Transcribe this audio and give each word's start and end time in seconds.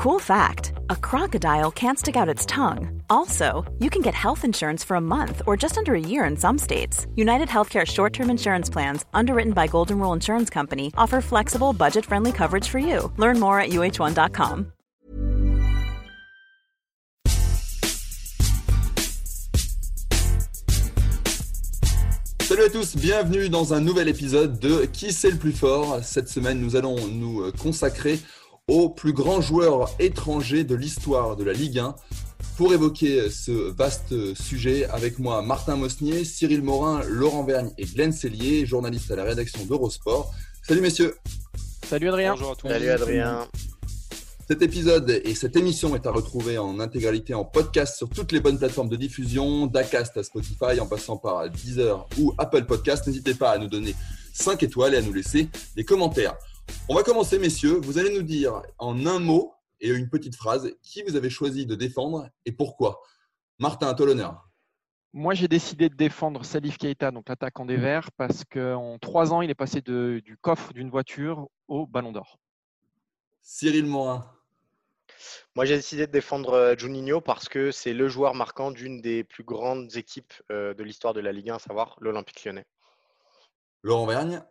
Cool 0.00 0.18
fact 0.18 0.72
a 0.88 0.96
crocodile 0.96 1.70
can't 1.70 1.98
stick 1.98 2.16
out 2.16 2.26
its 2.26 2.46
tongue. 2.46 3.02
Also, 3.10 3.70
you 3.80 3.90
can 3.90 4.00
get 4.00 4.14
health 4.14 4.46
insurance 4.46 4.82
for 4.82 4.94
a 4.94 5.00
month 5.00 5.42
or 5.46 5.58
just 5.58 5.76
under 5.76 5.94
a 5.94 6.00
year 6.00 6.24
in 6.24 6.38
some 6.38 6.56
states. 6.56 7.06
United 7.16 7.48
Healthcare 7.48 7.86
short 7.86 8.14
term 8.14 8.30
insurance 8.30 8.70
plans, 8.70 9.04
underwritten 9.12 9.52
by 9.52 9.66
Golden 9.66 9.98
Rule 9.98 10.14
Insurance 10.14 10.48
Company, 10.48 10.90
offer 10.96 11.20
flexible, 11.20 11.74
budget 11.74 12.06
friendly 12.06 12.32
coverage 12.32 12.66
for 12.66 12.78
you. 12.78 13.12
Learn 13.18 13.38
more 13.38 13.60
at 13.60 13.72
uh1.com. 13.72 14.72
Salut 22.50 22.64
à 22.64 22.68
tous, 22.70 22.96
bienvenue 22.96 23.48
dans 23.48 23.74
un 23.74 23.80
nouvel 23.80 24.08
épisode 24.08 24.58
de 24.58 24.86
Qui 24.86 25.12
c'est 25.12 25.30
le 25.30 25.36
plus 25.36 25.52
fort 25.52 26.00
Cette 26.02 26.28
semaine, 26.28 26.58
nous 26.58 26.74
allons 26.74 26.96
nous 27.06 27.42
euh, 27.42 27.52
consacrer 27.52 28.18
aux 28.70 28.88
plus 28.88 29.12
grands 29.12 29.40
joueurs 29.40 29.90
étrangers 29.98 30.62
de 30.62 30.76
l'histoire 30.76 31.34
de 31.34 31.42
la 31.42 31.52
Ligue 31.52 31.80
1. 31.80 31.96
Pour 32.56 32.72
évoquer 32.72 33.28
ce 33.28 33.50
vaste 33.50 34.34
sujet, 34.34 34.84
avec 34.84 35.18
moi 35.18 35.42
Martin 35.42 35.74
Mosnier, 35.74 36.24
Cyril 36.24 36.62
Morin, 36.62 37.02
Laurent 37.08 37.42
Vergne 37.42 37.72
et 37.78 37.84
Glenn 37.84 38.12
Cellier, 38.12 38.64
journalistes 38.66 39.10
à 39.10 39.16
la 39.16 39.24
rédaction 39.24 39.64
d'Eurosport. 39.64 40.32
Salut 40.62 40.82
messieurs. 40.82 41.16
Salut 41.84 42.08
Adrien. 42.10 42.34
Bonjour 42.34 42.52
à 42.52 42.54
tous. 42.54 42.68
Salut 42.68 42.90
Adrien. 42.90 43.48
Cet 44.46 44.62
épisode 44.62 45.20
et 45.24 45.34
cette 45.34 45.56
émission 45.56 45.96
est 45.96 46.06
à 46.06 46.12
retrouver 46.12 46.58
en 46.58 46.78
intégralité 46.78 47.34
en 47.34 47.44
podcast 47.44 47.96
sur 47.96 48.08
toutes 48.08 48.30
les 48.30 48.40
bonnes 48.40 48.58
plateformes 48.58 48.88
de 48.88 48.96
diffusion, 48.96 49.66
d'Acast 49.66 50.16
à 50.16 50.22
Spotify 50.22 50.78
en 50.80 50.86
passant 50.86 51.16
par 51.16 51.50
Deezer 51.50 52.06
ou 52.20 52.34
Apple 52.38 52.66
Podcast. 52.66 53.04
N'hésitez 53.06 53.34
pas 53.34 53.50
à 53.50 53.58
nous 53.58 53.68
donner 53.68 53.96
5 54.32 54.62
étoiles 54.62 54.94
et 54.94 54.98
à 54.98 55.02
nous 55.02 55.12
laisser 55.12 55.48
des 55.74 55.84
commentaires. 55.84 56.36
On 56.88 56.94
va 56.94 57.02
commencer, 57.02 57.38
messieurs. 57.38 57.74
Vous 57.74 57.98
allez 57.98 58.14
nous 58.14 58.22
dire 58.22 58.62
en 58.78 59.06
un 59.06 59.18
mot 59.18 59.54
et 59.80 59.88
une 59.88 60.08
petite 60.08 60.36
phrase 60.36 60.72
qui 60.82 61.02
vous 61.02 61.16
avez 61.16 61.30
choisi 61.30 61.66
de 61.66 61.74
défendre 61.74 62.28
et 62.44 62.52
pourquoi. 62.52 63.00
Martin, 63.58 63.88
à 63.88 63.94
toi 63.94 64.06
l'honneur. 64.06 64.48
Moi, 65.12 65.34
j'ai 65.34 65.48
décidé 65.48 65.88
de 65.88 65.96
défendre 65.96 66.44
Salif 66.44 66.78
Keita, 66.78 67.10
donc 67.10 67.28
l'attaquant 67.28 67.66
des 67.66 67.76
Verts, 67.76 68.12
parce 68.12 68.44
qu'en 68.44 68.98
trois 68.98 69.32
ans, 69.32 69.42
il 69.42 69.50
est 69.50 69.56
passé 69.56 69.80
de, 69.80 70.20
du 70.24 70.36
coffre 70.36 70.72
d'une 70.72 70.88
voiture 70.88 71.48
au 71.66 71.86
Ballon 71.86 72.12
d'Or. 72.12 72.38
Cyril 73.42 73.86
Morin. 73.86 74.24
Moi, 75.56 75.64
j'ai 75.64 75.76
décidé 75.76 76.06
de 76.06 76.12
défendre 76.12 76.52
euh, 76.52 76.76
Juninho 76.76 77.20
parce 77.20 77.48
que 77.48 77.72
c'est 77.72 77.92
le 77.92 78.08
joueur 78.08 78.34
marquant 78.34 78.70
d'une 78.70 79.00
des 79.00 79.24
plus 79.24 79.42
grandes 79.42 79.96
équipes 79.96 80.32
euh, 80.52 80.74
de 80.74 80.84
l'histoire 80.84 81.12
de 81.12 81.20
la 81.20 81.32
Ligue 81.32 81.50
1, 81.50 81.56
à 81.56 81.58
savoir 81.58 81.96
l'Olympique 82.00 82.44
lyonnais. 82.44 82.66
Laurent 83.82 84.06
Vergne. 84.06 84.44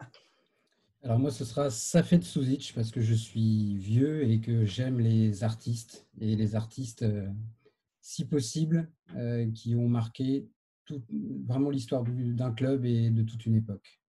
Alors 1.01 1.17
moi, 1.17 1.31
ce 1.31 1.45
sera 1.45 1.69
Safet 1.69 2.21
Suzic 2.21 2.73
parce 2.75 2.91
que 2.91 2.99
je 3.01 3.13
suis 3.13 3.77
vieux 3.77 4.29
et 4.29 4.41
que 4.41 4.65
j'aime 4.65 4.99
les 4.99 5.43
artistes 5.43 6.07
et 6.19 6.35
les 6.35 6.55
artistes, 6.55 7.03
euh, 7.03 7.27
si 8.01 8.25
possible, 8.27 8.91
euh, 9.15 9.49
qui 9.51 9.75
ont 9.75 9.87
marqué 9.87 10.49
tout, 10.83 11.01
vraiment 11.47 11.69
l'histoire 11.69 12.03
d'un 12.05 12.51
club 12.51 12.85
et 12.85 13.09
de 13.11 13.23
toute 13.23 13.45
une 13.45 13.55
époque. 13.55 14.01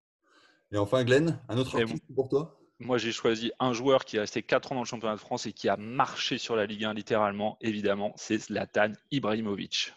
Et 0.72 0.78
enfin, 0.78 1.04
Glenn, 1.04 1.38
un 1.48 1.58
autre 1.58 1.78
Et 1.78 1.82
artiste 1.82 2.04
pour 2.14 2.28
toi? 2.28 2.60
Moi, 2.80 2.98
j'ai 2.98 3.12
choisi 3.12 3.52
un 3.60 3.72
joueur 3.72 4.04
qui 4.04 4.16
est 4.16 4.20
resté 4.20 4.42
4 4.42 4.72
ans 4.72 4.74
dans 4.74 4.80
le 4.80 4.86
championnat 4.86 5.14
de 5.14 5.20
France 5.20 5.46
et 5.46 5.52
qui 5.52 5.68
a 5.68 5.76
marché 5.76 6.38
sur 6.38 6.56
la 6.56 6.66
Ligue 6.66 6.84
1 6.84 6.94
littéralement, 6.94 7.56
évidemment, 7.60 8.14
c'est 8.16 8.38
Zlatan 8.38 8.92
Ibrahimovic. 9.10 9.94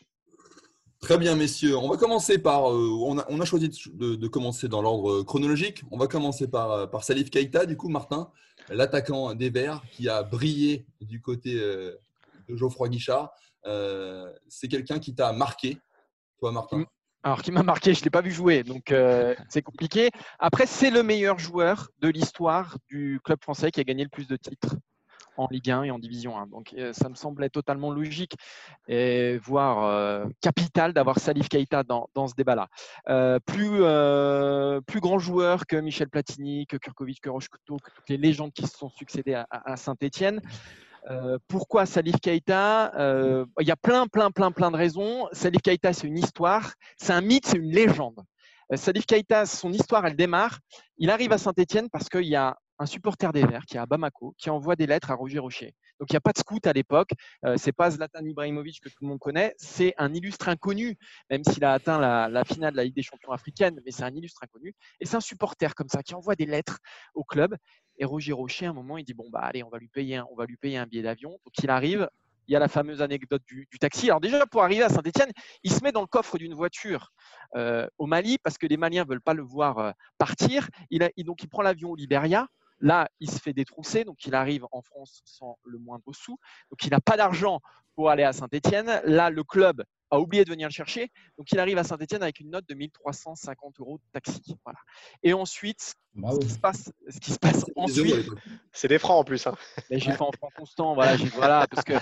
Très 1.04 1.18
bien, 1.18 1.36
messieurs. 1.36 1.76
On 1.76 1.90
va 1.90 1.98
commencer 1.98 2.38
par. 2.38 2.72
euh, 2.72 2.98
on, 3.02 3.18
a, 3.18 3.46
choisi 3.46 3.68
de, 3.94 4.28
commencer 4.28 4.70
dans 4.70 4.82
l'ordre 4.82 5.24
chronologique. 5.24 5.84
On 5.92 5.98
va 5.98 6.08
commencer 6.08 6.48
par, 6.48 6.72
euh, 6.72 7.00
Salif 7.02 7.30
Keita, 7.30 7.66
du 7.66 7.76
coup, 7.76 7.90
Martin, 7.90 8.32
l'attaquant 8.70 9.36
des 9.36 9.50
Verts 9.50 9.84
qui 9.92 10.08
a 10.08 10.24
brillé 10.24 10.86
du 11.02 11.20
côté 11.20 11.60
euh, 11.60 11.94
de 12.48 12.56
Geoffroy 12.56 12.88
Guichard. 12.88 13.34
C'est 14.48 14.70
quelqu'un 14.70 15.00
qui 15.00 15.14
t'a 15.14 15.34
marqué, 15.34 15.78
toi, 16.40 16.54
Martin? 16.54 16.86
Alors, 17.24 17.42
qui 17.42 17.52
m'a 17.52 17.64
marqué, 17.64 17.94
je 17.94 18.00
ne 18.00 18.06
l'ai 18.06 18.10
pas 18.10 18.22
vu 18.22 18.32
jouer, 18.32 18.64
donc 18.64 18.94
c'est 19.50 19.62
compliqué. 19.62 20.10
Après, 20.40 20.66
c'est 20.66 20.90
le 20.90 21.04
meilleur 21.04 21.38
joueur 21.38 21.90
de 22.00 22.08
l'histoire 22.08 22.78
du 22.88 23.20
club 23.26 23.40
français 23.42 23.72
qui 23.72 23.82
a 23.82 23.84
gagné 23.84 24.04
le 24.04 24.10
plus 24.10 24.28
de 24.28 24.38
titres 24.38 24.78
en 25.38 25.48
Ligue 25.50 25.72
1 25.72 25.84
et 25.84 25.92
en 25.92 26.00
Division 26.00 26.38
1. 26.38 26.48
Donc, 26.48 26.74
euh, 26.78 26.94
ça 26.94 27.10
me 27.10 27.16
semblait 27.16 27.50
totalement 27.50 27.92
logique 27.92 28.36
et 28.88 29.38
voire 29.38 29.84
euh, 29.86 30.26
capital 30.42 30.94
d'avoir 30.94 31.20
Salif 31.20 31.50
Keita 31.50 31.84
dans, 31.84 32.08
ce 32.28 32.36
débat-là. 32.36 32.68
Euh, 33.10 33.40
plus, 33.46 33.82
plus 34.86 35.00
grand 35.00 35.20
joueur 35.20 35.66
que 35.66 35.76
Michel 35.76 36.10
Platini, 36.10 36.68
que 36.68 36.78
Kurkovic, 36.78 37.22
que 37.22 37.30
Rochecoteau, 37.30 37.78
que 37.78 37.92
toutes 37.92 38.10
les 38.10 38.18
légendes 38.18 38.54
qui 38.54 38.66
se 38.66 38.78
sont 38.78 38.90
succédées 38.90 39.34
à. 39.34 39.48
Euh, 41.10 41.38
pourquoi 41.50 41.86
Salif 41.86 42.16
Keita? 42.22 42.92
Il 43.60 43.68
y 43.68 43.72
a 43.72 43.76
plein, 43.76 44.08
plein, 44.08 44.32
plein, 44.32 44.52
plein 44.52 44.72
de 44.72 44.78
raisons. 44.78 45.28
Salif 45.32 45.62
Keita, 45.62 45.94
c'est 45.94 46.08
une 46.08 46.18
histoire, 46.18 46.74
c'est 46.98 47.14
un 47.14 47.22
mythe, 47.22 47.46
c'est 47.46 47.58
une 47.58 47.72
légende. 47.72 48.20
Salif 48.76 49.06
Keita, 49.06 49.46
son 49.46 49.72
histoire, 49.72 50.06
elle 50.06 50.16
démarre. 50.16 50.60
Il 50.98 51.10
arrive 51.10 51.32
à 51.34 51.38
Saint-Etienne 51.38 51.90
parce 51.92 52.10
qu'il 52.10 52.26
y 52.26 52.36
a 52.36 52.56
un 52.80 52.86
supporter 52.86 53.32
des 53.32 53.46
Verts 53.46 53.66
qui 53.66 53.78
est 53.78 53.80
à 53.80 53.86
Bamako 53.86 54.36
qui 54.38 54.50
envoie 54.50 54.76
des 54.76 54.88
lettres 54.88 55.12
à 55.12 55.16
Roger 55.16 55.40
Rocher. 55.40 55.76
Donc 56.00 56.10
il 56.10 56.14
n'y 56.14 56.18
a 56.18 56.22
pas 56.22 56.34
de 56.34 56.38
scout 56.38 56.66
à 56.66 56.74
l'époque. 56.74 57.12
Euh, 57.46 57.56
c'est 57.58 57.72
pas 57.72 57.92
Zlatan 57.92 58.26
Ibrahimovic 58.26 58.82
que 58.82 58.90
tout 58.90 58.98
le 59.02 59.08
monde 59.08 59.20
connaît. 59.20 59.54
C'est 59.58 59.94
un 59.98 60.14
illustre 60.14 60.50
inconnu, 60.50 60.98
même 61.30 61.44
s'il 61.44 61.64
a 61.64 61.74
atteint 61.74 62.00
la, 62.00 62.44
finale 62.44 62.72
de 62.72 62.78
la 62.78 62.84
Ligue 62.84 62.96
des 62.96 63.04
Champions 63.04 63.32
africaine, 63.32 63.80
mais 63.86 63.92
c'est 63.92 64.04
un 64.04 64.14
illustre 64.14 64.44
inconnu. 64.44 64.76
Et 65.00 65.06
c'est 65.06 65.16
un 65.16 65.22
supporter 65.22 65.76
comme 65.76 65.90
ça 65.90 66.04
qui 66.04 66.16
envoie 66.16 66.36
des 66.36 66.46
lettres 66.46 66.80
au 67.14 67.24
club. 67.24 67.56
Et 67.98 68.06
Roger 68.06 68.34
Rocher, 68.34 68.66
à 68.66 68.72
un 68.72 68.74
moment, 68.74 68.98
il 68.98 69.06
dit 69.06 69.14
bon 69.14 69.30
bah 69.30 69.42
allez, 69.42 69.64
on 69.64 69.70
va 69.70 69.78
lui 69.78 69.88
payer, 69.88 70.18
un, 70.18 70.28
on 70.32 70.36
va 70.36 70.46
lui 70.46 70.58
payer 70.58 70.78
un 70.78 70.86
billet 70.86 71.04
d'avion. 71.04 71.32
Donc 71.32 71.54
il 71.62 71.70
arrive. 71.70 72.10
Il 72.50 72.52
y 72.52 72.58
a 72.58 72.60
la 72.60 72.68
fameuse 72.68 73.02
anecdote 73.02 73.42
du, 73.48 73.66
taxi. 73.80 74.10
Alors 74.10 74.20
déjà, 74.20 74.46
pour 74.46 74.64
arriver 74.64 74.84
à 74.84 74.90
Saint-Etienne, 74.90 75.32
il 75.64 75.72
se 75.72 75.82
met 75.82 75.94
dans 75.94 76.02
le 76.02 76.08
coffre 76.08 76.38
d'une 76.38 76.54
voiture 76.54 77.14
euh, 77.56 77.88
au 77.98 78.06
Mali 78.06 78.38
parce 78.38 78.58
que 78.58 78.68
les 78.68 78.76
Maliens 78.76 79.06
veulent 79.06 79.22
pas 79.22 79.34
le 79.34 79.44
voir 79.44 79.80
euh, 79.80 79.92
partir. 80.18 80.68
Il 80.90 81.04
a, 81.04 81.10
donc 81.20 81.42
il 81.42 81.48
prend 81.48 81.62
l'avion 81.62 81.92
au 81.92 81.96
Libéria. 81.96 82.50
Là, 82.84 83.08
il 83.22 83.32
se 83.32 83.40
fait 83.40 83.54
détrousser, 83.54 84.04
donc 84.04 84.26
il 84.26 84.36
arrive 84.36 84.66
en 84.74 84.82
France 84.82 85.22
sans 85.24 85.58
le 85.64 85.80
moindre 85.80 86.12
sou. 86.12 86.38
Donc 86.70 86.84
il 86.84 86.90
n'a 86.90 87.00
pas 87.00 87.16
d'argent 87.16 87.62
pour 87.96 88.10
aller 88.10 88.24
à 88.24 88.34
Saint-Etienne. 88.34 89.02
Là, 89.06 89.30
le 89.30 89.44
club 89.44 89.84
a 90.12 90.20
oublié 90.20 90.46
de 90.46 90.50
venir 90.52 90.68
le 90.68 90.74
chercher. 90.74 91.10
Donc 91.38 91.52
il 91.52 91.60
arrive 91.60 91.78
à 91.80 91.84
Saint-Etienne 91.84 92.22
avec 92.22 92.40
une 92.40 92.52
note 92.52 92.66
de 92.70 92.76
1350 92.76 93.80
euros 93.80 93.98
de 93.98 94.04
taxi. 94.12 94.42
Voilà. 94.64 94.78
Et 95.24 95.34
ensuite, 95.34 95.96
Bravo. 96.14 96.40
ce 96.42 96.46
qui 96.46 96.54
se 96.54 96.60
passe, 96.60 96.92
ce 97.10 97.20
qui 97.20 97.32
se 97.32 97.40
passe 97.40 97.66
Des 97.66 97.72
euros 97.72 97.80
à 97.80 97.84
ensuite. 98.20 98.30
C'est 98.72 98.88
des 98.88 99.00
francs 99.00 99.20
en 99.20 99.24
plus. 99.24 99.48
hein. 99.48 99.56
mais 99.90 99.98
j'ai 100.00 100.12
fait 100.12 100.22
en 100.22 100.32
franc 100.32 100.50
constant, 100.56 100.94
voilà, 100.94 101.16
voilà, 101.36 101.66
parce 101.68 101.84
que 101.84 101.94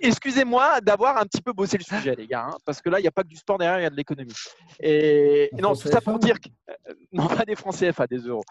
excusez-moi 0.00 0.80
d'avoir 0.80 1.16
un 1.16 1.24
petit 1.26 1.42
peu 1.42 1.52
bossé 1.52 1.78
le 1.78 1.84
sujet, 1.84 2.14
les 2.14 2.26
gars, 2.26 2.46
hein, 2.50 2.56
parce 2.64 2.80
que 2.80 2.88
là, 2.90 2.98
il 3.00 3.02
n'y 3.02 3.08
a 3.08 3.12
pas 3.12 3.22
que 3.22 3.28
du 3.28 3.36
sport 3.36 3.58
derrière, 3.58 3.80
il 3.80 3.82
y 3.82 3.86
a 3.86 3.90
de 3.90 3.96
l'économie. 3.96 4.32
Et 4.80 5.50
non, 5.54 5.74
tout 5.74 5.80
France 5.80 5.92
ça 5.92 6.00
pour 6.00 6.18
dire 6.18 6.38
que 6.40 6.48
euh, 6.70 6.94
non, 7.12 7.26
pas 7.26 7.44
des 7.44 7.56
francs 7.56 7.74
CFA, 7.76 8.06
des 8.06 8.18
euros. 8.18 8.44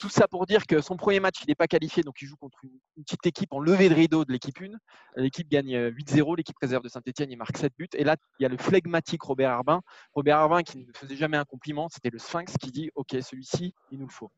Tout 0.00 0.08
ça 0.08 0.26
pour 0.28 0.46
dire 0.46 0.66
que 0.66 0.80
son 0.80 0.96
premier 0.96 1.20
match, 1.20 1.36
il 1.44 1.48
n'est 1.48 1.54
pas 1.54 1.66
qualifié, 1.68 2.02
donc 2.02 2.16
il 2.22 2.26
joue 2.26 2.36
contre 2.36 2.58
une, 2.64 2.70
une 2.96 3.04
petite 3.04 3.26
équipe 3.26 3.52
en 3.52 3.60
levée 3.60 3.88
de 3.88 3.94
rideau 3.94 4.24
de 4.24 4.32
l'équipe 4.32 4.58
1. 4.60 4.76
L'équipe 5.16 5.47
gagne 5.48 5.74
euh, 5.74 5.90
8-0, 5.90 6.36
l'équipe 6.36 6.56
réserve 6.60 6.82
de 6.82 6.88
Saint-Etienne, 6.88 7.30
il 7.30 7.36
marque 7.36 7.56
7 7.56 7.72
buts. 7.78 7.88
Et 7.94 8.04
là, 8.04 8.16
il 8.38 8.42
y 8.42 8.46
a 8.46 8.48
le 8.48 8.56
flegmatique 8.56 9.22
Robert 9.22 9.50
Arbin. 9.50 9.80
Robert 10.14 10.38
Arbin 10.38 10.62
qui 10.62 10.78
ne 10.78 10.92
faisait 10.94 11.16
jamais 11.16 11.36
un 11.36 11.44
compliment, 11.44 11.88
c'était 11.88 12.10
le 12.10 12.18
Sphinx 12.18 12.56
qui 12.58 12.70
dit 12.70 12.90
Ok, 12.94 13.16
celui-ci, 13.20 13.74
il 13.90 13.98
nous 13.98 14.06
le 14.06 14.12
faut. 14.12 14.30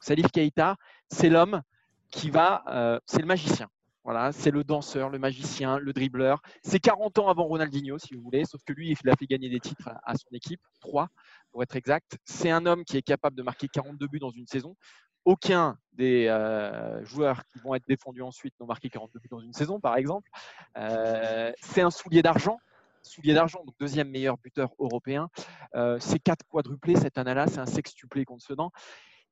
Salif 0.00 0.30
Keita, 0.30 0.76
c'est 1.08 1.28
l'homme 1.28 1.62
qui 2.10 2.30
va, 2.30 2.62
euh, 2.68 2.98
c'est 3.06 3.20
le 3.20 3.26
magicien. 3.26 3.68
Voilà, 4.04 4.32
c'est 4.32 4.50
le 4.50 4.64
danseur, 4.64 5.10
le 5.10 5.18
magicien, 5.18 5.78
le 5.78 5.92
dribbleur. 5.92 6.42
C'est 6.62 6.80
40 6.80 7.20
ans 7.20 7.28
avant 7.28 7.44
Ronaldinho, 7.44 7.98
si 7.98 8.14
vous 8.14 8.22
voulez, 8.22 8.44
sauf 8.44 8.60
que 8.64 8.72
lui, 8.72 8.96
il 9.00 9.10
a 9.10 9.14
fait 9.14 9.26
gagner 9.26 9.48
des 9.48 9.60
titres 9.60 9.90
à, 10.04 10.16
son 10.16 10.28
équipe, 10.32 10.60
3 10.80 11.08
pour 11.52 11.62
être 11.62 11.76
exact. 11.76 12.18
C'est 12.24 12.50
un 12.50 12.66
homme 12.66 12.84
qui 12.84 12.96
est 12.96 13.02
capable 13.02 13.36
de 13.36 13.42
marquer 13.42 13.68
42 13.68 14.08
buts 14.08 14.18
dans 14.18 14.30
une 14.30 14.46
saison. 14.46 14.76
Aucun 15.24 15.78
des 15.92 16.26
euh, 16.26 17.04
joueurs 17.04 17.44
qui 17.46 17.60
vont 17.60 17.76
être 17.76 17.86
défendus 17.86 18.22
ensuite 18.22 18.54
n'ont 18.58 18.66
marqué 18.66 18.90
42 18.90 19.20
buts 19.20 19.28
dans 19.30 19.40
une 19.40 19.52
saison, 19.52 19.78
par 19.78 19.96
exemple. 19.96 20.28
Euh, 20.76 21.52
c'est 21.60 21.82
un 21.82 21.92
soulier 21.92 22.22
d'argent. 22.22 22.58
Soulier 23.02 23.34
d'argent, 23.34 23.62
donc 23.64 23.76
deuxième 23.78 24.08
meilleur 24.08 24.36
buteur 24.38 24.70
européen. 24.80 25.28
Euh, 25.76 25.98
c'est 26.00 26.18
quatre 26.18 26.44
quadruplés 26.48 26.96
cette 26.96 27.18
année-là, 27.18 27.46
c'est 27.46 27.58
un 27.58 27.66
sextuplé 27.66 28.24
contre 28.24 28.44
Sedan. 28.44 28.72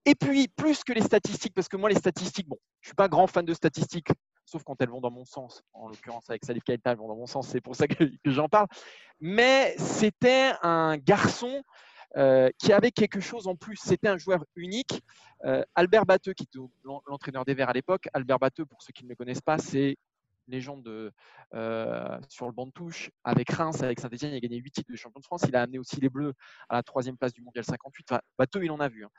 Et 0.05 0.15
puis, 0.15 0.49
plus 0.49 0.85
que 0.85 0.93
les 0.93 1.03
statistiques, 1.03 1.55
parce 1.55 1.69
que 1.69 1.77
moi, 1.77 1.89
les 1.89 1.97
statistiques, 1.97 2.49
bon, 2.49 2.59
je 2.81 2.89
suis 2.89 2.95
pas 2.95 3.09
grand 3.09 3.27
fan 3.27 3.45
de 3.45 3.53
statistiques, 3.53 4.09
sauf 4.51 4.65
quand 4.65 4.81
elles 4.83 4.89
vont 4.91 5.01
dans 5.01 5.11
mon 5.11 5.25
sens. 5.25 5.63
En 5.73 5.89
l'occurrence, 5.89 6.29
avec 6.29 6.45
Salif 6.45 6.65
Keita, 6.65 6.91
elles 6.93 6.99
vont 6.99 7.09
dans 7.09 7.17
mon 7.17 7.27
sens, 7.27 7.49
c'est 7.49 7.61
pour 7.61 7.77
ça 7.77 7.87
que, 7.89 8.05
j'en 8.25 8.49
parle. 8.49 8.67
Mais 9.21 9.75
c'était 9.79 10.53
un 10.63 10.97
garçon 10.97 11.63
euh, 12.17 12.51
qui 12.59 12.73
avait 12.73 12.91
quelque 12.91 13.21
chose 13.21 13.47
en 13.47 13.55
plus. 13.55 13.77
C'était 13.77 14.09
un 14.09 14.19
joueur 14.19 14.45
unique. 14.57 15.03
Euh, 15.45 15.63
Albert 15.75 16.05
Batteux, 16.07 16.33
qui 16.33 16.43
était 16.45 16.59
l'en- 16.85 17.03
l'entraîneur 17.07 17.45
des 17.45 17.55
Verts 17.55 17.69
à 17.71 17.73
l'époque, 17.73 18.09
Albert 18.13 18.39
Batteux, 18.41 18.67
pour 18.67 18.83
ceux 18.83 18.93
qui 18.93 19.05
ne 19.05 19.09
le 19.11 19.15
connaissent 19.15 19.41
pas, 19.41 19.59
c'est 19.59 19.97
légende 20.49 20.83
de, 20.83 21.13
euh, 21.55 22.19
sur 22.29 22.47
le 22.47 22.53
banc 22.53 22.67
de 22.67 22.73
touche 22.73 23.13
avec 23.23 23.51
Reims, 23.51 23.85
avec 23.85 24.01
Saint-Etienne, 24.01 24.33
il 24.33 24.37
a 24.37 24.41
gagné 24.41 24.57
8 24.57 24.71
titres 24.73 24.91
de 24.91 24.97
champion 24.97 25.21
de 25.21 25.25
France. 25.25 25.43
Il 25.47 25.55
a 25.55 25.63
amené 25.63 25.79
aussi 25.79 26.01
les 26.01 26.09
Bleus 26.09 26.33
à 26.69 26.75
la 26.75 26.83
troisième 26.83 27.17
place 27.17 27.33
du 27.33 27.41
mondial 27.41 27.65
58. 27.65 28.07
Enfin, 28.11 28.21
Bateau, 28.37 28.61
il 28.61 28.71
en 28.73 28.81
a 28.81 28.89
vu. 28.89 29.05
hein. 29.05 29.11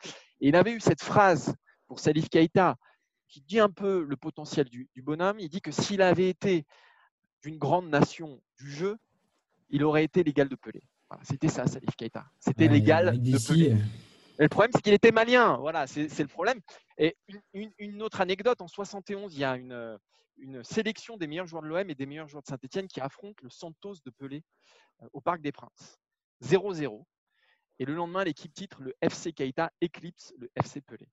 Et 0.41 0.49
il 0.49 0.55
avait 0.57 0.73
eu 0.73 0.81
cette 0.81 1.01
phrase 1.01 1.55
pour 1.87 1.99
Salif 2.01 2.27
Keita 2.27 2.75
qui 3.31 3.41
dit 3.41 3.59
un 3.59 3.69
peu 3.69 4.03
le 4.03 4.17
potentiel 4.17 4.69
du, 4.69 4.89
bonhomme. 4.97 5.39
Il 5.39 5.49
dit 5.49 5.61
que 5.61 5.71
s'il 5.71 6.01
avait 6.01 6.29
été 6.29 6.65
d'une 7.41 7.57
grande 7.57 7.89
nation 7.89 8.41
du 8.59 8.69
jeu, 8.69 8.97
il 9.69 9.83
aurait 9.83 10.03
été 10.03 10.23
l'égal 10.23 10.49
de 10.49 10.55
Pelé. 10.55 10.83
C'était 11.23 11.47
ça, 11.47 11.65
Salif 11.65 11.95
Keita. 11.95 12.25
C'était 12.39 12.67
l'égal 12.67 13.19
de 13.19 13.47
Pelé. 13.47 13.75
le 14.37 14.49
problème, 14.49 14.71
c'est 14.75 14.81
qu'il 14.81 14.93
était 14.93 15.11
malien. 15.11 15.57
Voilà, 15.57 15.87
c'est 15.87 16.19
le 16.19 16.27
problème. 16.27 16.59
Et 16.97 17.15
une, 17.53 18.03
autre 18.03 18.21
anecdote, 18.21 18.61
en 18.61 18.67
71, 18.67 19.33
il 19.33 19.39
y 19.39 19.43
a 19.45 19.55
une, 19.55 19.97
une 20.37 20.63
sélection 20.63 21.15
des 21.15 21.27
meilleurs 21.27 21.47
joueurs 21.47 21.63
de 21.63 21.67
l'OM 21.67 21.89
et 21.89 21.95
des 21.95 22.05
meilleurs 22.05 22.27
joueurs 22.27 22.43
de 22.43 22.47
Saint-Etienne 22.47 22.87
qui 22.87 22.99
affrontent 22.99 23.41
le 23.43 23.49
Santos 23.49 23.95
de 24.05 24.11
Pelé 24.11 24.43
euh, 25.01 25.07
au 25.13 25.21
Parc 25.21 25.41
des 25.41 25.53
Princes. 25.53 25.99
0-0. 26.43 27.03
Et 27.79 27.85
le 27.85 27.95
lendemain, 27.95 28.25
l'équipe 28.25 28.53
titre 28.53 28.81
le 28.81 28.93
FC 29.01 29.31
Keita 29.31 29.71
éclipse 29.79 30.33
le 30.37 30.51
FC 30.55 30.81
Pelé. 30.81 31.07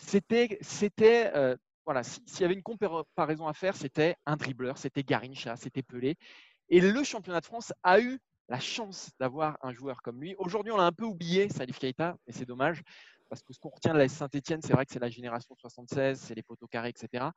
C'était, 0.00 0.58
c'était 0.60 1.30
euh, 1.34 1.56
voilà, 1.84 2.02
s'il 2.02 2.40
y 2.40 2.44
avait 2.44 2.54
une 2.54 2.62
comparaison 2.62 3.46
à 3.46 3.52
faire, 3.52 3.76
c'était 3.76 4.16
un 4.26 4.36
dribbleur, 4.36 4.78
c'était 4.78 5.02
Garincha, 5.02 5.56
c'était 5.56 5.82
Pelé. 5.82 6.16
Et 6.68 6.80
le 6.80 7.02
championnat 7.04 7.40
de 7.40 7.46
France 7.46 7.72
a 7.82 8.00
eu 8.00 8.18
la 8.48 8.60
chance 8.60 9.10
d'avoir 9.18 9.58
un 9.62 9.72
joueur 9.72 10.02
comme 10.02 10.20
lui. 10.20 10.34
Aujourd'hui, 10.38 10.72
on 10.72 10.76
l'a 10.76 10.84
un 10.84 10.92
peu 10.92 11.04
oublié, 11.04 11.48
Salif 11.48 11.78
Keita, 11.78 12.16
et 12.26 12.32
c'est 12.32 12.46
dommage, 12.46 12.82
parce 13.28 13.42
que 13.42 13.52
ce 13.52 13.60
qu'on 13.60 13.70
retient 13.70 13.92
de 13.92 13.98
la 13.98 14.08
Saint-Etienne, 14.08 14.60
c'est 14.62 14.72
vrai 14.72 14.86
que 14.86 14.92
c'est 14.92 15.00
la 15.00 15.08
génération 15.08 15.54
76, 15.56 16.20
c'est 16.20 16.34
les 16.34 16.42
poteaux 16.42 16.66
carrés, 16.66 16.90
etc. 16.90 17.30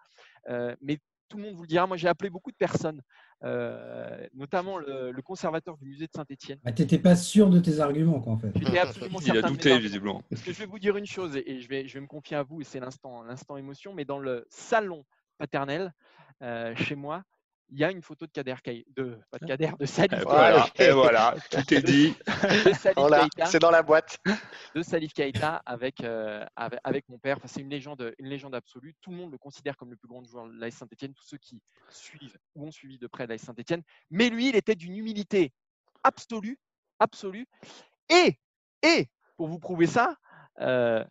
Euh, 0.50 0.76
mais 0.82 0.98
tout 1.30 1.38
le 1.38 1.44
monde 1.44 1.56
vous 1.56 1.64
le 1.64 1.68
dira. 1.68 1.88
Moi, 1.88 1.98
j'ai 1.98 2.08
appelé 2.08 2.30
beaucoup 2.30 2.52
de 2.52 2.56
personnes, 2.56 3.02
euh, 3.44 4.28
notamment 4.34 4.78
le, 4.78 5.14
conservateur 5.24 5.78
du 5.78 5.86
musée 5.86 6.06
de 6.06 6.12
Saint-Etienne. 6.14 6.60
Ah, 6.66 6.72
tu 6.72 6.82
n'étais 6.82 7.00
pas 7.00 7.16
sûr 7.16 7.50
de 7.50 7.60
tes 7.60 7.80
arguments, 7.80 8.20
quoi, 8.20 8.34
en 8.34 8.38
fait. 8.38 8.52
absolument 8.78 9.20
Il 9.26 9.38
a 9.38 9.42
douté, 9.42 9.78
visiblement. 9.80 10.24
Parce 10.30 10.42
que 10.42 10.54
je 10.54 10.60
vais 10.60 10.66
vous 10.66 10.80
dire 10.80 10.98
une 10.98 11.06
chose, 11.06 11.36
et 11.36 11.60
je 11.60 11.68
vais, 11.68 11.88
je 11.88 11.94
vais 11.94 12.02
me 12.02 12.08
confier 12.08 12.38
à 12.38 12.44
vous, 12.44 12.62
et 12.62 12.64
c'est 12.64 12.80
l'instant, 12.80 13.24
l'instant 13.24 13.58
émotion, 13.58 13.94
mais 13.94 14.06
dans 14.06 14.20
le 14.20 14.46
salon 14.50 15.06
paternel, 15.38 15.94
euh, 16.42 16.76
chez 16.76 16.96
moi, 16.96 17.24
il 17.74 17.80
y 17.80 17.84
a 17.84 17.90
une 17.90 18.04
photo 18.04 18.28
de 18.28 18.32
Kader 18.32 18.56
de 18.96 19.20
pas 19.32 19.40
de 19.40 19.46
Kader, 19.48 19.72
de 19.80 19.86
Salif. 19.86 20.24
Voilà, 20.26 20.68
et 20.78 20.92
voilà, 20.92 21.36
tout 21.50 21.74
est 21.74 21.82
dit. 21.82 22.16
C'est 22.76 23.60
dans 23.60 23.72
la 23.72 23.82
boîte. 23.82 24.20
De 24.76 24.84
Salif 24.84 25.14
Keita 25.14 25.62
avec, 25.66 26.02
euh, 26.04 26.46
avec, 26.56 27.10
mon 27.10 27.18
père. 27.18 27.38
Enfin, 27.38 27.48
c'est 27.48 27.62
une 27.62 27.70
légende, 27.70 28.14
une 28.20 28.28
légende 28.28 28.54
absolue. 28.54 28.94
Tout 29.02 29.10
le 29.10 29.18
monde 29.18 29.32
le 29.32 29.40
considère 29.40 29.76
comme 29.76 29.90
le 29.90 29.96
plus 29.96 30.08
grand 30.08 30.24
joueur 30.24 30.48
de 30.48 30.54
l'AS 30.54 30.72
Saint-Etienne, 30.72 31.14
tous 31.14 31.26
ceux 31.26 31.38
qui 31.38 31.62
suivent 31.90 32.38
ou 32.56 32.68
ont 32.68 32.72
suivi 32.72 33.00
de 33.00 33.08
près 33.08 33.26
l'AS 33.26 33.42
Saint-Etienne. 33.42 33.82
Mais 34.12 34.30
lui, 34.30 34.50
il 34.50 34.56
était 34.56 34.76
d'une 34.76 34.96
humilité 34.96 35.52
absolue, 36.04 36.60
absolue. 37.00 37.48
Et, 38.10 38.38
et 38.84 39.10
pour 39.36 39.48
vous 39.48 39.60
prouver 39.60 39.88
ça, 39.88 40.16
euh, 40.60 41.04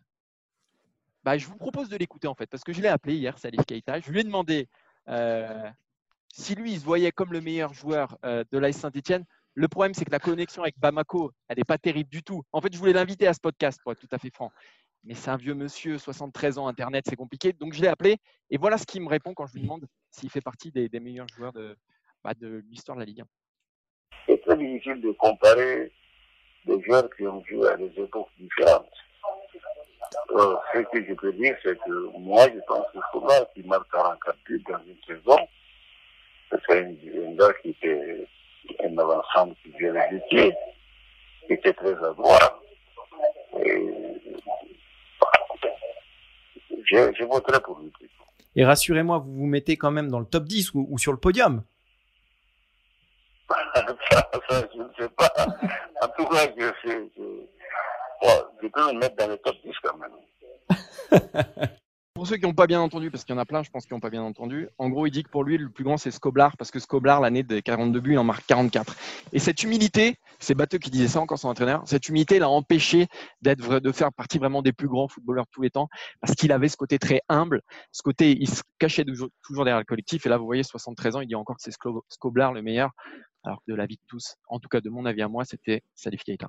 bah, 1.23 1.37
je 1.37 1.45
vous 1.45 1.57
propose 1.57 1.89
de 1.89 1.97
l'écouter 1.97 2.29
en 2.29 2.35
fait, 2.35 2.47
parce 2.47 2.63
que 2.63 2.71
je 2.71 2.81
l'ai 2.81 2.87
appelé 2.87 3.15
hier, 3.15 3.37
Salif 3.37 3.65
Keita. 3.65 3.99
Je 3.99 4.11
lui 4.11 4.21
ai 4.21 4.23
demandé. 4.23 4.69
Euh, 5.09 5.69
si 6.33 6.55
lui, 6.55 6.71
il 6.73 6.79
se 6.79 6.85
voyait 6.85 7.11
comme 7.11 7.31
le 7.31 7.41
meilleur 7.41 7.73
joueur 7.75 8.17
euh, 8.25 8.43
de 8.51 8.57
l'AS 8.57 8.75
Saint-Etienne, 8.75 9.23
le 9.53 9.67
problème, 9.67 9.93
c'est 9.93 10.03
que 10.03 10.11
la 10.11 10.17
connexion 10.19 10.63
avec 10.63 10.79
Bamako, 10.79 11.31
elle 11.47 11.57
n'est 11.57 11.63
pas 11.63 11.77
terrible 11.77 12.09
du 12.09 12.23
tout. 12.23 12.41
En 12.51 12.59
fait, 12.59 12.73
je 12.73 12.79
voulais 12.79 12.93
l'inviter 12.93 13.27
à 13.27 13.33
ce 13.35 13.39
podcast, 13.39 13.79
pour 13.83 13.91
être 13.91 13.99
tout 13.99 14.07
à 14.11 14.17
fait 14.17 14.33
franc. 14.33 14.51
Mais 15.03 15.13
c'est 15.13 15.29
un 15.29 15.37
vieux 15.37 15.53
monsieur, 15.53 15.99
73 15.99 16.57
ans, 16.57 16.67
Internet, 16.67 17.05
c'est 17.07 17.15
compliqué. 17.15 17.53
Donc, 17.53 17.73
je 17.73 17.81
l'ai 17.83 17.87
appelé. 17.87 18.17
Et 18.49 18.57
voilà 18.57 18.79
ce 18.79 18.87
qu'il 18.87 19.03
me 19.03 19.09
répond 19.09 19.35
quand 19.35 19.45
je 19.45 19.53
lui 19.53 19.61
demande 19.61 19.85
s'il 20.09 20.31
fait 20.31 20.41
partie 20.41 20.71
des, 20.71 20.89
meilleurs 20.99 21.27
joueurs 21.27 21.53
de, 21.53 21.77
bah, 22.23 22.33
de 22.33 22.63
l'histoire 22.67 22.97
de 22.97 23.01
la 23.01 23.05
Ligue 23.05 23.21
1. 23.21 23.25
C'est 24.25 24.41
très 24.41 24.57
difficile 24.57 25.01
de 25.01 25.11
comparer 25.11 25.91
des 26.65 26.81
joueurs 26.81 27.07
qui 27.15 27.27
ont 27.27 27.43
joué 27.45 27.67
à 27.69 27.77
des 27.77 27.91
époques 27.95 28.29
différentes. 28.39 28.89
Euh, 30.31 30.55
ce 30.73 30.79
que 30.79 31.05
je 31.05 31.13
peux 31.13 31.33
dire, 31.33 31.55
c'est 31.61 31.77
que 31.77 32.17
moi, 32.17 32.47
je 32.51 32.59
pense 32.67 32.87
que 32.91 32.99
Sola, 33.11 33.47
qui 33.53 33.61
marque 33.63 33.91
44 33.91 34.37
buts 34.45 34.63
dans 34.67 34.79
une 34.79 34.97
saison, 35.05 35.37
c'est 36.67 36.79
un, 36.79 37.35
gars 37.35 37.53
qui 37.61 37.69
était 37.69 38.27
un 38.83 38.97
avant 38.97 39.53
qui 39.61 39.71
vient 39.79 39.93
pied, 40.29 40.53
qui 41.47 41.53
était 41.53 41.73
très 41.73 41.93
adroit. 41.93 42.61
Et, 43.59 43.89
je, 46.85 47.13
je 47.17 47.23
voterai 47.23 47.59
pour 47.61 47.79
lui. 47.79 47.91
Et 48.55 48.65
rassurez-moi, 48.65 49.17
vous 49.19 49.33
vous 49.33 49.45
mettez 49.45 49.77
quand 49.77 49.91
même 49.91 50.09
dans 50.09 50.19
le 50.19 50.25
top 50.25 50.43
10 50.43 50.73
ou, 50.75 50.97
sur 50.97 51.11
le 51.11 51.17
podium 51.17 51.63
ça, 54.11 54.29
ça, 54.49 54.63
je 54.73 54.79
ne 54.81 54.89
sais 54.97 55.09
pas. 55.15 55.31
En 56.01 56.07
tout 56.07 56.25
cas, 56.25 56.47
je, 56.57 56.65
je, 56.83 57.07
je, 57.15 57.23
je 58.61 58.67
peux 58.67 58.93
me 58.93 58.99
mettre 58.99 59.15
dans 59.15 59.27
le 59.27 59.37
top 59.37 59.55
10 59.63 59.73
quand 59.83 59.97
même. 59.97 61.69
Pour 62.23 62.29
ceux 62.29 62.37
qui 62.37 62.43
n'ont 62.43 62.53
pas 62.53 62.67
bien 62.67 62.79
entendu, 62.79 63.11
parce 63.11 63.25
qu'il 63.25 63.35
y 63.35 63.37
en 63.37 63.41
a 63.41 63.45
plein, 63.45 63.63
je 63.63 63.69
pense, 63.69 63.85
qui 63.85 63.93
n'ont 63.93 63.99
pas 63.99 64.09
bien 64.09 64.23
entendu, 64.23 64.69
en 64.77 64.87
gros, 64.87 65.05
il 65.05 65.11
dit 65.11 65.23
que 65.23 65.29
pour 65.29 65.43
lui, 65.43 65.57
le 65.57 65.69
plus 65.69 65.83
grand, 65.83 65.97
c'est 65.97 66.09
Scoblar, 66.09 66.55
parce 66.55 66.71
que 66.71 66.79
Scoblar, 66.79 67.19
l'année 67.19 67.43
des 67.43 67.61
42 67.61 67.99
buts, 67.99 68.13
il 68.13 68.17
en 68.17 68.23
marque 68.23 68.45
44. 68.45 68.95
Et 69.33 69.39
cette 69.39 69.61
humilité, 69.61 70.15
c'est 70.39 70.55
Batteux 70.55 70.77
qui 70.77 70.89
disait 70.89 71.09
ça 71.09 71.19
encore 71.19 71.37
son 71.37 71.49
entraîneur, 71.49 71.83
cette 71.85 72.07
humilité 72.07 72.39
l'a 72.39 72.47
empêché 72.47 73.07
d'être, 73.41 73.81
de 73.81 73.91
faire 73.91 74.13
partie 74.13 74.39
vraiment 74.39 74.61
des 74.61 74.71
plus 74.71 74.87
grands 74.87 75.09
footballeurs 75.09 75.43
de 75.43 75.49
tous 75.51 75.63
les 75.63 75.69
temps, 75.69 75.89
parce 76.21 76.33
qu'il 76.35 76.53
avait 76.53 76.69
ce 76.69 76.77
côté 76.77 76.97
très 76.97 77.19
humble, 77.27 77.61
ce 77.91 78.01
côté, 78.01 78.31
il 78.39 78.47
se 78.47 78.61
cachait 78.79 79.03
toujours, 79.03 79.65
derrière 79.65 79.79
le 79.79 79.83
collectif. 79.83 80.25
Et 80.25 80.29
là, 80.29 80.37
vous 80.37 80.45
voyez, 80.45 80.63
73 80.63 81.17
ans, 81.17 81.19
il 81.19 81.27
dit 81.27 81.35
encore 81.35 81.57
que 81.57 81.61
c'est 81.61 81.75
Scoblar 82.07 82.53
le 82.53 82.61
meilleur, 82.61 82.91
alors 83.43 83.57
que 83.67 83.69
de 83.73 83.75
la 83.75 83.85
vie 83.85 83.97
de 83.97 84.07
tous, 84.07 84.37
en 84.47 84.61
tout 84.61 84.69
cas 84.69 84.79
de 84.79 84.89
mon 84.89 85.05
avis 85.05 85.23
à 85.23 85.27
moi, 85.27 85.43
c'était 85.43 85.83
Salif 85.93 86.23
Keita. 86.23 86.47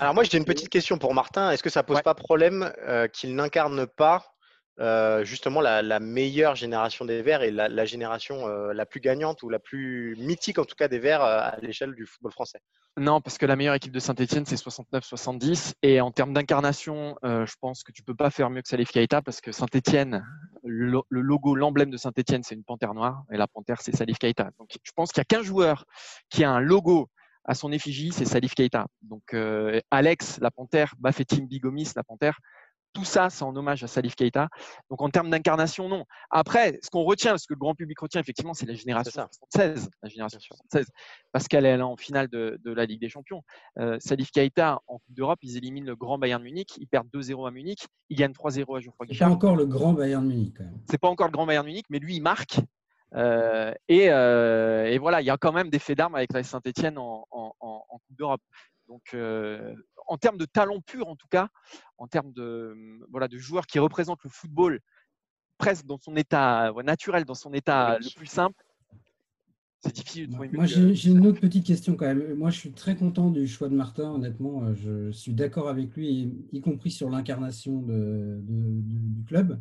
Alors 0.00 0.12
moi, 0.12 0.24
j'ai 0.24 0.38
une 0.38 0.44
petite 0.44 0.70
question 0.70 0.98
pour 0.98 1.14
Martin. 1.14 1.52
Est-ce 1.52 1.62
que 1.62 1.70
ça 1.70 1.84
pose 1.84 2.02
pas 2.02 2.14
problème 2.14 2.72
euh, 2.82 3.06
qu'il 3.06 3.36
n'incarne 3.36 3.86
pas 3.86 4.33
euh, 4.80 5.24
justement 5.24 5.60
la, 5.60 6.00
meilleure 6.00 6.56
génération 6.56 7.04
des 7.04 7.22
Verts 7.22 7.42
et 7.42 7.52
la, 7.52 7.84
génération 7.84 8.48
euh, 8.48 8.72
la 8.72 8.84
plus 8.84 8.98
gagnante 8.98 9.44
ou 9.44 9.48
la 9.48 9.60
plus 9.60 10.16
mythique 10.18 10.58
en 10.58 10.64
tout 10.64 10.74
cas 10.74 10.88
des 10.88 10.98
Verts 10.98 11.22
euh, 11.22 11.38
à 11.42 11.56
l'échelle 11.62 11.94
du 11.94 12.06
football 12.06 12.32
français 12.32 12.58
Non, 12.96 13.20
parce 13.20 13.38
que 13.38 13.46
la 13.46 13.54
meilleure 13.54 13.76
équipe 13.76 13.92
de 13.92 14.00
Saint-Etienne 14.00 14.44
c'est 14.46 14.56
69-70 14.56 15.74
et 15.82 16.00
en 16.00 16.10
termes 16.10 16.32
d'incarnation, 16.32 17.16
je 17.22 17.54
pense 17.60 17.84
que 17.84 17.92
tu 17.92 18.02
peux 18.02 18.16
pas 18.16 18.30
faire 18.30 18.50
mieux 18.50 18.62
que 18.62 18.68
Salif 18.68 18.90
Keita 18.90 19.22
parce 19.22 19.40
que 19.40 19.52
Saint-Etienne, 19.52 20.26
le, 20.64 21.02
logo, 21.08 21.54
l'emblème 21.54 21.90
de 21.90 21.96
Saint-Etienne 21.96 22.42
c'est 22.42 22.56
une 22.56 22.64
panthère 22.64 22.94
noire 22.94 23.22
et 23.32 23.36
la 23.36 23.46
panthère 23.46 23.80
c'est 23.80 23.94
Salif 23.94 24.18
Keita. 24.18 24.50
Donc 24.58 24.70
je 24.82 24.92
pense 24.96 25.12
qu'il 25.12 25.20
y 25.20 25.22
a 25.22 25.24
qu'un 25.24 25.42
joueur 25.42 25.84
qui 26.30 26.42
a 26.42 26.50
un 26.50 26.60
logo 26.60 27.08
à 27.44 27.54
son 27.54 27.70
effigie, 27.70 28.10
c'est 28.10 28.24
Salif 28.24 28.54
Keita. 28.54 28.86
Donc 29.02 29.36
Alex, 29.92 30.40
la 30.40 30.50
panthère, 30.50 30.94
Bafetim 30.98 31.46
Bigomis, 31.46 31.92
la 31.94 32.02
panthère, 32.02 32.40
tout 32.94 33.04
ça, 33.04 33.28
c'est 33.28 33.42
en 33.42 33.54
hommage 33.54 33.82
à 33.84 33.86
Salif 33.86 34.14
Keita. 34.14 34.48
Donc 34.88 35.02
en 35.02 35.10
termes 35.10 35.28
d'incarnation, 35.28 35.88
non. 35.88 36.04
Après, 36.30 36.78
ce 36.82 36.88
qu'on 36.88 37.02
retient, 37.02 37.36
ce 37.36 37.46
que 37.46 37.54
le 37.54 37.58
grand 37.58 37.74
public 37.74 37.98
retient, 37.98 38.20
effectivement, 38.20 38.54
c'est 38.54 38.66
la 38.66 38.74
génération 38.74 39.10
76, 39.12 39.90
la 40.02 40.08
génération 40.08 40.38
76, 40.40 40.86
parce 41.32 41.48
qu'elle 41.48 41.66
est 41.66 41.80
en 41.82 41.96
finale 41.96 42.28
de, 42.28 42.58
la 42.64 42.86
Ligue 42.86 43.00
des 43.00 43.08
Champions. 43.08 43.42
Euh, 43.78 43.98
Salif 44.00 44.30
Keita, 44.30 44.80
en 44.86 44.98
Coupe 44.98 45.14
d'Europe, 45.14 45.40
ils 45.42 45.56
éliminent 45.56 45.86
le 45.86 45.96
grand 45.96 46.18
Bayern 46.18 46.42
Munich, 46.42 46.74
ils 46.78 46.86
perdent 46.86 47.08
2-0 47.12 47.46
à 47.46 47.50
Munich, 47.50 47.86
ils 48.08 48.16
gagnent 48.16 48.32
3-0 48.32 48.76
à 48.76 48.80
Geoffroy 48.80 49.06
Guichard. 49.06 49.28
C'est 49.28 49.32
pas 49.32 49.34
encore 49.34 49.56
le 49.56 49.66
grand 49.66 49.92
Bayern 49.92 50.24
Munich, 50.24 50.54
quand 50.56 50.64
même. 50.64 50.80
C'est 50.88 50.98
pas 50.98 51.08
encore 51.08 51.26
le 51.26 51.32
grand 51.32 51.46
Bayern 51.46 51.66
Munich, 51.66 51.86
mais 51.90 51.98
lui, 51.98 52.16
il 52.16 52.22
marque. 52.22 52.60
Euh, 53.14 53.72
euh, 53.90 54.84
et, 54.86 54.98
voilà, 54.98 55.20
il 55.20 55.24
y 55.24 55.30
a 55.30 55.36
quand 55.36 55.52
même 55.52 55.70
des 55.70 55.78
faits 55.78 55.98
d'armes 55.98 56.14
avec 56.14 56.32
la 56.32 56.42
Saint-Etienne 56.42 56.98
en, 56.98 57.26
Coupe 57.30 58.16
d'Europe. 58.16 58.42
Donc, 58.88 59.16
en 60.06 60.16
termes 60.18 60.38
de 60.38 60.44
talent 60.44 60.80
pur, 60.80 61.08
en 61.08 61.16
tout 61.16 61.28
cas, 61.28 61.48
en 61.98 62.06
termes 62.06 62.32
de, 62.32 62.74
voilà, 63.10 63.28
de 63.28 63.38
joueurs 63.38 63.66
qui 63.66 63.78
représentent 63.78 64.22
le 64.24 64.30
football 64.30 64.80
presque 65.58 65.86
dans 65.86 65.98
son 65.98 66.16
état 66.16 66.72
naturel, 66.84 67.24
dans 67.24 67.34
son 67.34 67.52
état 67.52 67.98
le 67.98 68.14
plus 68.16 68.26
simple, 68.26 68.62
c'est 69.84 69.94
difficile 69.94 70.28
de 70.28 70.56
Moi, 70.56 70.64
j'ai 70.66 71.10
une 71.10 71.26
autre 71.26 71.40
petite 71.40 71.66
question 71.66 71.94
quand 71.94 72.06
même. 72.06 72.34
Moi, 72.34 72.50
je 72.50 72.58
suis 72.58 72.72
très 72.72 72.96
content 72.96 73.30
du 73.30 73.46
choix 73.46 73.68
de 73.68 73.74
Martin, 73.74 74.12
honnêtement. 74.12 74.72
Je 74.74 75.10
suis 75.10 75.34
d'accord 75.34 75.68
avec 75.68 75.94
lui, 75.94 76.32
y 76.52 76.60
compris 76.62 76.90
sur 76.90 77.10
l'incarnation 77.10 77.82
du 77.82 79.24
club. 79.26 79.60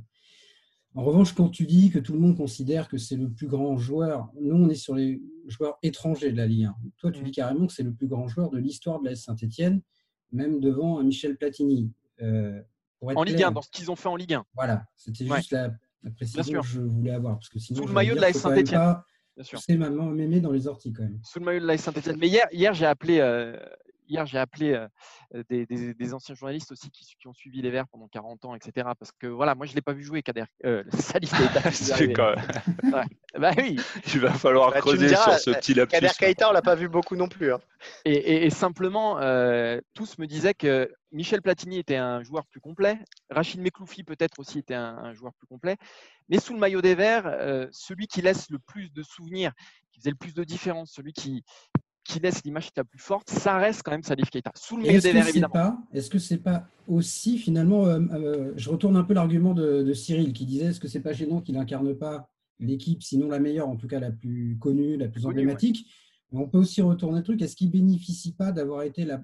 En 0.95 1.03
revanche, 1.03 1.33
quand 1.33 1.49
tu 1.49 1.65
dis 1.65 1.89
que 1.89 1.99
tout 1.99 2.13
le 2.13 2.19
monde 2.19 2.37
considère 2.37 2.87
que 2.87 2.97
c'est 2.97 3.17
le 3.17 3.29
plus 3.29 3.47
grand 3.47 3.77
joueur, 3.77 4.29
nous, 4.39 4.55
on 4.55 4.69
est 4.69 4.75
sur 4.75 4.95
les 4.95 5.21
joueurs 5.47 5.77
étrangers 5.81 6.31
de 6.31 6.37
la 6.37 6.45
Ligue 6.45 6.65
1. 6.65 6.75
Toi, 6.97 7.11
tu 7.11 7.21
mmh. 7.21 7.23
dis 7.25 7.31
carrément 7.31 7.67
que 7.67 7.73
c'est 7.73 7.83
le 7.83 7.93
plus 7.93 8.07
grand 8.07 8.27
joueur 8.27 8.49
de 8.49 8.59
l'histoire 8.59 9.01
de 9.01 9.09
la 9.09 9.15
Saint-Etienne 9.15 9.81
même 10.33 10.59
devant 10.59 10.99
un 10.99 11.03
Michel 11.03 11.37
Platini. 11.37 11.91
Euh, 12.21 12.61
en 13.01 13.23
Ligue 13.23 13.43
1, 13.43 13.51
dans 13.51 13.61
ce 13.61 13.69
qu'ils 13.69 13.91
ont 13.91 13.95
fait 13.95 14.09
en 14.09 14.15
Ligue 14.15 14.33
1. 14.33 14.45
Voilà, 14.55 14.85
c'était 14.95 15.25
juste 15.25 15.51
la, 15.51 15.71
précision 16.15 16.61
que 16.61 16.67
je 16.67 16.81
voulais 16.81 17.11
avoir. 17.11 17.35
Parce 17.35 17.49
que 17.49 17.59
sinon, 17.59 17.81
Sous 17.81 17.87
le 17.87 17.93
maillot 17.93 18.15
de 18.15 18.21
la 18.21 18.33
Saint-Etienne. 18.33 18.95
C'est 19.41 19.77
maman 19.77 20.05
mémé 20.05 20.39
dans 20.41 20.51
les 20.51 20.67
orties 20.67 20.93
quand 20.93 21.03
même. 21.03 21.19
Sous 21.23 21.39
le 21.39 21.45
maillot 21.45 21.61
de 21.61 21.65
la 21.65 21.77
Saint-Etienne. 21.77 22.17
Mais 22.19 22.27
hier, 22.27 22.47
hier 22.51 22.73
j'ai 22.73 22.85
appelé, 22.85 23.19
euh, 23.19 23.57
hier, 24.07 24.25
j'ai 24.25 24.37
appelé 24.37 24.73
euh, 24.73 25.43
des, 25.49 25.65
des, 25.65 26.13
anciens 26.13 26.35
journalistes 26.35 26.71
aussi 26.71 26.89
qui, 26.89 27.05
qui, 27.19 27.27
ont 27.27 27.33
suivi 27.33 27.61
les 27.61 27.71
Verts 27.71 27.87
pendant 27.87 28.07
40 28.07 28.45
ans, 28.45 28.55
etc. 28.55 28.89
Parce 28.99 29.11
que 29.11 29.27
voilà, 29.27 29.55
moi 29.55 29.65
je 29.65 29.71
ne 29.71 29.75
l'ai 29.75 29.81
pas 29.81 29.93
vu 29.93 30.03
jouer, 30.03 30.21
Kader. 30.21 30.45
Euh, 30.65 30.83
Salif 30.99 31.31
C'est 31.71 32.13
quand 32.13 32.35
même. 32.35 33.05
Bah 33.39 33.51
oui. 33.57 33.77
Il 34.13 34.19
va 34.19 34.31
falloir 34.31 34.71
bah, 34.71 34.79
creuser 34.79 35.09
sur 35.09 35.33
ce 35.33 35.49
petit 35.51 35.73
lapsus. 35.73 35.99
Kader 35.99 36.13
Keita, 36.17 36.49
on 36.49 36.53
l'a 36.53 36.61
pas 36.61 36.75
vu 36.75 36.87
beaucoup 36.87 37.15
non 37.15 37.27
plus. 37.27 37.51
Hein. 37.51 37.59
Et, 38.05 38.45
et, 38.45 38.49
simplement, 38.51 39.15
tous 39.93 40.19
me 40.19 40.27
disaient 40.27 40.53
que 40.53 40.87
Michel 41.13 41.43
Platini 41.43 41.77
était 41.77 41.95
un 41.95 42.23
joueur 42.23 42.45
plus 42.47 42.59
complet. 42.59 42.99
Rachid 43.29 43.61
Mekloufi 43.61 44.03
peut-être 44.03 44.39
aussi 44.39 44.59
était 44.59 44.73
un, 44.73 45.13
joueur 45.13 45.33
plus 45.33 45.47
complet. 45.47 45.77
Mais 46.27 46.39
sous 46.39 46.53
le 46.53 46.59
maillot 46.59 46.81
des 46.81 46.95
Verts, 46.95 47.27
euh, 47.27 47.67
celui 47.71 48.07
qui 48.07 48.21
laisse 48.21 48.49
le 48.49 48.57
plus 48.57 48.91
de 48.91 49.03
souvenirs, 49.03 49.53
qui 49.91 49.99
faisait 49.99 50.09
le 50.09 50.15
plus 50.15 50.33
de 50.33 50.43
différence, 50.43 50.91
celui 50.91 51.13
qui, 51.13 51.43
qui 52.03 52.19
laisse 52.19 52.43
l'image 52.43 52.69
la 52.75 52.83
plus 52.83 52.99
forte, 52.99 53.29
ça 53.29 53.57
reste 53.57 53.83
quand 53.83 53.91
même 53.91 54.03
Salif 54.03 54.29
Keita. 54.29 54.51
Sous 54.55 54.77
le 54.77 54.83
des 54.83 54.99
Verts, 54.99 55.27
évidemment. 55.27 55.77
Est-ce 55.93 56.09
que 56.09 56.19
c'est 56.19 56.37
pas 56.37 56.67
aussi 56.87 57.37
finalement, 57.37 57.85
euh, 57.85 57.99
euh, 58.11 58.53
je 58.55 58.69
retourne 58.69 58.97
un 58.97 59.03
peu 59.03 59.13
l'argument 59.13 59.53
de, 59.53 59.93
Cyril 59.93 60.33
qui 60.33 60.45
disait, 60.45 60.65
est-ce 60.65 60.79
que 60.79 60.87
c'est 60.87 61.01
pas 61.01 61.13
gênant 61.13 61.41
qu'il 61.41 61.57
incarne 61.57 61.95
pas 61.95 62.29
l'équipe, 62.59 63.01
sinon 63.03 63.29
la 63.29 63.39
meilleure, 63.39 63.69
en 63.69 63.75
tout 63.75 63.87
cas 63.87 63.99
la 63.99 64.11
plus 64.11 64.57
connue, 64.59 64.97
la 64.97 65.07
plus 65.07 65.25
emblématique? 65.25 65.87
On 66.31 66.47
peut 66.47 66.57
aussi 66.57 66.81
retourner 66.81 67.19
le 67.19 67.23
truc. 67.23 67.41
Est-ce 67.41 67.55
qu'il 67.55 67.69
bénéficie 67.69 68.33
pas 68.33 68.51
d'avoir 68.51 68.81
été 68.81 69.05
la, 69.05 69.23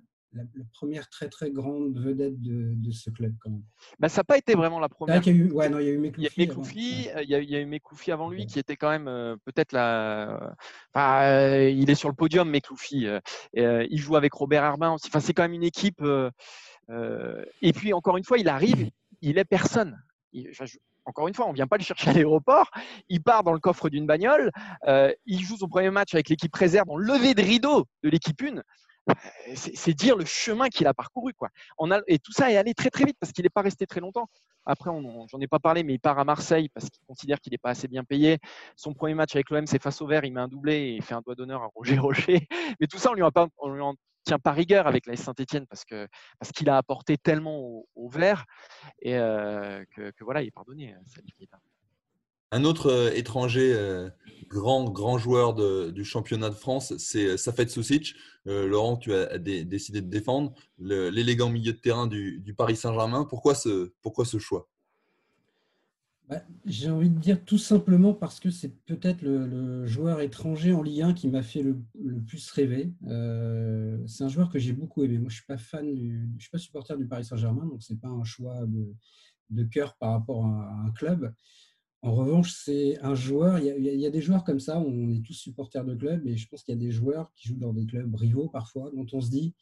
première 0.74 1.10
très 1.10 1.30
très 1.30 1.52
grande 1.52 1.98
vedette 1.98 2.40
de, 2.42 2.92
ce 2.92 3.10
club 3.10 3.34
quand 3.40 3.50
même 3.50 3.64
bah, 4.00 4.10
Ça 4.10 4.20
n'a 4.20 4.24
pas 4.24 4.38
été 4.38 4.54
vraiment 4.54 4.80
la 4.80 4.90
première. 4.90 5.22
Il 5.26 5.28
y 5.28 5.30
a 5.30 5.34
eu, 5.46 5.52
ouais, 5.52 5.70
non, 5.70 5.80
il 5.80 5.86
y 5.86 5.90
a 5.90 5.92
eu 5.92 5.98
Mekoufi. 5.98 7.10
Il 7.22 7.30
y 7.30 7.56
a 7.56 7.60
eu 7.60 7.66
Mekoufi 7.66 8.12
avant, 8.12 8.30
lui 8.30 8.46
qui 8.46 8.60
était 8.60 8.76
quand 8.76 8.90
même 8.90 9.08
euh, 9.08 9.36
peut-être 9.46 9.72
la. 9.72 10.56
Euh, 10.98 11.70
il 11.70 11.90
est 11.90 11.96
sur 11.96 12.10
le 12.10 12.16
podium, 12.16 12.50
Mekoufi. 12.50 13.08
Euh, 13.08 13.88
il 13.90 13.98
joue 13.98 14.16
avec 14.16 14.34
Robert 14.34 14.64
Herbin 14.64 14.94
aussi. 14.94 15.08
Enfin, 15.08 15.20
c'est 15.20 15.34
quand 15.34 15.44
même 15.44 15.54
une 15.54 15.64
équipe. 15.64 16.04
et 16.92 17.74
puis 17.74 17.94
encore 17.94 18.18
une 18.18 18.24
fois, 18.24 18.38
il 18.38 18.50
arrive, 18.50 18.90
il 19.22 19.38
est 19.38 19.46
personne 19.46 19.98
encore 21.10 21.28
une 21.28 21.34
fois, 21.34 21.48
on 21.48 21.50
ne 21.50 21.56
vient 21.56 21.68
pas 21.68 21.78
le 21.78 21.84
chercher 21.84 22.12
à 22.12 22.14
l'aéroport. 22.14 22.70
Il 23.10 23.22
part 23.22 23.44
dans 23.44 23.54
le 23.54 23.60
coffre 23.60 23.90
d'une 23.90 24.06
bagnole. 24.06 24.52
Euh, 24.88 25.12
il 25.26 25.42
joue 25.42 25.58
son 25.58 25.68
premier 25.68 25.90
match 25.90 26.14
avec 26.14 26.30
l'équipe 26.30 26.56
réserve 26.56 26.90
en 26.90 26.98
levée 26.98 27.34
de 27.34 27.42
rideau 27.42 27.86
de 28.04 28.10
l'équipe 28.10 28.42
1. 28.42 28.62
Euh, 29.10 29.54
c'est 29.56 29.94
dire 29.94 30.16
le 30.16 30.26
chemin 30.26 30.70
qu'il 30.70 30.88
a 30.88 30.94
parcouru. 30.94 31.34
Quoi. 31.34 31.50
et 32.08 32.20
tout 32.20 32.32
ça 32.32 32.52
est 32.52 32.58
allé 32.58 32.74
très 32.74 32.90
très 32.90 33.06
vite 33.06 33.18
parce 33.20 33.32
qu'il 33.32 33.44
n'est 33.44 33.50
pas 33.50 33.62
resté 33.62 33.86
très 33.86 34.00
longtemps. 34.00 34.30
Après, 34.66 34.92
j'en 34.92 35.40
ai 35.40 35.48
pas 35.48 35.60
parlé, 35.60 35.84
mais 35.84 35.94
il 35.94 36.00
part 36.00 36.20
à 36.20 36.24
Marseille 36.24 36.70
parce 36.70 36.90
qu'il 36.90 37.02
considère 37.08 37.40
qu'il 37.40 37.52
n'est 37.52 37.58
pas 37.58 37.72
assez 37.72 37.88
bien 37.88 38.04
payé. 38.04 38.38
Son 38.76 38.94
premier 38.94 39.16
match 39.16 39.36
avec 39.36 39.50
l'OM, 39.50 39.66
c'est 39.66 39.82
face 39.82 40.02
au 40.02 40.08
vert. 40.08 40.26
Il 40.26 40.34
met 40.34 40.42
un 40.42 40.48
doublé 40.48 40.76
et 40.76 40.96
il 40.96 41.02
fait 41.02 41.16
un 41.16 41.22
doigt 41.22 41.36
d'honneur 41.36 41.64
à 41.64 41.70
Roger 41.74 41.98
Rocher. 42.00 42.48
Mais 42.80 42.88
tout 42.88 42.98
ça, 42.98 43.12
on 43.12 43.14
lui 43.14 43.24
a 43.24 43.32
pas, 43.32 43.48
lui 43.66 43.82
en 43.82 43.96
tient 44.26 44.40
pas 44.40 44.52
rigueur 44.52 44.86
avec 44.86 45.06
la 45.08 45.16
Saint-Etienne 45.16 45.66
parce 45.66 45.86
qu'il 45.86 46.70
a 46.70 46.78
apporté 46.78 47.18
tellement 47.18 47.86
au, 47.96 48.10
vert 48.10 48.46
et 49.02 49.18
euh, 49.18 49.84
que, 49.96 50.12
voilà, 50.22 50.42
il 50.44 50.48
est 50.48 50.52
pardonné. 50.52 50.94
Euh, 50.94 51.22
un 52.52 52.64
autre 52.64 52.88
euh, 52.88 53.12
étranger 53.14 53.76
grand, 54.48 54.90
grand 54.90 55.18
joueur 55.18 55.54
du 55.92 56.04
championnat 56.04 56.50
de 56.50 56.56
France, 56.56 56.94
c'est 56.98 57.38
Safet 57.38 57.68
Sousic. 57.68 58.16
Laurent, 58.46 58.98
tu 58.98 59.14
as 59.14 59.38
décidé 59.38 60.02
de 60.02 60.10
défendre 60.10 60.54
l'élégant 60.80 61.50
milieu 61.50 61.74
de 61.74 61.78
terrain 61.78 62.08
du, 62.08 62.40
du 62.40 62.56
Paris 62.56 62.76
Saint-Germain. 62.76 63.26
Pourquoi 63.26 63.54
ce, 63.54 63.92
pourquoi 64.02 64.26
ce 64.26 64.40
choix? 64.40 64.68
Bah, 66.30 66.44
j'ai 66.64 66.92
envie 66.92 67.10
de 67.10 67.18
dire 67.18 67.44
tout 67.44 67.58
simplement 67.58 68.14
parce 68.14 68.40
que 68.40 68.52
c'est 68.52 68.78
peut-être 68.86 69.24
le, 69.24 69.88
joueur 69.88 70.22
étranger 70.22 70.74
en 70.74 70.84
Ligue 70.84 71.02
1 71.02 71.14
qui 71.16 71.28
m'a 71.28 71.42
fait 71.42 71.64
le, 71.64 71.82
plus 72.28 72.52
rêver. 72.52 72.94
Euh, 73.08 73.98
c'est 74.06 74.24
un 74.24 74.30
joueur 74.30 74.52
que 74.52 74.60
j'ai 74.60 74.74
beaucoup 74.74 75.04
aimé. 75.04 75.18
Moi, 75.18 75.30
je 75.30 75.38
suis 75.38 75.46
pas 75.48 75.58
fan, 75.58 75.88
je 75.88 76.40
suis 76.40 76.52
pas 76.52 76.60
supporter 76.60 76.96
du 76.98 77.08
Paris 77.08 77.26
Saint-Germain, 77.26 77.66
donc 77.66 77.82
c'est 77.82 78.00
pas 78.00 78.10
un 78.10 78.24
choix 78.24 78.64
de, 78.68 79.64
cœur 79.64 79.96
par 79.98 80.12
rapport 80.12 80.46
à, 80.46 80.72
un 80.86 80.92
club. 80.92 81.34
En 82.02 82.14
revanche, 82.14 82.54
c'est 82.54 82.98
un 83.02 83.14
joueur. 83.14 83.60
Il 83.60 83.66
y, 83.66 84.06
a, 84.06 84.10
des 84.10 84.22
joueurs 84.22 84.46
comme 84.46 84.62
ça 84.62 84.80
on 84.80 85.12
est 85.12 85.22
tous 85.22 85.34
supporters 85.34 85.84
de 85.84 85.96
club, 85.96 86.26
et 86.26 86.38
je 86.38 86.48
pense 86.48 86.64
qu'il 86.64 86.74
y 86.74 86.78
a 86.78 86.80
des 86.80 86.92
joueurs 86.92 87.32
qui 87.36 87.50
jouent 87.50 87.60
dans 87.60 87.74
des 87.74 87.86
clubs 87.86 88.14
rivaux 88.16 88.48
parfois, 88.48 88.90
dont 88.96 89.06
on 89.12 89.20
se 89.20 89.30
dit, 89.30 89.54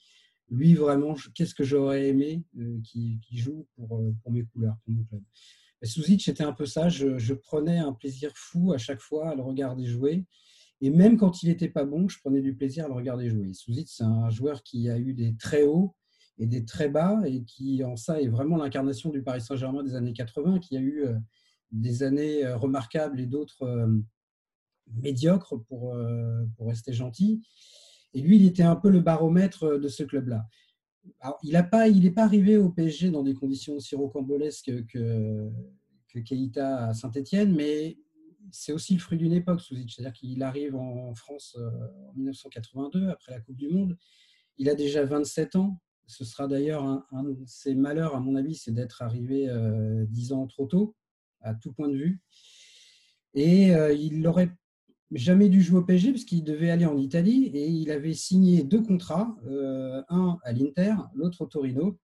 lui 0.50 0.76
vraiment, 0.76 1.16
qu'est-ce 1.34 1.56
que 1.56 1.64
j'aurais 1.64 2.08
aimé 2.08 2.44
euh, 2.60 2.80
qui, 2.84 3.20
joue 3.34 3.68
pour, 3.76 3.98
euh, 3.98 4.16
pour 4.22 4.32
mes 4.32 4.44
couleurs, 4.44 4.78
pour 4.86 4.94
mon 4.94 5.04
club. 5.06 5.22
Souzic, 5.84 6.22
c'était 6.22 6.44
un 6.44 6.54
peu 6.54 6.66
ça. 6.66 6.90
Je, 6.90 7.34
prenais 7.34 7.78
un 7.78 7.94
plaisir 7.94 8.32
fou 8.36 8.74
à 8.74 8.78
chaque 8.78 9.02
fois 9.02 9.30
à 9.30 9.36
le 9.36 9.42
regarder 9.42 9.86
jouer. 9.86 10.26
Et 10.82 10.90
même 10.90 11.18
quand 11.18 11.44
il 11.44 11.50
n'était 11.50 11.70
pas 11.70 11.86
bon, 11.86 12.08
je 12.08 12.20
prenais 12.20 12.42
du 12.42 12.56
plaisir 12.56 12.86
à 12.86 12.88
le 12.88 12.94
regarder 12.94 13.30
jouer. 13.30 13.54
Souzic, 13.54 13.88
c'est 13.90 14.04
un 14.04 14.30
joueur 14.30 14.64
qui 14.64 14.90
a 14.90 14.98
eu 14.98 15.14
des 15.14 15.36
très 15.36 15.64
hauts 15.64 15.96
et 16.38 16.46
des 16.46 16.66
très 16.66 16.88
bas 16.90 17.22
et 17.26 17.44
qui, 17.44 17.84
en 17.84 17.96
ça, 17.96 18.22
est 18.22 18.28
vraiment 18.28 18.58
l'incarnation 18.58 19.10
du 19.10 19.24
Paris 19.24 19.42
Saint-Germain 19.42 19.84
des 19.84 19.96
années 19.96 20.14
80, 20.14 20.60
qui 20.60 20.78
a 20.78 20.80
eu 20.80 21.06
euh, 21.06 21.16
des 21.72 22.04
années 22.04 22.46
euh, 22.46 22.58
remarquables 22.58 23.20
et 23.20 23.26
d'autres 23.26 23.64
euh, 23.64 23.88
médiocres, 24.94 25.56
pour, 25.68 25.94
pour 26.56 26.68
rester 26.68 26.94
gentil. 26.94 27.42
Et 28.14 28.22
lui, 28.22 28.38
il 28.38 28.46
était 28.46 28.64
un 28.64 28.78
peu 28.78 28.90
le 28.90 29.02
baromètre 29.02 29.78
de 29.78 29.88
ce 29.90 30.04
club-là 30.04 30.48
il 31.44 31.54
n'est 31.54 31.64
pas, 31.64 31.88
pas 32.16 32.24
arrivé 32.24 32.58
au 32.58 32.70
PSG 32.70 33.12
dans 33.12 33.24
des 33.24 33.34
conditions 33.34 33.76
aussi 33.76 33.96
rocambolesques 33.96 34.86
que, 34.88 35.50
que 36.14 36.60
à 36.60 36.94
Saint-Etienne, 36.94 37.54
mais 37.54 37.98
c'est 38.52 38.72
aussi 38.72 38.94
le 38.94 39.00
fruit 39.00 39.18
d'une 39.18 39.34
époque, 39.34 39.62
C'est-à-dire 39.62 40.14
qu'il 40.14 40.42
arrive 40.42 40.76
en 40.76 41.14
France 41.14 41.56
euh, 41.60 41.70
en 42.10 42.14
1982, 42.14 43.10
après 43.10 43.34
la 43.34 43.42
Coupe 43.42 43.58
du 43.58 43.70
Monde. 43.70 43.98
Il 44.58 44.70
a 44.70 44.76
déjà 44.76 45.04
27 45.06 45.56
ans. 45.58 45.80
Ce 46.08 46.24
sera 46.24 46.48
d'ailleurs 46.48 46.84
un, 47.12 47.24
de 47.24 47.38
ses 47.46 47.76
malheurs, 47.76 48.16
à 48.16 48.20
mon 48.20 48.36
avis, 48.36 48.56
c'est 48.56 48.72
d'être 48.72 49.02
arrivé 49.02 49.50
euh, 49.50 50.06
10 50.08 50.32
ans 50.32 50.48
trop 50.48 50.66
tôt, 50.66 50.96
à 51.42 51.54
tout 51.54 51.72
point 51.74 51.90
de 51.90 51.98
vue. 51.98 52.22
Et 53.34 53.76
euh, 53.76 53.94
il 53.94 54.26
aurait 54.28 54.52
jamais 55.12 55.50
dû 55.50 55.62
jouer 55.62 55.80
au 55.80 55.84
PSG 55.84 56.12
puisqu'il 56.12 56.44
devait 56.44 56.70
aller 56.70 56.86
en 56.86 56.98
Italie 56.98 57.46
et 57.54 57.68
il 57.68 57.92
avait 57.92 58.14
signé 58.14 58.64
deux 58.64 58.82
contrats, 58.82 59.38
euh, 59.46 60.02
un 60.10 60.38
à 60.44 60.52
l'Inter, 60.52 60.96
l'autre 61.14 61.42
au 61.42 61.46
Torino. 61.46 62.00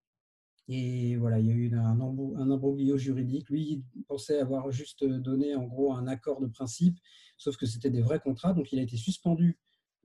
Et 0.69 1.17
voilà, 1.17 1.39
il 1.39 1.47
y 1.47 1.51
a 1.51 1.53
eu 1.53 1.75
un, 1.75 1.99
un 1.99 2.97
juridique. 2.97 3.49
Lui, 3.49 3.83
il 3.95 4.03
pensait 4.03 4.39
avoir 4.39 4.71
juste 4.71 5.03
donné 5.03 5.55
en 5.55 5.65
gros 5.65 5.93
un 5.93 6.07
accord 6.07 6.39
de 6.39 6.47
principe, 6.47 6.97
sauf 7.37 7.57
que 7.57 7.65
c'était 7.65 7.89
des 7.89 8.01
vrais 8.01 8.19
contrats. 8.19 8.53
Donc 8.53 8.71
il 8.71 8.79
a 8.79 8.83
été 8.83 8.95
suspendu 8.95 9.57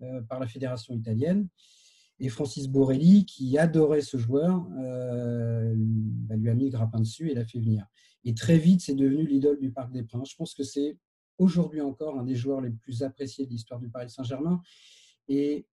euh, 0.03 0.21
par 0.23 0.41
la 0.41 0.47
fédération 0.47 0.95
italienne. 0.95 1.49
Et 2.21 2.29
Francis 2.29 2.69
Borelli, 2.69 3.25
qui 3.25 3.57
adorait 3.59 4.01
ce 4.01 4.17
joueur, 4.17 4.67
euh, 4.79 5.75
bah, 5.77 6.37
lui 6.37 6.51
a 6.51 6.55
mis 6.55 6.65
le 6.65 6.71
grappin 6.71 6.99
dessus 6.99 7.31
et 7.31 7.35
l'a 7.35 7.45
fait 7.45 7.61
venir. 7.61 7.87
Et 8.25 8.35
très 8.35 8.59
vite, 8.59 8.81
c'est 8.81 8.95
devenu 8.95 9.27
l'idole 9.27 9.59
du 9.61 9.71
Parc 9.71 9.93
des 9.93 10.03
Princes. 10.03 10.31
Je 10.31 10.37
pense 10.37 10.55
que 10.55 10.65
c'est 10.65 10.99
aujourd'hui 11.39 11.81
encore 11.81 12.19
un 12.19 12.25
des 12.25 12.35
joueurs 12.35 12.61
les 12.61 12.71
plus 12.71 13.03
appréciés 13.05 13.47
de 13.47 13.51
l'histoire 13.51 13.79
du 13.79 13.89
Paris 13.89 14.11
Saint-Germain. 14.11 14.61
Et 15.29 15.67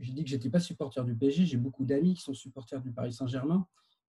j'ai 0.00 0.12
dit 0.12 0.24
que 0.24 0.30
je 0.30 0.34
n'étais 0.34 0.50
pas 0.50 0.58
supporter 0.58 1.04
du 1.04 1.14
PSG, 1.14 1.46
j'ai 1.46 1.56
beaucoup 1.56 1.84
d'amis 1.84 2.14
qui 2.14 2.22
sont 2.22 2.34
supporters 2.34 2.82
du 2.82 2.90
Paris 2.90 3.12
Saint-Germain, 3.12 3.68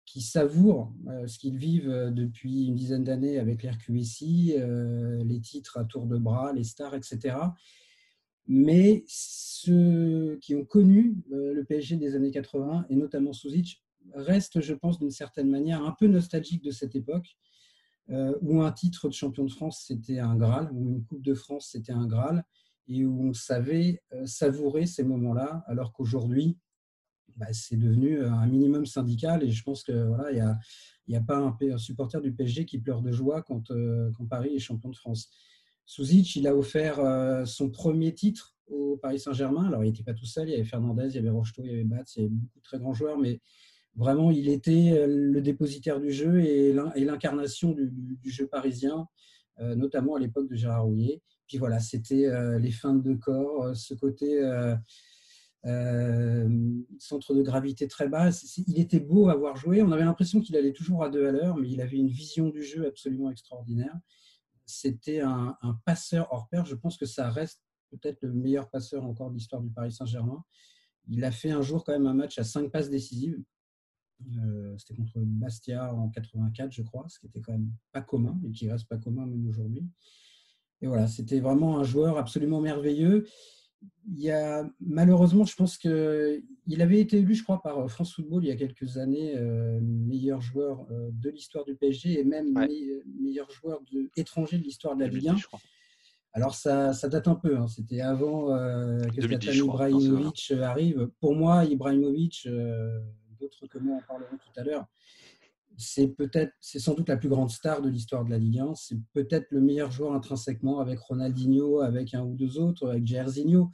qui 0.06 0.22
savourent 0.22 0.94
euh, 1.08 1.26
ce 1.26 1.40
qu'ils 1.40 1.58
vivent 1.58 1.90
euh, 1.90 2.12
depuis 2.12 2.68
une 2.68 2.76
dizaine 2.76 3.04
d'années 3.04 3.40
avec 3.40 3.64
l'RQSI, 3.64 4.58
les 5.26 5.42
titres 5.42 5.80
à 5.80 5.86
tour 5.86 6.06
de 6.06 6.18
bras, 6.18 6.54
les 6.54 6.64
stars, 6.64 6.94
etc. 6.94 7.36
Mais 8.54 9.06
ceux 9.08 10.38
qui 10.42 10.56
ont 10.56 10.66
connu 10.66 11.16
le 11.30 11.64
PSG 11.64 11.96
des 11.96 12.16
années 12.16 12.32
80, 12.32 12.88
et 12.90 12.96
notamment 12.98 13.32
Souzic, 13.32 13.82
restent, 14.14 14.60
je 14.60 14.74
pense, 14.74 15.00
d'une 15.00 15.10
certaine 15.10 15.50
manière 15.50 15.86
un 15.86 15.96
peu 15.98 16.08
nostalgiques 16.08 16.62
de 16.62 16.72
cette 16.72 16.94
époque 16.94 17.38
euh, 18.10 18.38
où 18.42 18.62
un 18.62 18.74
titre 18.74 19.08
de 19.08 19.14
champion 19.14 19.46
de 19.46 19.52
France, 19.52 19.86
c'était 19.88 20.20
un 20.20 20.36
Graal, 20.36 20.70
où 20.74 20.86
une 20.86 21.06
Coupe 21.06 21.22
de 21.22 21.34
France, 21.34 21.70
c'était 21.72 21.94
un 21.94 22.06
Graal, 22.06 22.44
et 22.90 23.06
où 23.06 23.30
on 23.30 23.32
savait 23.34 24.02
euh, 24.12 24.26
savourer 24.26 24.86
ces 24.86 25.06
moments-là, 25.06 25.64
alors 25.68 25.94
qu'aujourd'hui, 25.94 26.58
bah, 27.38 27.54
c'est 27.54 27.78
devenu 27.78 28.20
euh, 28.20 28.30
un 28.30 28.48
minimum 28.48 28.86
syndical, 28.86 29.44
et 29.44 29.52
je 29.52 29.64
pense 29.64 29.82
que 29.82 29.94
voilà, 30.10 30.30
il 30.34 30.58
n'y 31.08 31.16
a, 31.16 31.22
pas 31.22 31.38
un, 31.38 31.78
supporter 31.78 32.20
du 32.20 32.34
PSG 32.34 32.66
qui 32.66 32.80
pleure 32.80 33.02
de 33.02 33.14
joie 33.14 33.44
quand 33.44 33.72
Paris 34.30 34.56
est 34.58 34.60
champion 34.60 34.90
de 34.90 34.98
France. 34.98 35.30
Souzic, 35.92 36.36
il 36.38 36.48
a 36.48 36.56
offert 36.56 37.02
son 37.46 37.70
premier 37.70 38.14
titre 38.14 38.56
au 38.68 38.98
Paris 38.98 39.20
Saint-Germain. 39.20 39.66
Alors, 39.66 39.84
il 39.84 39.88
n'était 39.88 40.04
pas 40.04 40.14
tout 40.14 40.26
seul. 40.26 40.48
Il 40.48 40.52
y 40.52 40.56
avait 40.56 40.64
Fernandez, 40.64 41.08
il 41.10 41.16
y 41.16 41.18
avait 41.18 41.30
Rocheteau, 41.30 41.64
il 41.66 41.72
y 41.72 41.74
avait 41.74 41.84
Batz, 41.84 42.16
il 42.16 42.20
y 42.20 42.26
avait 42.26 42.34
beaucoup 42.34 42.60
de 42.60 42.64
très 42.64 42.80
grands 42.80 42.94
joueurs. 42.94 43.18
Mais 43.18 43.42
Vraiment, 43.96 44.32
il 44.32 44.48
était 44.48 44.94
euh, 44.94 45.06
le 45.08 45.42
dépositaire 45.42 46.00
du 46.00 46.12
jeu 46.12 46.42
et 46.42 46.74
l'incarnation 46.96 47.72
du, 47.72 47.92
jeu 48.24 48.48
parisien, 48.48 49.08
euh, 49.60 49.76
notamment 49.76 50.16
à 50.16 50.20
l'époque 50.20 50.50
de 50.50 50.56
Gérard 50.56 50.86
Rouillet. 50.86 51.22
Puis 51.48 51.58
voilà, 51.58 51.80
c'était 51.80 52.26
euh, 52.28 52.58
les 52.58 52.72
feintes 52.72 53.04
de 53.04 53.14
corps, 53.14 53.76
ce 53.76 53.94
côté 53.94 54.42
centre 57.00 57.36
de 57.36 57.42
gravité 57.42 57.88
très 57.88 58.08
bas. 58.08 58.30
Il 58.68 58.80
était 58.80 59.02
beau 59.02 59.30
à 59.30 59.36
voir 59.36 59.58
jouer. 59.58 59.82
On 59.82 59.92
avait 59.92 60.06
l'impression 60.06 60.40
qu'il 60.40 60.56
allait 60.56 60.74
toujours 60.74 61.04
à 61.04 61.10
deux 61.10 61.28
à 61.28 61.32
l'heure, 61.32 61.58
mais 61.58 61.70
il 61.70 61.82
avait 61.82 61.98
une 61.98 62.08
vision 62.08 62.50
du 62.50 62.64
jeu 62.64 62.88
absolument 62.88 63.30
extraordinaire. 63.30 63.96
C'était 64.66 65.22
un, 65.22 65.58
passeur 65.86 66.28
hors 66.32 66.48
pair. 66.50 66.66
Je 66.66 66.76
pense 66.76 66.98
que 66.98 67.06
ça 67.06 67.30
reste 67.30 67.62
peut-être 67.90 68.22
le 68.22 68.34
meilleur 68.34 68.70
passeur 68.70 69.04
encore 69.04 69.30
de 69.30 69.36
l'histoire 69.36 69.62
du 69.62 69.70
Paris 69.70 69.92
Saint-Germain. 69.92 70.44
Il 71.08 71.24
a 71.24 71.32
fait 71.32 71.52
un 71.52 71.62
jour 71.62 71.84
quand 71.84 71.92
même 71.92 72.08
un 72.08 72.14
match 72.14 72.38
à 72.38 72.44
cinq 72.44 72.72
passes 72.72 72.90
décisives. 72.90 73.42
Euh, 74.38 74.78
c'était 74.78 74.94
contre 74.94 75.14
Bastia 75.18 75.94
en 75.94 76.10
84, 76.10 76.72
je 76.72 76.84
crois, 76.84 77.06
ce 77.10 77.20
qui 77.20 77.26
était 77.26 77.42
quand 77.42 77.54
même 77.54 77.72
pas 77.92 78.02
commun 78.02 78.40
et 78.46 78.52
qui 78.52 78.70
reste 78.70 78.88
pas 78.88 78.98
commun 78.98 79.26
même 79.26 79.48
aujourd'hui. 79.48 79.84
Et 80.82 80.88
voilà, 80.88 81.08
c'était 81.08 81.40
vraiment 81.40 81.80
un 81.80 81.84
joueur 81.84 82.18
absolument 82.18 82.62
merveilleux. 82.62 83.28
Il 84.08 84.20
y 84.20 84.32
a, 84.32 84.70
malheureusement, 84.80 85.46
je 85.46 85.56
pense 85.56 85.78
qu'il 85.78 86.44
il 86.68 86.82
avait 86.82 87.00
été 87.00 87.18
élu, 87.18 87.34
je 87.34 87.44
crois, 87.44 87.62
par 87.62 87.90
France 87.90 88.16
Football 88.16 88.44
il 88.44 88.50
y 88.50 88.52
a 88.52 88.56
quelques 88.56 88.98
années, 88.98 89.36
meilleur 89.82 90.42
joueur 90.42 90.88
de 90.90 91.30
l'histoire 91.30 91.66
du 91.66 91.76
PSG 91.76 92.20
et 92.20 92.24
même 92.24 92.54
meilleur 93.20 93.50
joueur 93.50 93.82
de, 93.92 94.10
étranger 94.18 94.58
de 94.58 94.64
l'histoire 94.64 94.96
de 94.96 95.02
la 95.02 95.08
Ligue 95.08 95.30
1. 95.30 95.36
Alors 96.34 96.56
ça, 96.56 96.94
ça, 96.94 97.10
date 97.10 97.28
un 97.28 97.36
peu, 97.36 97.58
hein. 97.58 97.68
c'était 97.68 98.02
avant 98.02 98.48
que 98.48 99.22
Zlatan 99.22 99.52
Ibrahimovic 99.52 100.54
arrive. 100.62 101.10
Pour 101.20 101.36
moi, 101.36 101.66
Ibrahimovic, 101.66 102.48
d'autres 103.40 103.68
que 103.68 103.78
moi 103.80 103.98
en 103.98 104.02
parleront 104.08 104.38
tout 104.38 104.60
à 104.60 104.64
l'heure, 104.64 104.86
c'est 105.78 106.08
peut-être, 106.08 106.54
c'est 106.60 106.80
sans 106.80 106.94
doute 106.94 107.10
la 107.10 107.18
plus 107.18 107.30
grande 107.30 107.50
star 107.50 107.82
de 107.82 107.90
l'histoire 107.90 108.24
de 108.26 108.30
la 108.30 108.38
Ligue 108.38 108.60
1. 108.60 108.76
C'est 108.76 108.98
peut-être 109.14 109.48
le 109.52 109.62
meilleur 109.62 109.92
joueur 109.92 110.14
intrinsèquement 110.14 110.80
avec 110.80 111.00
Ronaldinho, 111.00 111.82
avec 111.82 112.14
un 112.14 112.24
ou 112.24 112.36
deux 112.36 112.58
autres, 112.58 112.90
avec 112.90 113.06
Jairzinho. 113.06 113.70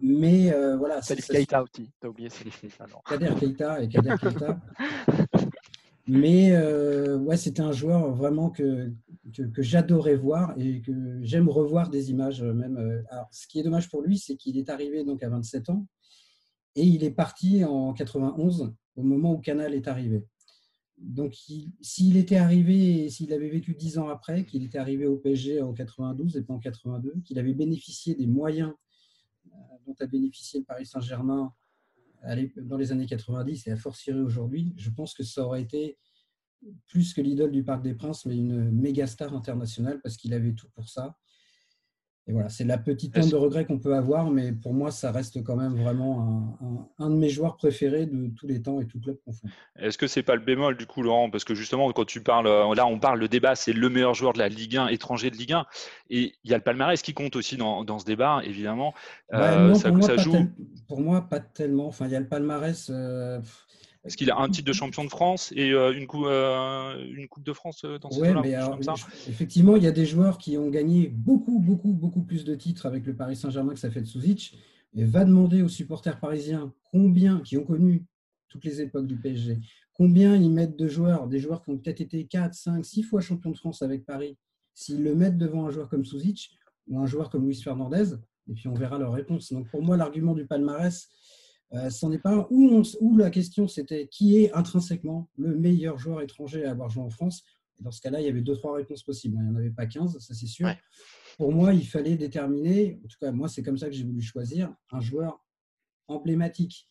Mais 0.00 0.52
euh, 0.52 0.76
voilà. 0.76 1.02
Salif 1.02 1.26
Keita 1.28 1.62
aussi. 1.62 1.90
T'as 2.00 2.08
oublié 2.08 2.28
Salif 2.28 2.60
Keita, 2.60 2.86
non 2.86 2.98
Kader 3.08 3.34
Keita 3.38 3.82
et 3.82 3.88
Kader 3.88 4.14
Keita. 4.20 4.60
Mais 6.08 6.52
euh, 6.52 7.16
ouais, 7.18 7.36
c'était 7.36 7.62
un 7.62 7.72
joueur 7.72 8.14
vraiment 8.14 8.50
que, 8.50 8.92
que, 9.34 9.62
j'adorais 9.62 10.14
voir 10.14 10.54
et 10.56 10.80
que 10.80 10.92
j'aime 11.22 11.48
revoir 11.48 11.90
des 11.90 12.10
images 12.10 12.42
euh, 12.42 12.52
même. 12.52 13.04
Alors, 13.10 13.28
ce 13.32 13.46
qui 13.48 13.58
est 13.58 13.62
dommage 13.62 13.88
pour 13.90 14.02
lui, 14.02 14.18
c'est 14.18 14.36
qu'il 14.36 14.56
est 14.56 14.70
arrivé 14.70 15.02
donc 15.02 15.22
à 15.22 15.28
27 15.28 15.70
ans 15.70 15.86
et 16.76 16.84
il 16.84 17.02
est 17.02 17.10
parti 17.10 17.64
en 17.64 17.92
91 17.92 18.72
au 18.96 19.02
moment 19.02 19.32
où 19.32 19.38
Canal 19.38 19.74
est 19.74 19.88
arrivé. 19.88 20.24
Donc, 20.98 21.34
s'il 21.80 22.16
était 22.16 22.36
arrivé, 22.36 23.10
s'il 23.10 23.32
avait 23.32 23.50
vécu 23.50 23.74
dix 23.74 23.98
ans 23.98 24.08
après, 24.08 24.46
qu'il 24.46 24.64
était 24.64 24.78
arrivé 24.78 25.06
au 25.06 25.16
PSG 25.16 25.60
en 25.60 25.74
92 25.74 26.36
et 26.36 26.42
pas 26.42 26.54
en 26.54 26.58
82, 26.58 27.20
qu'il 27.24 27.38
avait 27.38 27.54
bénéficié 27.54 28.14
des 28.14 28.26
moyens 28.26 28.72
euh, 29.46 29.58
dont 29.86 29.94
a 30.00 30.06
bénéficié 30.06 30.60
le 30.60 30.64
Paris 30.64 30.86
Saint-Germain 30.86 31.52
dans 32.56 32.76
les 32.76 32.92
années 32.92 33.06
90 33.06 33.66
et 33.66 33.72
à 33.72 33.76
fortiori 33.76 34.20
aujourd'hui, 34.20 34.74
je 34.76 34.90
pense 34.90 35.14
que 35.14 35.22
ça 35.22 35.44
aurait 35.44 35.62
été 35.62 35.98
plus 36.86 37.14
que 37.14 37.20
l'idole 37.20 37.52
du 37.52 37.62
Parc 37.62 37.82
des 37.82 37.94
Princes, 37.94 38.26
mais 38.26 38.36
une 38.36 38.70
méga 38.70 39.06
star 39.06 39.34
internationale 39.34 40.00
parce 40.02 40.16
qu'il 40.16 40.34
avait 40.34 40.54
tout 40.54 40.68
pour 40.74 40.88
ça. 40.88 41.16
Et 42.28 42.32
voilà, 42.32 42.48
c'est 42.48 42.64
la 42.64 42.76
petite 42.76 43.12
pointe 43.14 43.30
de 43.30 43.36
regret 43.36 43.64
qu'on 43.66 43.78
peut 43.78 43.94
avoir, 43.94 44.30
mais 44.30 44.50
pour 44.50 44.74
moi, 44.74 44.90
ça 44.90 45.12
reste 45.12 45.44
quand 45.44 45.54
même 45.54 45.76
vraiment 45.76 46.58
un, 46.98 47.10
de 47.10 47.14
mes 47.14 47.28
joueurs 47.28 47.56
préférés 47.56 48.06
de 48.06 48.28
tous 48.34 48.48
les 48.48 48.60
temps 48.60 48.80
et 48.80 48.86
tout 48.86 48.98
club 49.00 49.16
confond. 49.24 49.46
Est-ce 49.76 49.96
que 49.96 50.08
c'est 50.08 50.24
pas 50.24 50.34
le 50.34 50.40
bémol 50.40 50.76
du 50.76 50.86
coup, 50.86 51.02
Laurent? 51.02 51.30
Parce 51.30 51.44
que 51.44 51.54
justement, 51.54 51.92
quand 51.92 52.04
tu 52.04 52.20
parles, 52.20 52.46
là, 52.74 52.84
on 52.86 52.98
parle, 52.98 53.20
le 53.20 53.28
débat, 53.28 53.54
c'est 53.54 53.72
le 53.72 53.88
meilleur 53.88 54.14
joueur 54.14 54.32
de 54.32 54.38
la 54.38 54.48
Ligue 54.48 54.76
1, 54.76 54.88
étranger 54.88 55.30
de 55.30 55.36
Ligue 55.36 55.52
1, 55.52 55.66
et 56.10 56.32
il 56.42 56.50
y 56.50 56.54
a 56.54 56.56
le 56.56 56.64
palmarès 56.64 57.00
qui 57.00 57.14
compte 57.14 57.36
aussi 57.36 57.56
dans, 57.56 57.98
ce 57.98 58.04
débat, 58.04 58.40
évidemment. 58.42 58.92
Euh, 59.32 59.74
ça, 59.74 59.90
pour, 59.90 59.98
moi, 59.98 60.16
joue. 60.16 60.48
pour 60.88 61.00
moi, 61.00 61.20
pas 61.28 61.38
tellement. 61.38 61.86
Enfin, 61.86 62.06
il 62.06 62.12
y 62.12 62.16
a 62.16 62.20
le 62.20 62.28
palmarès. 62.28 62.90
Euh, 62.92 63.40
est-ce 64.06 64.16
qu'il 64.16 64.30
a 64.30 64.38
un 64.38 64.48
titre 64.48 64.66
de 64.66 64.72
champion 64.72 65.04
de 65.04 65.08
France 65.08 65.52
et 65.56 65.72
euh, 65.72 65.92
une, 65.92 66.06
coupe, 66.06 66.26
euh, 66.26 67.04
une 67.12 67.26
Coupe 67.26 67.44
de 67.44 67.52
France 67.52 67.84
euh, 67.84 67.98
dans 67.98 68.10
ce 68.10 68.20
ouais, 68.20 68.34
mais 68.40 68.54
Effectivement, 69.28 69.76
il 69.76 69.82
y 69.82 69.86
a 69.86 69.92
des 69.92 70.06
joueurs 70.06 70.38
qui 70.38 70.56
ont 70.56 70.70
gagné 70.70 71.08
beaucoup, 71.08 71.58
beaucoup, 71.58 71.92
beaucoup 71.92 72.22
plus 72.22 72.44
de 72.44 72.54
titres 72.54 72.86
avec 72.86 73.04
le 73.04 73.16
Paris 73.16 73.36
Saint-Germain 73.36 73.74
que 73.74 73.80
ça 73.80 73.90
fait 73.90 74.00
de 74.00 74.06
Souzic. 74.06 74.56
Et 74.94 75.04
va 75.04 75.24
demander 75.24 75.60
aux 75.60 75.68
supporters 75.68 76.18
parisiens 76.20 76.72
combien, 76.90 77.40
qui 77.40 77.58
ont 77.58 77.64
connu 77.64 78.06
toutes 78.48 78.64
les 78.64 78.80
époques 78.80 79.06
du 79.06 79.16
PSG, 79.16 79.58
combien 79.92 80.36
ils 80.36 80.50
mettent 80.50 80.78
de 80.78 80.88
joueurs, 80.88 81.26
des 81.26 81.40
joueurs 81.40 81.62
qui 81.62 81.70
ont 81.70 81.76
peut-être 81.76 82.00
été 82.00 82.24
4, 82.24 82.54
5, 82.54 82.84
6 82.84 83.02
fois 83.02 83.20
champion 83.20 83.50
de 83.50 83.56
France 83.56 83.82
avec 83.82 84.06
Paris, 84.06 84.38
s'ils 84.72 85.02
le 85.02 85.14
mettent 85.14 85.36
devant 85.36 85.66
un 85.66 85.70
joueur 85.70 85.88
comme 85.88 86.04
Souzic 86.04 86.50
ou 86.88 86.98
un 86.98 87.06
joueur 87.06 87.28
comme 87.28 87.44
Luis 87.46 87.60
Fernandez, 87.60 88.14
et 88.48 88.54
puis 88.54 88.68
on 88.68 88.74
verra 88.74 88.98
leur 88.98 89.12
réponse. 89.12 89.52
Donc 89.52 89.68
pour 89.68 89.82
moi, 89.82 89.96
l'argument 89.96 90.32
du 90.32 90.46
palmarès, 90.46 91.10
euh, 91.72 91.90
ce 91.90 92.06
n'est 92.06 92.18
pas 92.18 92.46
où, 92.50 92.82
où, 93.00 93.16
la 93.16 93.30
question 93.30 93.66
c'était 93.66 94.06
qui 94.06 94.38
est 94.38 94.52
intrinsèquement 94.52 95.28
le 95.36 95.56
meilleur 95.56 95.98
joueur 95.98 96.22
étranger 96.22 96.64
à 96.64 96.70
avoir 96.70 96.88
joué 96.90 97.02
en 97.02 97.10
France. 97.10 97.42
dans 97.80 97.90
ce 97.90 98.00
cas-là, 98.00 98.20
il 98.20 98.26
y 98.26 98.28
avait 98.28 98.40
deux, 98.40 98.54
trois 98.54 98.76
réponses 98.76 99.02
possibles. 99.02 99.36
Il 99.38 99.42
n'y 99.42 99.50
en 99.50 99.56
avait 99.56 99.70
pas 99.70 99.86
15, 99.86 100.18
ça 100.18 100.34
c'est 100.34 100.46
sûr. 100.46 100.68
Pour 101.36 101.52
moi, 101.52 101.74
il 101.74 101.86
fallait 101.86 102.16
déterminer, 102.16 103.00
en 103.04 103.08
tout 103.08 103.18
cas, 103.20 103.32
moi, 103.32 103.48
c'est 103.48 103.62
comme 103.62 103.76
ça 103.76 103.86
que 103.86 103.92
j'ai 103.92 104.04
voulu 104.04 104.22
choisir, 104.22 104.72
un 104.90 105.00
joueur 105.00 105.44
emblématique. 106.08 106.88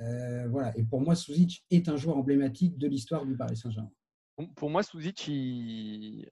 Euh, 0.00 0.48
voilà. 0.48 0.76
Et 0.78 0.84
pour 0.84 1.00
moi, 1.00 1.14
Suzic 1.14 1.64
est 1.70 1.88
un 1.88 1.96
joueur 1.96 2.16
emblématique 2.16 2.78
de 2.78 2.86
l'histoire 2.86 3.26
du 3.26 3.36
Paris 3.36 3.56
Saint-Germain. 3.56 3.92
Pour 4.56 4.70
moi, 4.70 4.82
Suzic, 4.82 5.30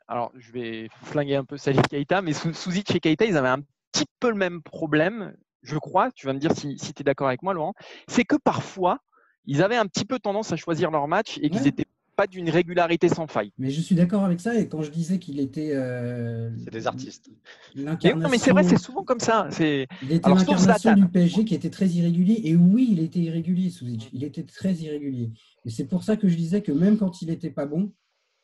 alors 0.08 0.32
je 0.34 0.50
vais 0.52 0.88
flinguer 1.04 1.36
un 1.36 1.44
peu 1.44 1.56
Salif 1.56 1.82
Keita, 1.88 2.22
mais 2.22 2.32
Suzic 2.32 2.94
et 2.94 3.00
Keita, 3.00 3.26
ils 3.26 3.36
avaient 3.36 3.48
un 3.48 3.62
petit 3.92 4.06
peu 4.18 4.30
le 4.30 4.34
même 4.34 4.62
problème 4.62 5.36
je 5.62 5.78
crois, 5.78 6.10
tu 6.12 6.26
vas 6.26 6.32
me 6.32 6.38
dire 6.38 6.52
si, 6.56 6.76
tu 6.76 7.00
es 7.00 7.04
d'accord 7.04 7.28
avec 7.28 7.42
moi, 7.42 7.54
Laurent, 7.54 7.74
c'est 8.08 8.24
que 8.24 8.36
parfois, 8.36 8.98
ils 9.46 9.62
avaient 9.62 9.76
un 9.76 9.86
petit 9.86 10.04
peu 10.04 10.18
tendance 10.18 10.52
à 10.52 10.56
choisir 10.56 10.90
leur 10.90 11.08
match 11.08 11.38
et 11.42 11.50
qu'ils 11.50 11.62
n'étaient 11.62 11.86
pas 12.16 12.26
d'une 12.26 12.50
régularité 12.50 13.08
sans 13.08 13.26
faille. 13.26 13.52
Mais 13.58 13.70
je 13.70 13.80
suis 13.80 13.94
d'accord 13.94 14.24
avec 14.24 14.40
ça. 14.40 14.54
Et 14.54 14.68
quand 14.68 14.82
je 14.82 14.90
disais 14.90 15.18
qu'il 15.18 15.40
était. 15.40 15.72
Euh, 15.74 16.50
c'est 16.64 16.70
des 16.70 16.86
artistes. 16.86 17.30
non, 17.74 17.96
mais 18.30 18.38
c'est 18.38 18.50
vrai, 18.50 18.64
c'est 18.64 18.78
souvent 18.78 19.02
comme 19.02 19.20
ça. 19.20 19.48
Il 19.58 20.12
était 20.12 20.28
l'incarnation 20.28 20.94
du 20.94 21.08
PSG 21.08 21.44
qui 21.44 21.54
était 21.54 21.70
très 21.70 21.88
irrégulier. 21.88 22.40
Et 22.44 22.56
oui, 22.56 22.88
il 22.90 23.00
était 23.00 23.20
irrégulier, 23.20 23.70
Souzic. 23.70 24.10
Il 24.12 24.24
était 24.24 24.44
très 24.44 24.74
irrégulier. 24.74 25.30
Et 25.64 25.70
c'est 25.70 25.86
pour 25.86 26.04
ça 26.04 26.16
que 26.16 26.28
je 26.28 26.36
disais 26.36 26.62
que 26.62 26.72
même 26.72 26.98
quand 26.98 27.22
il 27.22 27.28
n'était 27.28 27.50
pas 27.50 27.66
bon, 27.66 27.92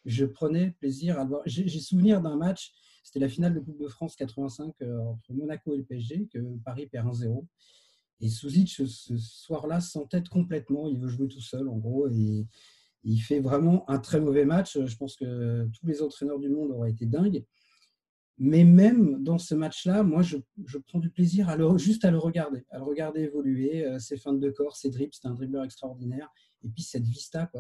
je 0.05 0.25
prenais 0.25 0.71
plaisir 0.81 1.19
à 1.19 1.25
le 1.25 1.29
voir. 1.29 1.43
J'ai 1.45 1.81
souvenir 1.81 2.21
d'un 2.23 2.37
match 2.37 2.73
c'était 3.09 3.21
la 3.21 3.31
finale 3.31 3.55
de 3.55 3.61
Coupe 3.61 3.81
de 3.81 3.89
France 3.89 4.17
85 4.17 4.75
euh, 4.83 4.99
entre 4.99 5.33
Monaco 5.33 5.73
et 5.73 5.79
le 5.79 5.83
PSG, 5.83 6.29
que 6.31 6.39
Paris 6.63 6.89
perd 6.89 7.09
1-0. 7.09 7.43
Et 8.21 8.29
Souzic, 8.29 8.69
ce 8.69 9.17
soir-là, 9.17 9.81
s'entête 9.81 10.29
complètement. 10.29 10.89
Il 10.89 10.99
veut 10.99 11.09
jouer 11.09 11.27
tout 11.27 11.41
seul, 11.41 11.71
en 11.71 11.79
gros. 11.79 12.07
Et 12.11 12.47
il 13.05 13.19
fait 13.21 13.41
vraiment 13.41 13.89
un 13.89 13.99
très 13.99 14.21
mauvais 14.21 14.45
match. 14.45 14.79
Je 14.79 14.97
pense 14.99 15.17
que 15.17 15.67
tous 15.73 15.87
les 15.87 16.03
entraîneurs 16.03 16.39
du 16.39 16.51
monde 16.51 16.71
auraient 16.71 16.91
été 16.91 17.07
dingues. 17.07 17.47
Mais 18.37 18.65
même 18.65 19.25
dans 19.25 19.39
ce 19.39 19.55
match-là, 19.55 20.03
moi, 20.03 20.21
je, 20.21 20.37
prends 20.87 20.99
du 20.99 21.09
plaisir 21.09 21.49
à 21.49 21.57
juste 21.79 22.05
à 22.05 22.11
le 22.11 22.19
regarder, 22.19 22.67
à 22.69 22.77
le 22.77 22.85
regarder 22.85 23.23
évoluer, 23.23 23.87
euh, 23.87 23.99
ses 23.99 24.19
feintes 24.19 24.39
de 24.39 24.51
corps, 24.51 24.77
ses 24.77 24.91
dribbles, 24.91 25.15
c'est 25.15 25.27
un 25.27 25.33
dribbleur 25.33 25.65
extraordinaire. 25.65 26.31
Et 26.63 26.69
puis 26.69 26.83
cette 26.83 27.07
vista. 27.07 27.51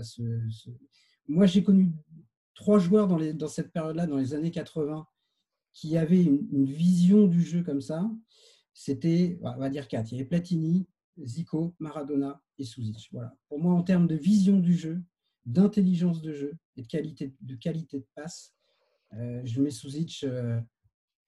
Moi, 1.26 1.46
j'ai 1.46 1.62
connu 1.62 1.90
trois 2.54 2.78
joueurs 2.78 3.08
dans, 3.08 3.18
dans 3.32 3.48
cette 3.48 3.72
période-là, 3.72 4.06
dans 4.06 4.18
les 4.18 4.34
années 4.34 4.50
80, 4.50 5.06
qui 5.78 5.96
avait 5.96 6.24
une, 6.24 6.64
vision 6.64 7.28
du 7.28 7.40
jeu 7.40 7.62
comme 7.62 7.80
ça, 7.80 8.10
c'était, 8.74 9.38
on 9.42 9.58
va 9.58 9.70
dire 9.70 9.86
quatre. 9.86 10.10
Il 10.10 10.16
y 10.16 10.20
avait 10.20 10.28
Platini, 10.28 10.88
Zico, 11.24 11.76
Maradona 11.78 12.42
et 12.58 12.64
Suzic. 12.64 13.08
Voilà. 13.12 13.36
Pour 13.48 13.60
moi, 13.60 13.74
en 13.74 13.84
termes 13.84 14.08
de 14.08 14.16
vision 14.16 14.58
du 14.58 14.74
jeu, 14.74 15.00
d'intelligence 15.46 16.20
de 16.20 16.32
jeu 16.32 16.58
et 16.76 16.82
de 16.82 16.88
qualité 16.88 17.32
de, 17.40 17.54
qualité 17.54 18.00
de 18.00 18.06
passe, 18.16 18.56
euh, 19.12 19.40
je 19.44 19.62
mets 19.62 19.70
Suzic 19.70 20.24
euh, 20.24 20.60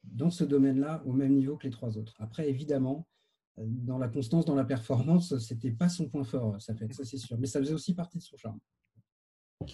dans 0.03 0.31
ce 0.31 0.43
domaine-là 0.43 1.01
au 1.07 1.13
même 1.13 1.37
niveau 1.37 1.57
que 1.57 1.69
les 1.69 1.73
trois 1.73 1.97
autres. 1.97 2.17
Après, 2.19 2.49
évidemment, 2.49 3.07
euh, 3.59 3.65
dans 3.65 3.99
la 3.99 4.09
constance, 4.09 4.47
dans 4.47 4.57
la 4.57 4.65
performance, 4.65 5.39
c'était 5.39 5.71
pas 5.71 5.89
son 5.89 6.09
point 6.09 6.25
fort, 6.25 6.61
ça 6.61 6.75
fait, 6.75 6.93
ça 6.93 7.05
c'est 7.05 7.19
sûr. 7.19 7.39
Mais 7.39 7.47
ça 7.47 7.61
faisait 7.61 7.75
aussi 7.75 7.95
partie 7.95 8.19
de 8.19 8.25
son 8.25 8.37
charme. 8.37 8.59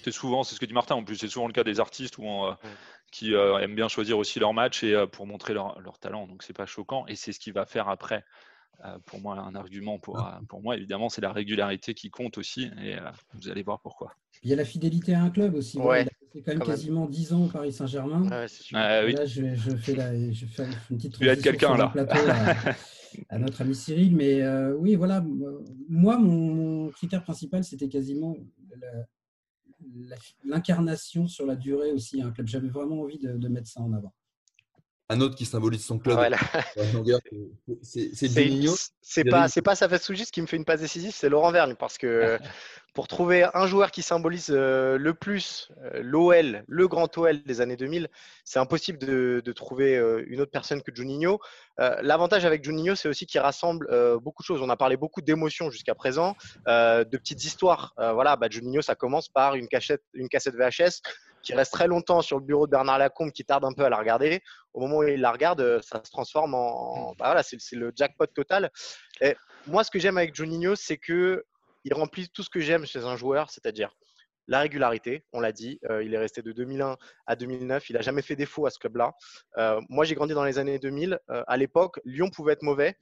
C'est 0.02 0.12
souvent, 0.12 0.42
c'est 0.42 0.54
ce 0.54 0.60
que 0.60 0.66
dit 0.66 0.74
Martin, 0.74 0.96
en 0.96 1.04
plus, 1.04 1.16
c'est 1.16 1.28
souvent 1.28 1.46
le 1.46 1.52
cas 1.52 1.64
des 1.64 1.78
artistes 1.80 2.18
où 2.18 2.24
qui 3.10 3.34
euh, 3.34 3.58
aiment 3.58 3.74
bien 3.74 3.88
choisir 3.88 4.18
aussi 4.18 4.38
leur 4.38 4.52
match 4.52 4.82
et 4.82 4.94
euh, 4.94 5.06
pour 5.06 5.26
montrer 5.26 5.54
leur, 5.54 5.98
talent. 6.00 6.26
Donc, 6.26 6.42
c'est 6.42 6.52
pas 6.52 6.66
choquant 6.66 7.06
et 7.06 7.16
c'est 7.16 7.32
ce 7.32 7.40
qui 7.40 7.50
va 7.50 7.66
faire 7.66 7.88
après. 7.88 8.24
Euh, 8.84 8.98
pour 9.06 9.20
moi, 9.20 9.38
un 9.38 9.54
argument 9.54 9.98
pour, 9.98 10.18
ah. 10.18 10.40
pour 10.50 10.60
moi, 10.60 10.76
évidemment, 10.76 11.08
c'est 11.08 11.22
la 11.22 11.32
régularité 11.32 11.94
qui 11.94 12.10
compte 12.10 12.36
aussi 12.36 12.70
et 12.82 12.96
vous 13.32 13.48
allez 13.48 13.62
voir 13.62 13.80
pourquoi. 13.80 14.12
Il 14.42 14.50
y 14.50 14.52
a 14.52 14.56
la 14.56 14.66
fidélité 14.66 15.14
à 15.14 15.22
un 15.22 15.30
club 15.30 15.54
aussi. 15.54 15.78
Ouais, 15.78 16.02
il 16.02 16.08
a 16.08 16.30
fait 16.30 16.42
quand 16.42 16.52
même 16.52 16.66
quasiment 16.66 17.06
10 17.06 17.32
ans 17.32 17.44
au 17.46 17.48
Paris 17.48 17.72
Saint-Germain. 17.72 18.28
Ah, 18.74 19.02
oui. 19.02 19.14
Là, 19.14 19.24
je, 19.24 19.54
je, 19.54 19.76
fais 19.76 19.94
la, 19.94 20.30
je 20.30 20.44
fais 20.44 20.64
une 20.90 20.98
petite 20.98 21.14
transition 21.14 21.42
quelqu'un 21.42 21.76
là. 21.78 21.88
plateau 21.88 22.20
à, 23.30 23.38
notre 23.38 23.62
ami 23.62 23.74
Cyril. 23.74 24.14
Mais 24.14 24.46
oui, 24.72 24.94
voilà, 24.94 25.24
moi, 25.88 26.18
mon, 26.18 26.90
critère 26.90 27.22
principal, 27.22 27.64
c'était 27.64 27.88
quasiment 27.88 28.36
l'incarnation 30.44 31.26
sur 31.26 31.46
la 31.46 31.56
durée 31.56 31.92
aussi 31.92 32.20
un 32.22 32.30
club. 32.30 32.46
J'avais 32.46 32.68
vraiment 32.68 33.00
envie 33.00 33.18
de, 33.18 33.48
mettre 33.48 33.68
ça 33.68 33.80
en 33.80 33.92
avant. 33.92 34.14
Un 35.08 35.20
autre 35.20 35.36
qui 35.36 35.46
symbolise 35.46 35.84
son 35.84 35.98
club, 35.98 36.18
c'est 37.82 38.28
Juninho. 38.28 38.74
C'est 39.00 39.24
pas, 39.24 39.46
c'est 39.46 39.62
pas 39.62 39.76
Safet 39.76 39.98
Soujis 39.98 40.26
qui 40.32 40.42
me 40.42 40.46
fait 40.46 40.56
une 40.56 40.64
passe 40.64 40.80
décisive, 40.80 41.12
c'est 41.14 41.28
Laurent 41.28 41.52
Vergne 41.52 41.76
parce 41.76 41.96
que 41.96 42.38
pour 42.96 43.08
trouver 43.08 43.46
un 43.52 43.66
joueur 43.66 43.90
qui 43.90 44.00
symbolise 44.00 44.48
euh, 44.50 44.96
le 44.96 45.12
plus 45.12 45.70
euh, 45.82 46.00
l'OL, 46.02 46.64
le 46.66 46.88
grand 46.88 47.16
OL 47.18 47.42
des 47.42 47.60
années 47.60 47.76
2000, 47.76 48.08
c'est 48.42 48.58
impossible 48.58 48.98
de, 48.98 49.52
trouver 49.52 49.98
euh, 49.98 50.24
une 50.28 50.40
autre 50.40 50.50
personne 50.50 50.82
que 50.82 50.90
Juninho. 50.92 51.38
L'avantage 51.78 52.46
avec 52.46 52.64
Juninho, 52.64 52.94
c'est 52.94 53.06
aussi 53.06 53.26
qu'il 53.26 53.38
rassemble 53.38 53.86
beaucoup 54.22 54.42
de 54.42 54.46
choses. 54.46 54.62
On 54.62 54.70
a 54.70 54.78
parlé 54.78 54.96
beaucoup 54.96 55.20
d'émotions 55.20 55.70
jusqu'à 55.70 55.94
présent, 55.94 56.34
de 56.66 57.16
petites 57.18 57.44
histoires. 57.44 57.92
voilà, 57.98 58.36
bah, 58.36 58.46
Juninho, 58.50 58.80
ça 58.80 58.94
commence 58.94 59.28
par 59.28 59.56
une, 59.56 59.68
cachette, 59.68 60.02
une 60.14 60.30
cassette 60.30 60.54
VHS 60.54 61.02
qui 61.46 61.54
reste 61.54 61.72
très 61.72 61.86
longtemps 61.86 62.22
sur 62.22 62.38
le 62.40 62.44
bureau 62.44 62.66
de 62.66 62.72
Bernard 62.72 62.98
Lacombe, 62.98 63.30
qui 63.30 63.44
tarde 63.44 63.64
un 63.64 63.72
peu 63.72 63.84
à 63.84 63.88
la 63.88 63.96
regarder, 63.98 64.42
au 64.74 64.80
moment 64.80 64.98
où 64.98 65.02
il 65.04 65.20
la 65.20 65.30
regarde, 65.30 65.60
euh, 65.60 65.80
ça 65.80 66.02
se 66.04 66.10
transforme 66.10 66.54
en. 66.54 67.14
Bah 67.18 67.26
voilà, 67.26 67.44
c'est 67.44 67.58
le 67.72 67.92
jackpot 67.94 68.26
total. 68.26 68.70
Et 69.20 69.36
moi, 69.68 69.84
ce 69.84 69.92
que 69.92 70.00
j'aime 70.00 70.18
avec 70.18 70.34
Juninho, 70.34 70.74
c'est 70.74 70.96
que 70.96 71.44
il 71.84 71.94
remplit 71.94 72.28
tout 72.30 72.42
ce 72.42 72.50
que 72.50 72.58
j'aime 72.58 72.84
chez 72.84 73.04
un 73.04 73.16
joueur, 73.16 73.48
c'est-à-dire 73.50 73.94
la 74.48 74.60
régularité, 74.60 75.24
on 75.32 75.38
l'a 75.38 75.52
dit, 75.52 75.78
euh, 75.88 76.02
il 76.02 76.14
est 76.14 76.18
resté 76.18 76.42
de 76.42 76.50
2001 76.50 76.96
à 77.26 77.36
2009, 77.36 77.90
il 77.90 77.92
n'a 77.94 78.02
jamais 78.02 78.22
fait 78.22 78.36
défaut 78.36 78.66
à 78.66 78.70
ce 78.70 78.80
club-là. 78.80 79.12
Euh, 79.56 79.80
moi, 79.88 80.04
j'ai 80.04 80.16
grandi 80.16 80.34
dans 80.34 80.44
les 80.44 80.58
années 80.58 80.80
2000. 80.80 81.20
à 81.28 81.56
l'époque, 81.56 82.00
Lyon 82.04 82.28
pouvait 82.30 82.54
être 82.54 82.62
mauvais, 82.62 82.96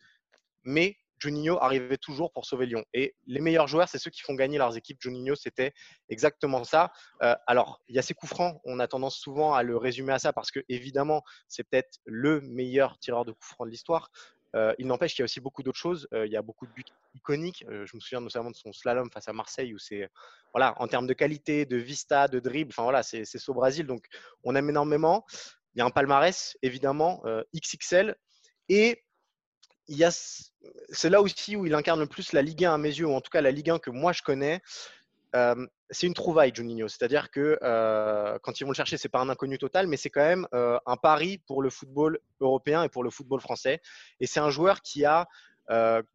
mais 0.64 0.96
Juninho 1.24 1.56
arrivait 1.58 1.96
toujours 1.96 2.32
pour 2.32 2.44
sauver 2.44 2.66
Lyon. 2.66 2.84
Et 2.92 3.14
les 3.26 3.40
meilleurs 3.40 3.66
joueurs, 3.66 3.88
c'est 3.88 3.98
ceux 3.98 4.10
qui 4.10 4.20
font 4.20 4.34
gagner 4.34 4.58
leurs 4.58 4.76
équipes. 4.76 5.00
Juninho, 5.00 5.34
c'était 5.34 5.72
exactement 6.10 6.64
ça. 6.64 6.92
Euh, 7.22 7.34
alors, 7.46 7.80
il 7.88 7.96
y 7.96 7.98
a 7.98 8.02
ses 8.02 8.12
coups 8.12 8.30
francs. 8.30 8.60
On 8.64 8.78
a 8.78 8.86
tendance 8.86 9.16
souvent 9.16 9.54
à 9.54 9.62
le 9.62 9.78
résumer 9.78 10.12
à 10.12 10.18
ça 10.18 10.34
parce 10.34 10.50
que, 10.50 10.60
évidemment, 10.68 11.22
c'est 11.48 11.64
peut-être 11.64 11.98
le 12.04 12.42
meilleur 12.42 12.98
tireur 12.98 13.24
de 13.24 13.32
coups 13.32 13.46
francs 13.46 13.66
de 13.66 13.70
l'histoire. 13.70 14.10
Euh, 14.54 14.74
il 14.78 14.86
n'empêche 14.86 15.14
qu'il 15.14 15.22
y 15.22 15.24
a 15.24 15.24
aussi 15.24 15.40
beaucoup 15.40 15.62
d'autres 15.62 15.78
choses. 15.78 16.06
Euh, 16.12 16.26
il 16.26 16.32
y 16.32 16.36
a 16.36 16.42
beaucoup 16.42 16.66
de 16.66 16.72
buts 16.72 16.84
iconiques. 17.14 17.64
je 17.68 17.96
me 17.96 18.00
souviens 18.00 18.20
notamment 18.20 18.50
de 18.50 18.56
son 18.56 18.72
slalom 18.74 19.10
face 19.10 19.26
à 19.28 19.32
Marseille 19.32 19.72
où 19.72 19.78
c'est, 19.78 20.10
voilà, 20.52 20.74
en 20.76 20.86
termes 20.88 21.06
de 21.06 21.14
qualité, 21.14 21.64
de 21.64 21.78
vista, 21.78 22.28
de 22.28 22.38
dribble, 22.38 22.70
enfin 22.70 22.82
voilà, 22.82 23.02
c'est 23.02 23.24
au 23.48 23.54
Brésil. 23.54 23.86
Donc, 23.86 24.04
on 24.42 24.54
aime 24.54 24.68
énormément. 24.68 25.24
Il 25.74 25.78
y 25.78 25.82
a 25.82 25.86
un 25.86 25.90
palmarès, 25.90 26.56
évidemment, 26.62 27.22
XXL. 27.56 28.14
Et 28.68 29.04
c'est 29.86 31.10
là 31.10 31.20
aussi 31.20 31.56
où 31.56 31.66
il 31.66 31.74
incarne 31.74 32.00
le 32.00 32.06
plus 32.06 32.32
la 32.32 32.42
Ligue 32.42 32.64
1 32.64 32.74
à 32.74 32.78
mes 32.78 32.88
yeux, 32.88 33.06
ou 33.06 33.14
en 33.14 33.20
tout 33.20 33.30
cas 33.30 33.40
la 33.40 33.50
Ligue 33.50 33.70
1 33.70 33.78
que 33.78 33.90
moi 33.90 34.12
je 34.12 34.22
connais. 34.22 34.60
Euh, 35.34 35.66
c'est 35.90 36.06
une 36.06 36.14
trouvaille, 36.14 36.52
Juninho. 36.54 36.88
C'est-à-dire 36.88 37.30
que 37.30 37.58
euh, 37.62 38.38
quand 38.42 38.60
ils 38.60 38.64
vont 38.64 38.70
le 38.70 38.76
chercher, 38.76 38.96
c'est 38.96 39.08
pas 39.08 39.20
un 39.20 39.28
inconnu 39.28 39.58
total, 39.58 39.86
mais 39.86 39.96
c'est 39.96 40.10
quand 40.10 40.24
même 40.24 40.46
euh, 40.54 40.78
un 40.86 40.96
pari 40.96 41.38
pour 41.38 41.62
le 41.62 41.70
football 41.70 42.18
européen 42.40 42.82
et 42.84 42.88
pour 42.88 43.02
le 43.04 43.10
football 43.10 43.40
français. 43.40 43.80
Et 44.20 44.26
c'est 44.26 44.40
un 44.40 44.50
joueur 44.50 44.80
qui 44.80 45.04
a 45.04 45.26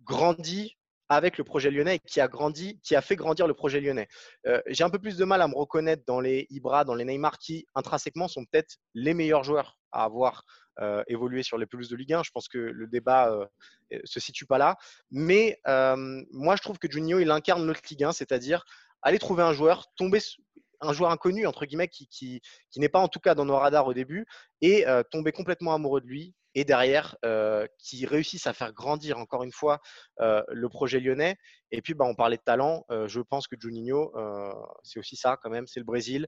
grandi 0.04 0.78
avec 1.12 1.40
le 1.40 1.44
projet 1.44 1.72
lyonnais 1.72 1.96
et 1.96 2.00
qui 2.00 2.22
a 2.22 2.28
grandi, 2.28 2.80
qui 2.84 2.96
a 2.96 3.02
fait 3.02 3.16
grandir 3.16 3.48
le 3.48 3.56
projet 3.56 3.82
lyonnais. 3.82 4.08
J'ai 4.68 4.84
un 4.84 4.92
peu 4.92 5.00
plus 5.00 5.18
de 5.18 5.26
mal 5.26 5.42
à 5.42 5.48
me 5.48 5.56
reconnaître 5.56 6.04
dans 6.06 6.20
les 6.20 6.46
Ibra, 6.52 6.84
dans 6.84 6.94
les 6.94 7.04
Neymar, 7.04 7.40
qui 7.40 7.66
intrinsèquement 7.74 8.28
sont 8.28 8.46
peut-être 8.46 8.78
les 8.94 9.16
meilleurs 9.16 9.44
joueurs 9.44 9.80
à 9.92 10.04
avoir 10.04 10.44
euh, 10.82 11.04
évoluer 11.08 11.44
sur 11.44 11.58
les 11.58 11.66
pelouses 11.66 11.90
de 11.90 11.96
Ligue 11.96 12.14
1. 12.14 12.24
Je 12.24 12.32
pense 12.32 12.48
que 12.48 12.58
le 12.58 12.88
débat 12.88 13.30
ne 13.92 13.98
euh, 13.98 14.02
se 14.06 14.20
situe 14.20 14.46
pas 14.46 14.58
là. 14.58 14.78
Mais 15.12 15.60
euh, 15.68 16.24
moi, 16.32 16.56
je 16.56 16.62
trouve 16.62 16.78
que 16.78 16.90
Juninho, 16.90 17.20
il 17.20 17.32
incarne 17.32 17.66
notre 17.66 17.82
Ligue 17.90 18.06
1, 18.06 18.14
c'est-à-dire 18.14 18.64
aller 19.02 19.20
trouver 19.20 19.44
un 19.44 19.54
joueur, 19.54 19.88
tomber 19.98 20.20
un 20.82 20.94
joueur 20.94 21.12
inconnu, 21.12 21.46
entre 21.46 21.66
guillemets, 21.66 21.90
qui, 21.90 22.08
qui, 22.08 22.42
n'est 22.78 22.90
pas 22.90 23.00
en 23.00 23.10
tout 23.10 23.20
cas 23.20 23.36
dans 23.36 23.46
nos 23.46 23.58
radars 23.58 23.88
au 23.88 23.94
début, 23.94 24.26
et 24.62 24.86
tomber 25.12 25.34
complètement 25.34 25.74
amoureux 25.74 26.00
de 26.00 26.08
lui, 26.08 26.34
et 26.56 26.64
derrière, 26.64 27.18
qui 27.78 28.06
réussissent 28.06 28.48
à 28.48 28.54
faire 28.54 28.72
grandir 28.74 29.18
encore 29.18 29.44
une 29.44 29.52
fois 29.52 29.80
le 30.20 30.68
projet 30.68 31.02
lyonnais. 31.02 31.36
Et 31.72 31.82
puis, 31.82 31.94
bah, 31.94 32.06
on 32.06 32.16
parlait 32.16 32.38
de 32.38 32.42
talent, 32.42 32.86
je 33.08 33.20
pense 33.20 33.48
que 33.48 33.58
Juninho, 33.60 34.14
c'est 34.84 35.00
aussi 35.00 35.18
ça 35.18 35.38
quand 35.42 35.50
même, 35.50 35.68
c'est 35.68 35.82
le 35.82 35.86
Brésil 35.86 36.28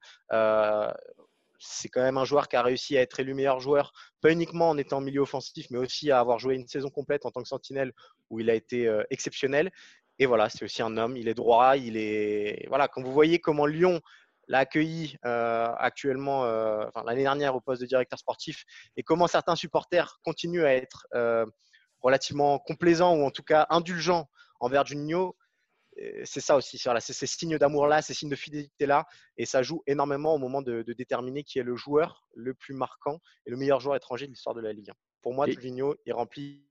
c'est 1.62 1.90
quand 1.90 2.02
même 2.02 2.18
un 2.18 2.26
joueur 2.26 2.48
qui 2.48 2.56
a 2.56 2.64
réussi 2.64 2.98
à 2.98 3.02
être 3.02 3.20
élu 3.20 3.34
meilleur 3.34 3.60
joueur, 3.60 3.94
pas 4.20 4.32
uniquement 4.32 4.70
en 4.70 4.78
étant 4.78 5.00
milieu 5.00 5.22
offensif, 5.22 5.68
mais 5.70 5.78
aussi 5.78 6.12
à 6.12 6.20
avoir 6.20 6.40
joué 6.40 6.56
une 6.56 6.68
saison 6.68 6.90
complète 6.90 7.26
en 7.26 7.32
tant 7.32 7.42
que 7.42 7.48
sentinelle 7.48 7.94
où 8.30 8.40
il 8.40 8.50
a 8.50 8.56
été 8.56 8.88
euh, 8.88 9.04
exceptionnel. 9.12 9.72
Et 10.18 10.26
voilà, 10.26 10.50
c'est 10.50 10.66
aussi 10.66 10.82
un 10.82 10.98
homme, 10.98 11.16
il 11.18 11.28
est 11.28 11.34
droit, 11.34 11.78
il 11.78 11.98
est. 11.98 12.68
Voilà, 12.68 12.88
quand 12.88 13.02
vous 13.04 13.14
voyez 13.14 13.40
comment 13.40 13.66
Lyon 13.66 14.02
l'a 14.48 14.60
accueilli 14.60 15.18
euh, 15.26 15.68
actuellement, 15.78 16.46
euh, 16.46 16.86
l'année 17.06 17.24
dernière 17.24 17.56
au 17.56 17.62
poste 17.62 17.82
de 17.82 17.88
directeur 17.88 18.20
sportif, 18.20 18.66
et 18.98 19.04
comment 19.04 19.28
certains 19.28 19.56
supporters 19.56 20.20
continuent 20.24 20.66
à 20.66 20.74
être 20.74 21.08
relativement 22.02 22.58
complaisants 22.58 23.16
ou 23.16 23.24
en 23.24 23.32
tout 23.32 23.44
cas 23.44 23.68
indulgents 23.70 24.28
envers 24.60 24.86
Juninho, 24.86 25.36
c'est 26.24 26.40
ça 26.40 26.56
aussi, 26.56 26.78
c'est 26.78 27.14
ces 27.14 27.28
signes 27.28 27.58
d'amour-là, 27.58 28.02
ces 28.02 28.14
signes 28.14 28.30
de 28.30 28.36
fidélité-là, 28.36 29.06
et 29.38 29.46
ça 29.46 29.62
joue 29.62 29.84
énormément 29.88 30.34
au 30.34 30.38
moment 30.38 30.62
de, 30.62 30.84
déterminer 30.84 31.44
qui 31.44 31.60
est 31.60 31.64
le 31.64 31.76
joueur 31.76 32.28
le 32.36 32.54
plus 32.54 32.74
marquant 32.74 33.20
et 33.46 33.52
le 33.52 33.58
meilleur 33.58 33.80
joueur 33.80 33.96
étranger 33.96 34.26
de 34.26 34.32
l'histoire 34.32 34.56
de 34.56 34.62
la 34.62 34.74
Ligue 34.74 34.90
1. 34.90 34.94
Pour 35.22 35.34
moi, 35.34 35.48
Juninho 35.50 35.96
est 36.06 36.12
rempli. 36.12 36.66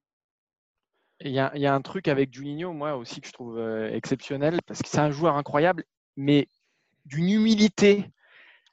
Il 1.22 1.32
y, 1.32 1.38
a 1.38 1.74
un 1.74 1.82
truc 1.82 2.08
avec 2.08 2.32
Juninho, 2.32 2.72
moi 2.72 2.96
aussi, 2.96 3.20
que 3.20 3.26
je 3.26 3.32
trouve 3.32 3.58
euh, 3.58 3.92
exceptionnel, 3.92 4.60
parce 4.66 4.80
que 4.80 4.88
c'est 4.88 5.00
un 5.00 5.10
joueur 5.10 5.36
incroyable, 5.36 5.84
mais 6.16 6.48
d'une 7.04 7.28
humilité 7.28 8.10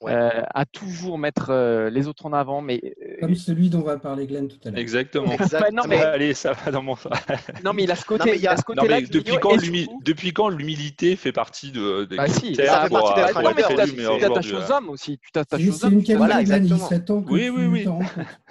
euh, 0.04 0.44
à 0.54 0.66
toujours 0.66 1.18
mettre 1.18 1.48
euh, 1.50 1.90
les 1.90 2.08
autres 2.08 2.28
en 2.28 2.34
avant. 2.34 2.62
Mais, 2.62 2.80
euh, 2.84 3.16
Comme 3.22 3.36
celui 3.36 3.70
dont 3.70 3.82
va 3.82 3.98
parler 3.98 4.28
Glenn 4.28 4.48
tout 4.48 4.58
à 4.64 4.70
l'heure. 4.70 4.80
Exactement. 4.80 5.36
non, 5.74 5.84
mais... 5.88 6.02
Allez, 6.02 6.34
ça 6.34 6.54
va 6.54 6.72
dans 6.72 6.84
mon. 6.84 6.96
non, 7.64 7.74
mais 7.74 7.84
il 7.84 7.92
a 7.92 7.96
ce 7.96 8.06
côté. 8.06 8.38
il 8.38 8.48
a 8.48 8.58
ce 8.58 8.64
côté 8.64 8.88
-là 8.88 9.02
depuis, 9.10 9.38
quand 9.42 9.58
depuis 10.04 10.34
quand 10.34 10.50
l'humilité 10.50 11.16
fait 11.16 11.32
partie 11.32 11.72
de, 11.72 12.06
des 12.06 12.18
bah 12.18 12.28
si, 12.28 12.56
ça 12.56 12.84
fait 12.84 12.90
partie 12.90 13.14
d'être 13.16 13.42
non, 13.42 13.52
mais 13.56 13.64
tu 13.64 14.20
t'attaches 14.20 14.54
aux 14.54 14.72
hommes 14.72 14.90
aussi. 14.90 15.18
Tu 15.18 15.32
t'attaches 15.32 15.68
aux 15.68 15.86
hommes. 15.86 16.02
Voilà, 16.16 16.42
exactement. 16.42 16.90
Oui, 17.30 17.50
oui, 17.50 17.66
oui. 17.66 17.88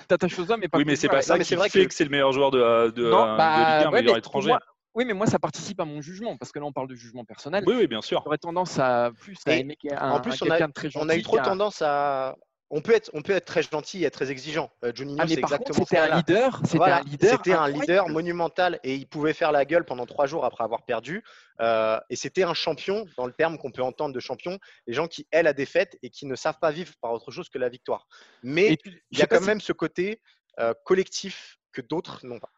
Tu 0.01 0.07
t'attaches 0.09 0.39
aux 0.39 0.51
hommes, 0.51 0.61
mais 0.61 0.69
pas 0.69 0.79
Oui, 0.79 0.85
mais 0.87 0.97
c'est 0.97 1.09
pas 1.09 1.23
ça 1.23 1.39
qui 1.39 1.55
fait 1.71 1.87
que 1.87 1.95
c'est 1.95 2.05
le 2.05 2.11
meilleur 2.11 2.33
joueur 2.33 2.51
de 2.51 2.87
Ligue 2.97 3.07
1, 3.07 3.37
bah, 3.37 3.91
meilleur 3.93 4.17
étranger. 4.17 4.53
Oui, 4.97 5.05
mais 5.05 5.13
moi, 5.13 5.27
ça 5.27 5.39
participe 5.39 5.79
à 5.79 5.85
mon 5.85 6.01
jugement, 6.01 6.39
parce 6.39 6.53
que 6.53 6.59
là, 6.59 6.65
on 6.65 6.73
parle 6.73 6.89
de 6.89 6.95
jugement 6.95 7.27
personnel. 7.27 7.63
Oui, 7.67 7.75
oui, 7.77 7.87
bien 7.87 8.01
sûr. 8.01 8.23
J'aurais 8.25 8.39
tendance 8.39 8.79
à 8.79 9.13
plus 9.21 9.37
à 9.47 9.53
aimer 9.53 9.77
un, 9.91 10.13
en 10.13 10.21
plus, 10.21 10.41
on 10.41 10.51
a, 10.51 10.59
de 10.59 10.73
très 10.73 10.89
gentil. 10.89 11.07
On 11.07 11.09
a 11.11 11.17
eu 11.17 11.23
trop 11.23 11.39
tendance 11.39 11.83
à. 11.83 12.35
On 12.71 12.81
peut, 12.81 12.97
être, 12.97 13.11
on 13.15 13.23
peut 13.23 13.35
être 13.35 13.45
très 13.45 13.63
gentil 13.63 14.03
et 14.03 14.07
être 14.07 14.15
très 14.15 14.33
exigeant. 14.33 14.73
Euh, 14.85 14.91
Juninho, 14.93 15.21
ah, 15.21 15.29
c'est 15.29 15.39
exactement 15.39 15.85
C'était 15.85 15.99
un 15.99 16.17
leader. 16.17 16.61
C'était 16.65 16.83
un 16.83 17.01
leader. 17.03 17.31
C'était 17.31 17.53
un 17.53 17.69
leader 17.69 18.09
monumental 18.09 18.81
et 18.83 18.97
il 18.97 19.07
pouvait 19.07 19.35
faire 19.35 19.53
la 19.53 19.65
gueule 19.65 19.85
pendant 19.85 20.05
trois 20.05 20.27
jours 20.27 20.45
après 20.45 20.65
avoir 20.65 20.85
perdu. 20.85 21.23
Euh, 21.61 22.01
et 22.11 22.17
c'était 22.17 22.43
un 22.43 22.55
champion, 22.55 23.07
dans 23.17 23.27
le 23.27 23.33
terme 23.33 23.57
qu'on 23.57 23.71
peut 23.71 23.83
entendre 23.83 24.13
de 24.13 24.19
champion, 24.19 24.59
les 24.89 24.95
gens 24.95 25.07
qui 25.07 25.29
aiment 25.31 25.45
la 25.45 25.53
défaite 25.53 25.97
et 26.03 26.11
qui 26.11 26.27
ne 26.27 26.35
savent 26.35 26.59
pas 26.59 26.73
vivre 26.73 26.93
par 27.01 27.13
autre 27.13 27.31
chose 27.31 27.49
que 27.49 27.59
la 27.59 27.69
victoire. 27.69 28.09
Mais 28.43 28.77
il 29.13 29.19
y 29.19 29.23
a 29.23 29.27
quand 29.27 29.43
même 29.43 29.61
ce 29.61 29.73
côté 29.73 30.21
euh, 30.59 30.75
collectif 30.85 31.59
que 31.71 31.83
d'autres 31.83 32.27
n'ont 32.27 32.41
pas. 32.41 32.51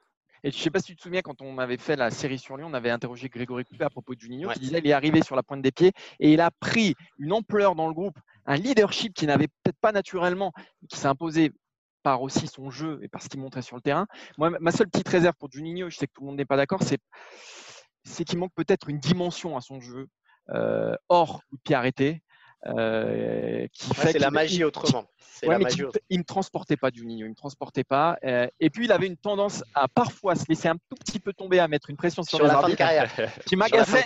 Et 0.45 0.51
je 0.51 0.57
ne 0.57 0.63
sais 0.63 0.71
pas 0.71 0.81
si 0.81 0.87
tu 0.87 0.97
te 0.97 1.03
souviens, 1.03 1.23
quand 1.23 1.43
on 1.43 1.59
avait 1.59 1.77
fait 1.77 1.97
la 1.97 2.11
série 2.11 2.39
sur 2.39 2.57
Lyon, 2.57 2.69
on 2.71 2.75
avait 2.75 2.91
interrogé 2.91 3.29
Grégory 3.29 3.65
Coupé 3.65 3.85
à 3.85 3.91
propos 3.91 4.15
de 4.15 4.21
Juninho, 4.21 4.51
qui 4.51 4.61
disait 4.61 4.81
qu'il 4.81 4.91
est 4.91 4.95
arrivé 4.95 5.23
sur 5.23 5.37
la 5.37 5.43
pointe 5.43 5.63
des 5.63 5.73
pieds 5.73 5.93
et 6.21 6.33
il 6.33 6.41
a 6.41 6.51
pris 6.51 6.95
une 7.19 7.33
ampleur 7.33 7.75
dans 7.75 7.89
le 7.89 7.95
groupe, 7.95 8.19
un 8.47 8.57
leadership 8.57 9.15
qui 9.15 9.27
n'avait 9.27 9.49
peut-être 9.49 9.79
pas 9.81 9.93
naturellement, 9.93 10.53
qui 10.89 10.99
s'est 10.99 11.09
imposé 11.09 11.53
par 12.03 12.23
aussi 12.23 12.47
son 12.47 12.71
jeu 12.71 13.01
et 13.03 13.09
par 13.09 13.23
ce 13.23 13.29
qu'il 13.29 13.41
montrait 13.41 13.63
sur 13.63 13.77
le 13.77 13.83
terrain. 13.83 14.07
Moi, 14.39 14.51
ma 14.61 14.71
seule 14.71 14.89
petite 14.89 15.09
réserve 15.09 15.35
pour 15.39 15.51
Juninho, 15.51 15.91
je 15.91 15.97
sais 15.97 16.07
que 16.07 16.13
tout 16.13 16.23
le 16.23 16.29
monde 16.29 16.37
n'est 16.37 16.45
pas 16.45 16.57
d'accord, 16.57 16.83
c'est, 16.83 17.01
c'est 18.05 18.25
qu'il 18.25 18.39
manque 18.39 18.55
peut-être 18.55 18.89
une 18.89 18.99
dimension 18.99 19.57
à 19.57 19.61
son 19.61 19.81
jeu 19.81 20.07
euh, 20.51 20.95
hors 21.09 21.43
coup 21.47 21.57
de 21.57 21.63
pied 21.63 21.75
arrêté. 21.75 22.23
Euh, 22.67 23.67
qui 23.73 23.95
fait 23.95 24.13
c'est 24.13 24.19
la 24.19 24.31
magie 24.31 24.65
autrement. 24.65 25.05
il 26.11 26.17
ne 26.17 26.19
me 26.19 26.25
transportait 26.25 26.77
pas 26.77 26.91
Juninho, 26.93 27.27
il 27.27 27.31
me 27.31 27.35
transportait 27.35 27.85
pas. 27.85 28.19
Euh, 28.25 28.49
et 28.59 28.71
puis 28.71 28.87
il 28.87 28.93
avait 28.93 29.07
une 29.07 29.17
tendance 29.17 29.63
à 29.75 29.87
parfois 29.87 30.35
se 30.35 30.45
laisser 30.49 30.69
un 30.69 30.77
tout 30.77 30.97
petit 30.99 31.21
peu 31.21 31.33
tomber, 31.33 31.61
à 31.61 31.69
mettre 31.69 31.91
une 31.91 31.97
pression 31.97 32.23
sur, 32.23 32.39
sur 32.39 32.47
la 32.47 32.61
fin 32.61 32.69
de 32.69 32.75
carrière. 32.75 33.11
Qui 33.47 33.57
m'agaçait. 33.57 34.05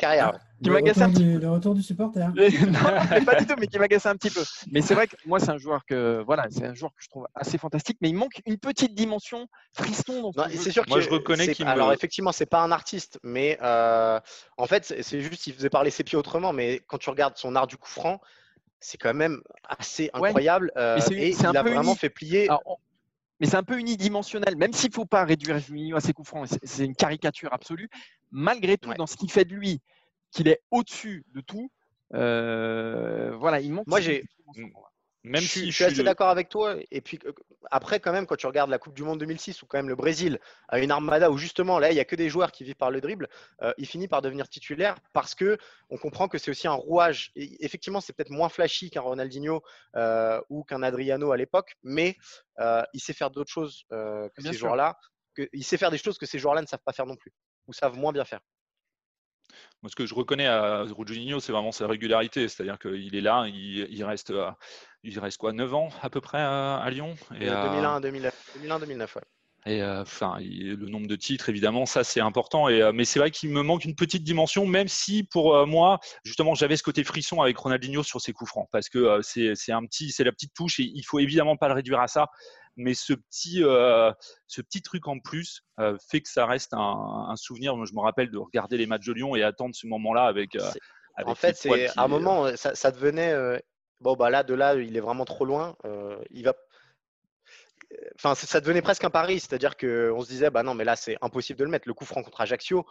Qui 0.63 0.71
m'agaçait 0.71 1.03
un 1.03 1.11
petit 1.11 1.25
peu. 1.25 1.39
Le 1.39 1.51
retour 1.51 1.75
du 1.75 1.83
supporter. 1.83 2.29
non, 2.35 3.25
pas 3.25 3.35
du 3.37 3.47
tout, 3.47 3.55
mais 3.59 3.67
qui 3.67 3.79
m'agaçait 3.79 4.09
un 4.09 4.17
petit 4.17 4.31
peu. 4.31 4.43
Mais 4.71 4.81
c'est 4.81 4.95
vrai 4.95 5.07
que 5.07 5.17
moi 5.27 5.41
c'est 5.41 5.51
un 5.51 5.59
joueur 5.59 5.85
que 5.85 6.23
voilà, 6.25 6.47
c'est 6.51 6.65
un 6.65 6.75
joueur 6.75 6.93
que 6.93 7.03
je 7.03 7.09
trouve 7.09 7.27
assez 7.35 7.59
fantastique, 7.59 7.99
mais 8.01 8.09
il 8.09 8.15
manque 8.15 8.41
une 8.47 8.59
petite 8.59 8.95
dimension 8.95 9.47
friston. 9.73 10.33
c'est 10.51 10.71
sûr 10.71 10.85
que 10.85 10.91
moi 10.91 11.01
je 11.01 11.11
reconnais 11.11 11.49
qu'il. 11.55 11.67
Alors 11.67 11.93
effectivement, 11.93 12.33
c'est 12.33 12.47
pas 12.47 12.63
un 12.63 12.73
artiste, 12.73 13.19
mais 13.23 13.59
euh, 13.63 14.21
en 14.57 14.67
fait 14.67 14.95
c'est 15.01 15.21
juste 15.21 15.47
il 15.47 15.55
faisait 15.55 15.71
parler 15.71 15.91
ses 15.91 16.05
pieds 16.05 16.19
autrement. 16.19 16.53
Mais 16.53 16.81
quand 16.87 16.99
tu 16.99 17.11
regardes 17.11 17.37
son 17.37 17.57
art 17.57 17.67
du 17.67 17.77
coup 17.77 17.89
franc 17.89 18.21
c'est 18.83 18.99
quand 18.99 19.15
même 19.15 19.41
assez 19.65 20.11
incroyable. 20.13 20.73
Euh, 20.77 21.01
et 21.13 21.31
il 21.31 21.47
a 21.47 21.63
vraiment 21.63 21.95
fait 21.95 22.11
plier. 22.11 22.49
mais 23.41 23.47
c'est 23.47 23.57
un 23.57 23.63
peu 23.63 23.79
unidimensionnel, 23.79 24.57
même 24.57 24.73
s'il 24.73 24.91
ne 24.91 24.95
faut 24.95 25.07
pas 25.07 25.25
réduire 25.25 25.59
Juninho 25.59 25.97
à 25.97 26.01
ses 26.01 26.13
coups 26.13 26.29
francs, 26.29 26.49
c'est 26.63 26.85
une 26.85 26.97
caricature 26.97 27.53
absolue. 27.53 27.89
Malgré 28.31 28.77
tout, 28.77 28.93
dans 28.95 29.07
ce 29.07 29.17
qui 29.17 29.29
fait 29.29 29.45
de 29.45 29.55
lui, 29.55 29.81
qu'il 30.33 30.49
est 30.49 30.63
au-dessus 30.71 31.25
de 31.35 31.41
tout, 31.41 31.71
euh, 32.15 33.35
voilà, 33.39 33.61
il 33.61 33.73
manque. 33.73 33.87
Moi, 33.87 34.01
j'ai. 34.01 34.25
Même 35.25 35.41
je, 35.41 35.47
si 35.47 35.71
je 35.71 35.77
suis 35.77 35.85
assez 35.85 36.03
d'accord 36.03 36.31
avec 36.31 36.49
toi. 36.49 36.75
Et 36.91 37.01
puis 37.01 37.21
après, 37.71 38.01
quand 38.01 38.11
même, 38.11 38.27
quand 38.27 38.35
tu 38.35 38.49
regardes 38.49 38.71
la 38.71 38.81
Coupe 38.81 38.95
du 38.95 39.05
Monde 39.05 39.21
2006, 39.21 39.63
où 39.63 39.67
quand 39.67 39.79
même 39.79 39.89
le 39.89 39.95
Brésil 39.95 40.41
a 40.67 40.81
une 40.81 40.91
armada 40.91 41.31
où 41.31 41.39
justement 41.39 41.79
là, 41.79 41.93
il 41.93 41.95
n'y 41.95 42.01
a 42.01 42.05
que 42.05 42.17
des 42.17 42.29
joueurs 42.29 42.51
qui 42.51 42.65
vivent 42.65 42.75
par 42.75 42.91
le 42.91 43.01
dribble, 43.01 43.29
euh, 43.63 43.73
il 43.79 43.87
finit 43.87 44.09
par 44.09 44.21
devenir 44.21 44.49
titulaire 44.49 44.97
parce 45.13 45.37
que 45.37 45.59
on 45.91 45.97
comprend 45.97 46.27
que 46.27 46.39
c'est 46.39 46.51
aussi 46.51 46.67
un 46.67 46.73
rouage. 46.73 47.31
Et 47.37 47.65
effectivement, 47.65 48.01
c'est 48.01 48.13
peut-être 48.13 48.31
moins 48.31 48.49
flashy 48.49 48.91
qu'un 48.91 49.03
Ronaldinho 49.03 49.63
euh, 49.95 50.41
ou 50.49 50.65
qu'un 50.65 50.83
Adriano 50.83 51.31
à 51.31 51.37
l'époque, 51.37 51.77
mais 51.85 52.17
il 52.59 53.01
sait 53.01 53.13
faire 53.13 53.31
d'autres 53.31 53.53
choses 53.53 53.85
que 53.91 54.43
ces 54.43 54.55
joueurs-là. 54.55 54.99
Il 55.53 55.65
sait 55.65 55.77
faire 55.77 55.93
des 55.93 55.99
choses 55.99 56.19
que 56.19 56.27
ces 56.27 56.41
joueurs-là 56.41 56.63
ne 56.63 56.67
savent 56.67 56.83
pas 56.85 56.93
faire 56.93 57.07
non 57.07 57.17
plus 57.17 57.33
ou 57.69 57.73
savent 57.73 57.97
moins 57.97 58.13
bien 58.13 58.25
faire. 58.25 58.41
Moi, 59.83 59.91
ce 59.91 59.97
que 59.97 60.07
je 60.07 60.15
reconnais 60.15 60.47
à 60.47 60.83
Ruggiero, 60.83 61.41
c'est 61.41 61.53
vraiment 61.53 61.73
sa 61.73 61.87
régularité. 61.87 62.49
C'est-à-dire 62.49 62.79
qu'il 62.79 63.15
est 63.15 63.21
là, 63.21 63.47
il, 63.49 64.05
reste, 64.05 64.31
euh, 64.31 64.51
il 65.03 65.19
reste 65.19 65.39
quoi, 65.39 65.53
9 65.53 65.75
ans 65.75 65.89
à 66.03 66.11
peu 66.11 66.21
près 66.21 66.41
à, 66.41 66.87
Lyon? 66.91 67.15
Et 67.35 67.47
2001, 68.61 68.79
2009, 68.79 69.17
ouais. 69.17 69.23
Et 69.65 69.81
euh, 69.81 70.03
enfin, 70.03 70.39
le 70.41 70.75
nombre 70.89 71.07
de 71.07 71.15
titres, 71.15 71.49
évidemment, 71.49 71.87
ça 71.87 72.03
c'est 72.03 72.21
important. 72.21 72.69
Et, 72.69 72.83
euh, 72.83 72.93
mais 72.93 73.05
c'est 73.05 73.21
vrai 73.21 73.31
qu'il 73.31 73.51
me 73.51 73.63
manque 73.63 73.85
une 73.85 73.95
petite 73.95 74.25
dimension, 74.25 74.67
même 74.67 74.89
si 74.89 75.23
pour 75.23 75.55
euh, 75.55 75.67
moi, 75.67 76.01
justement, 76.25 76.55
j'avais 76.55 76.77
ce 76.77 76.83
côté 76.83 77.05
frisson 77.05 77.41
avec 77.41 77.57
Ronaldinho 77.57 78.03
sur 78.03 78.21
ses 78.21 78.33
coups 78.33 78.51
francs, 78.51 78.69
parce 78.73 78.89
que 78.89 79.21
c'est 79.23 79.73
un 79.73 79.85
petit, 79.85 80.11
c'est 80.11 80.25
la 80.25 80.33
petite 80.33 80.53
touche 80.55 80.81
et 80.81 80.91
il 80.93 81.05
faut 81.05 81.21
évidemment 81.21 81.57
pas 81.57 81.69
le 81.69 81.75
réduire 81.75 82.01
à 82.01 82.09
ça. 82.09 82.27
Mais 82.77 82.95
ce 82.95 83.13
petit, 83.13 83.59
ce 84.47 84.61
petit 84.63 84.83
truc 84.83 85.07
en 85.09 85.19
plus 85.19 85.63
fait 86.11 86.23
que 86.23 86.29
ça 86.29 86.47
reste 86.47 86.73
un, 86.73 87.35
souvenir. 87.37 87.77
Moi, 87.77 87.87
je 87.87 87.95
me 87.95 88.01
rappelle 88.01 88.31
de 88.31 88.39
regarder 88.39 88.79
les 88.79 88.87
matchs 88.87 89.07
de 89.07 89.13
Lyon 89.13 89.37
et 89.37 89.43
attendre 89.43 89.75
ce 89.75 89.87
moment-là 89.87 90.25
avec. 90.25 90.57
en 91.25 91.35
fait, 91.35 91.57
c'est 91.57 91.89
à 91.99 92.05
un 92.05 92.09
moment, 92.09 92.57
ça, 92.57 92.75
ça 92.75 92.91
devenait 92.91 93.35
bon 94.01 94.17
bah 94.17 94.31
là 94.31 94.43
de 94.43 94.53
là 94.53 94.75
il 94.75 94.97
est 94.97 95.01
vraiment 95.01 95.25
trop 95.25 95.45
loin 95.45 95.77
il 96.31 96.45
va 96.45 96.55
enfin, 98.17 98.35
ça 98.35 98.61
devenait 98.61 98.83
presque 98.83 99.05
un 99.05 99.11
pari, 99.11 99.41
c'est-à-dire 99.41 99.77
qu'on 99.77 100.21
se 100.21 100.29
disait, 100.29 100.51
bah 100.51 100.63
non, 100.63 100.75
mais 100.75 100.85
là, 100.85 100.97
c'est 100.97 101.17
impossible 101.21 101.59
de 101.59 101.65
le 101.65 101.71
mettre. 101.71 101.89
Le 101.89 101.95
coup 101.95 102.05
franc 102.05 102.23
contre 102.23 102.41
Ajaccio, 102.41 102.87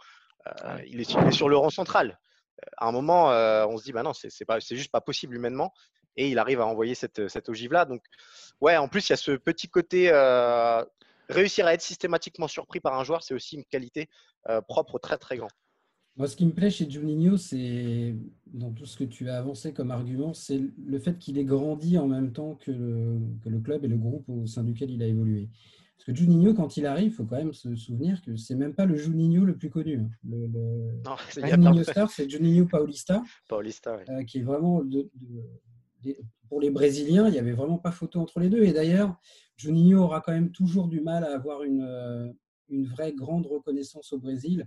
euh, 0.46 0.78
il, 0.86 1.00
est, 1.00 1.30
sur 1.30 1.48
le 1.48 1.56
rang 1.56 1.70
central. 1.70 2.18
À 2.76 2.86
un 2.86 2.92
moment, 2.92 3.30
euh, 3.32 3.66
on 3.66 3.76
se 3.76 3.84
dit, 3.84 3.92
bah 3.92 4.02
non, 4.02 4.12
c'est 4.12 4.76
juste 4.76 4.90
pas 4.90 5.00
possible 5.00 5.34
humainement. 5.34 5.72
Et 6.16 6.30
il 6.30 6.38
arrive 6.38 6.60
à 6.60 6.66
envoyer 6.66 6.94
cette, 6.94 7.28
cette 7.28 7.48
ogive-là. 7.48 7.84
Donc, 7.84 8.02
ouais, 8.60 8.76
en 8.76 8.88
plus, 8.88 9.08
il 9.08 9.12
y 9.12 9.14
a 9.14 9.16
ce 9.16 9.32
petit 9.32 9.68
côté. 9.68 10.10
Euh, 10.10 10.84
réussir 11.28 11.66
à 11.66 11.72
être 11.72 11.80
systématiquement 11.80 12.48
surpris 12.48 12.80
par 12.80 12.98
un 12.98 13.04
joueur, 13.04 13.22
c'est 13.22 13.32
aussi 13.32 13.56
une 13.56 13.64
qualité 13.64 14.10
propre 14.68 14.98
très, 14.98 15.16
très 15.16 15.38
grand. 15.38 15.48
Moi, 16.16 16.28
ce 16.28 16.36
qui 16.36 16.44
me 16.44 16.52
plaît 16.52 16.70
chez 16.70 16.88
Juninho, 16.90 17.38
c'est 17.38 18.14
dans 18.52 18.70
tout 18.70 18.84
ce 18.84 18.98
que 18.98 19.04
tu 19.04 19.30
as 19.30 19.38
avancé 19.38 19.72
comme 19.72 19.90
argument, 19.90 20.34
c'est 20.34 20.60
le 20.84 20.98
fait 20.98 21.18
qu'il 21.18 21.38
ait 21.38 21.44
grandi 21.44 21.96
en 21.96 22.06
même 22.06 22.32
temps 22.32 22.56
que 22.56 22.70
le, 22.70 23.60
club 23.60 23.84
et 23.84 23.88
le 23.88 23.96
groupe 23.96 24.28
au 24.28 24.46
sein 24.46 24.62
duquel 24.62 24.90
il 24.90 25.02
a 25.02 25.06
évolué. 25.06 25.48
Parce 25.96 26.04
que 26.04 26.14
Juninho, 26.14 26.52
quand 26.52 26.76
il 26.76 26.84
arrive, 26.84 27.12
il 27.12 27.12
faut 27.12 27.24
quand 27.24 27.36
même 27.36 27.54
se 27.54 27.74
souvenir 27.76 28.20
que 28.22 28.36
c'est 28.36 28.56
même 28.56 28.74
pas 28.74 28.84
le 28.84 28.96
Juninho 28.96 29.44
le 29.44 29.56
plus 29.56 29.70
connu. 29.70 30.00
Hein. 30.00 30.10
Le, 30.28 30.48
non, 31.02 31.16
c'est 31.30 31.48
Juninho 31.48 31.82
Star, 31.82 32.10
c'est 32.10 32.28
Juninho 32.28 32.66
Paulista, 32.66 33.22
Paulista 33.48 33.98
euh, 34.10 34.24
qui 34.24 34.40
est 34.40 34.42
vraiment 34.42 34.82
pour 36.48 36.60
les 36.60 36.70
Brésiliens, 36.70 37.28
il 37.28 37.32
n'y 37.32 37.38
avait 37.38 37.52
vraiment 37.52 37.78
pas 37.78 37.92
photo 37.92 38.20
entre 38.20 38.40
les 38.40 38.48
deux. 38.48 38.62
Et 38.62 38.72
d'ailleurs, 38.72 39.16
Juninho 39.56 40.00
aura 40.00 40.20
quand 40.20 40.32
même 40.32 40.52
toujours 40.52 40.88
du 40.88 41.00
mal 41.00 41.24
à 41.24 41.34
avoir 41.34 41.62
une, 41.62 41.82
euh, 41.82 42.32
une 42.68 42.84
vraie 42.84 43.12
grande 43.12 43.46
reconnaissance 43.46 44.12
au 44.12 44.18
Brésil 44.18 44.66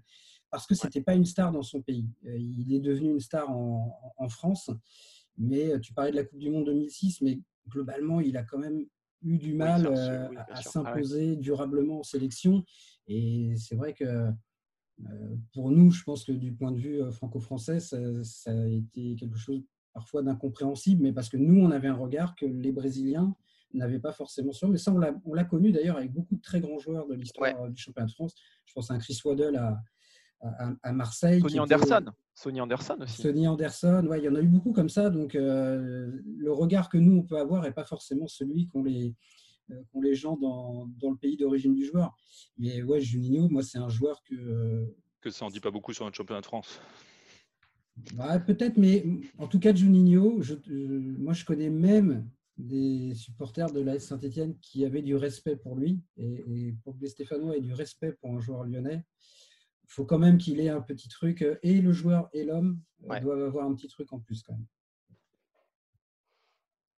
parce 0.49 0.67
que 0.67 0.75
ce 0.75 0.85
n'était 0.85 1.01
pas 1.01 1.15
une 1.15 1.25
star 1.25 1.51
dans 1.51 1.63
son 1.63 1.81
pays. 1.81 2.07
Euh, 2.25 2.37
il 2.37 2.73
est 2.73 2.79
devenu 2.79 3.09
une 3.09 3.19
star 3.19 3.49
en, 3.49 4.29
France, 4.29 4.71
mais 5.37 5.73
euh, 5.73 5.79
tu 5.79 5.93
parlais 5.93 6.11
de 6.11 6.15
la 6.15 6.23
Coupe 6.23 6.39
du 6.39 6.49
Monde 6.49 6.65
2006, 6.65 7.21
mais 7.21 7.41
globalement, 7.67 8.21
il 8.21 8.37
a 8.37 8.43
quand 8.43 8.57
même 8.57 8.85
eu 9.21 9.37
du 9.37 9.53
mal 9.53 9.87
à, 10.49 10.61
s'imposer 10.61 11.35
durablement 11.35 11.99
en 11.99 12.03
sélection. 12.03 12.63
Et 13.07 13.53
c'est 13.57 13.75
vrai 13.75 13.93
que 13.93 14.29
pour 15.53 15.71
nous, 15.71 15.91
je 15.91 16.03
pense 16.03 16.23
que 16.23 16.31
du 16.31 16.53
point 16.53 16.71
de 16.71 16.77
vue 16.77 17.11
franco-français, 17.11 17.79
ça, 17.79 17.97
a 17.97 18.67
été 18.67 19.15
quelque 19.15 19.37
chose 19.37 19.61
parfois 19.95 20.21
d'incompréhensible, 20.21 21.01
mais 21.01 21.13
parce 21.13 21.29
que 21.29 21.37
nous, 21.37 21.59
on 21.63 21.71
avait 21.71 21.87
un 21.87 21.95
regard 21.95 22.35
que 22.35 22.45
les 22.45 22.73
Brésiliens 22.73 23.33
n'avaient 23.73 23.99
pas 23.99 24.11
forcément 24.11 24.51
sur. 24.51 24.67
Mais 24.67 24.77
ça, 24.77 24.93
on 24.93 25.33
l'a 25.33 25.43
connu 25.45 25.71
d'ailleurs 25.71 25.97
avec 25.97 26.11
beaucoup 26.13 26.35
de 26.35 26.41
très 26.41 26.59
grands 26.59 26.77
joueurs 26.77 27.07
de 27.07 27.15
l'histoire 27.15 27.69
du 27.69 27.81
championnat 27.81 28.07
de 28.07 28.11
France. 28.11 28.35
Je 28.65 28.73
pense 28.73 28.91
à 28.91 28.93
un 28.93 28.99
Chris 28.99 29.19
Waddle 29.23 29.55
à, 29.55 29.81
à, 30.83 30.91
Marseille. 30.91 31.41
Sonny 31.41 31.59
Anderson. 31.59 32.05
Sonny 32.33 32.59
Anderson 32.59 32.97
aussi. 32.99 33.21
Sonny 33.21 33.47
Anderson, 33.47 34.05
ouais, 34.09 34.19
il 34.19 34.25
y 34.25 34.29
en 34.29 34.35
a 34.35 34.41
eu 34.41 34.47
beaucoup 34.47 34.73
comme 34.73 34.89
ça. 34.89 35.09
Donc, 35.09 35.33
euh, 35.33 36.11
le 36.37 36.51
regard 36.51 36.89
que 36.89 36.97
nous, 36.97 37.17
on 37.17 37.23
peut 37.23 37.37
avoir 37.37 37.63
n'est 37.63 37.71
pas 37.71 37.85
forcément 37.85 38.27
celui 38.27 38.67
qu'ont 38.67 38.83
les, 38.83 39.15
euh, 39.71 39.81
les 40.01 40.13
gens 40.13 40.35
dans, 40.35 40.87
dans 40.99 41.11
le 41.11 41.17
pays 41.17 41.37
d'origine 41.37 41.73
du 41.73 41.85
joueur. 41.85 42.13
Mais 42.57 42.81
ouais, 42.81 42.99
Juninho, 42.99 43.47
moi, 43.47 43.63
c'est 43.63 43.77
un 43.77 43.89
joueur 43.89 44.21
que. 44.23 44.93
Que 45.21 45.29
ça 45.29 45.45
en 45.45 45.49
dit 45.49 45.61
pas 45.61 45.71
beaucoup 45.71 45.93
sur 45.93 46.03
notre 46.03 46.17
championnat 46.17 46.41
de 46.41 46.45
France. 46.45 46.81
Peut-être, 48.45 48.77
mais 48.77 49.05
en 49.37 49.47
tout 49.47 49.59
cas, 49.59 49.73
Juninho, 49.73 50.41
je, 50.41 50.55
moi, 51.17 51.33
je 51.33 51.45
connais 51.45 51.69
même 51.69 52.27
des 52.57 53.13
supporters 53.15 53.71
de 53.71 53.81
l'AS 53.81 53.99
Saint-Etienne 53.99 54.55
qui 54.61 54.85
avaient 54.85 55.01
du 55.01 55.15
respect 55.15 55.55
pour 55.55 55.75
lui. 55.75 56.01
Et, 56.17 56.43
et 56.47 56.75
pour 56.83 56.95
que 56.97 57.01
les 57.01 57.09
Stéphanois 57.09 57.57
aient 57.57 57.61
du 57.61 57.73
respect 57.73 58.13
pour 58.13 58.31
un 58.31 58.39
joueur 58.39 58.63
lyonnais, 58.63 59.03
il 59.87 59.93
faut 59.93 60.05
quand 60.05 60.17
même 60.17 60.37
qu'il 60.37 60.59
ait 60.59 60.69
un 60.69 60.81
petit 60.81 61.09
truc. 61.09 61.41
Euh, 61.41 61.57
et 61.63 61.81
le 61.81 61.93
joueur 61.93 62.29
et 62.33 62.43
l'homme 62.43 62.79
euh, 63.09 63.19
doivent 63.19 63.43
avoir 63.43 63.65
un 63.65 63.75
petit 63.75 63.87
truc 63.87 64.11
en 64.13 64.19
plus 64.19 64.41
quand 64.41 64.53
même. 64.53 64.65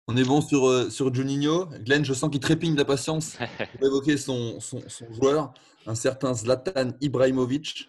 On 0.08 0.16
est 0.16 0.24
bon 0.24 0.40
sur, 0.40 0.66
euh, 0.66 0.88
sur 0.88 1.12
Juninho. 1.12 1.66
Glenn, 1.80 2.04
je 2.04 2.14
sens 2.14 2.30
qu'il 2.30 2.40
trépigne 2.40 2.76
d'impatience 2.76 3.36
pour 3.72 3.86
évoquer 3.86 4.16
son, 4.16 4.60
son, 4.60 4.80
joueur, 5.10 5.52
un 5.86 5.96
certain 5.96 6.32
Zlatan 6.32 6.90
Ibrahimovic. 7.00 7.88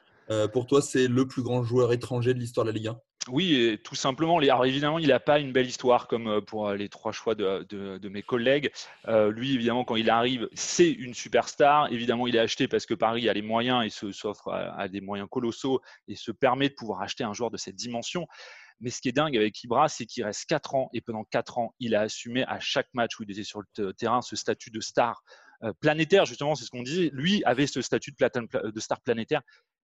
Pour 0.53 0.67
toi, 0.67 0.81
c'est 0.81 1.07
le 1.07 1.27
plus 1.27 1.41
grand 1.41 1.63
joueur 1.63 1.93
étranger 1.93 2.33
de 2.33 2.39
l'histoire 2.39 2.65
de 2.65 2.71
la 2.71 2.77
Ligue 2.77 2.87
1 2.87 2.99
oui, 3.29 3.77
tout 3.83 3.95
simplement. 3.95 4.37
Alors 4.39 4.65
évidemment, 4.65 4.99
il 4.99 5.09
n'a 5.09 5.19
pas 5.19 5.39
une 5.39 5.51
belle 5.51 5.67
histoire 5.67 6.07
comme 6.07 6.27
euh, 6.27 6.41
pour 6.41 6.67
euh, 6.69 6.75
les 6.75 6.87
trois 6.87 7.11
choix 7.11 7.35
de, 7.35 8.07
mes 8.07 8.21
collègues. 8.21 8.71
Euh, 9.07 9.31
lui, 9.31 9.53
évidemment, 9.53 9.83
quand 9.83 9.97
il 9.97 10.09
arrive, 10.09 10.47
c'est 10.53 10.89
une 10.89 11.13
superstar. 11.13 11.91
Évidemment, 11.91 12.27
il 12.27 12.35
est 12.35 12.39
acheté 12.39 12.67
parce 12.67 12.85
que 12.85 12.93
Paris 12.93 13.27
a 13.27 13.33
les 13.33 13.41
moyens 13.41 13.85
et 13.85 14.11
s'offre 14.13 14.49
à, 14.49 14.87
des 14.87 15.01
moyens 15.01 15.27
colossaux 15.29 15.81
et 16.07 16.15
se 16.15 16.31
permet 16.31 16.69
de 16.69 16.73
pouvoir 16.73 17.01
acheter 17.01 17.23
un 17.25 17.33
joueur 17.33 17.51
de 17.51 17.57
cette 17.57 17.75
dimension. 17.75 18.27
Mais 18.79 18.91
ce 18.91 19.01
qui 19.01 19.09
est 19.09 19.13
dingue 19.13 19.35
avec 19.35 19.61
Ibra, 19.63 19.89
c'est 19.89 20.05
qu'il 20.05 20.23
reste 20.23 20.45
4 20.47 20.75
ans 20.75 20.89
et 20.93 21.01
pendant 21.01 21.25
4 21.25 21.57
ans, 21.57 21.73
il 21.79 21.95
a 21.95 22.01
assumé 22.01 22.45
à 22.45 22.59
chaque 22.59 22.87
match 22.93 23.19
où 23.19 23.23
il 23.23 23.31
était 23.31 23.43
sur 23.43 23.61
le 23.77 23.93
terrain 23.93 24.21
ce 24.21 24.35
statut 24.35 24.69
de 24.69 24.79
star 24.79 25.23
planétaire, 25.79 26.25
justement, 26.25 26.53
c'est 26.53 26.65
ce 26.65 26.69
qu'on 26.69 26.83
disait. 26.83 27.09
Lui 27.11 27.43
avait 27.43 27.65
ce 27.65 27.81
statut 27.81 28.11
de 28.11 28.79
star 28.79 29.01
planétaire 29.01 29.41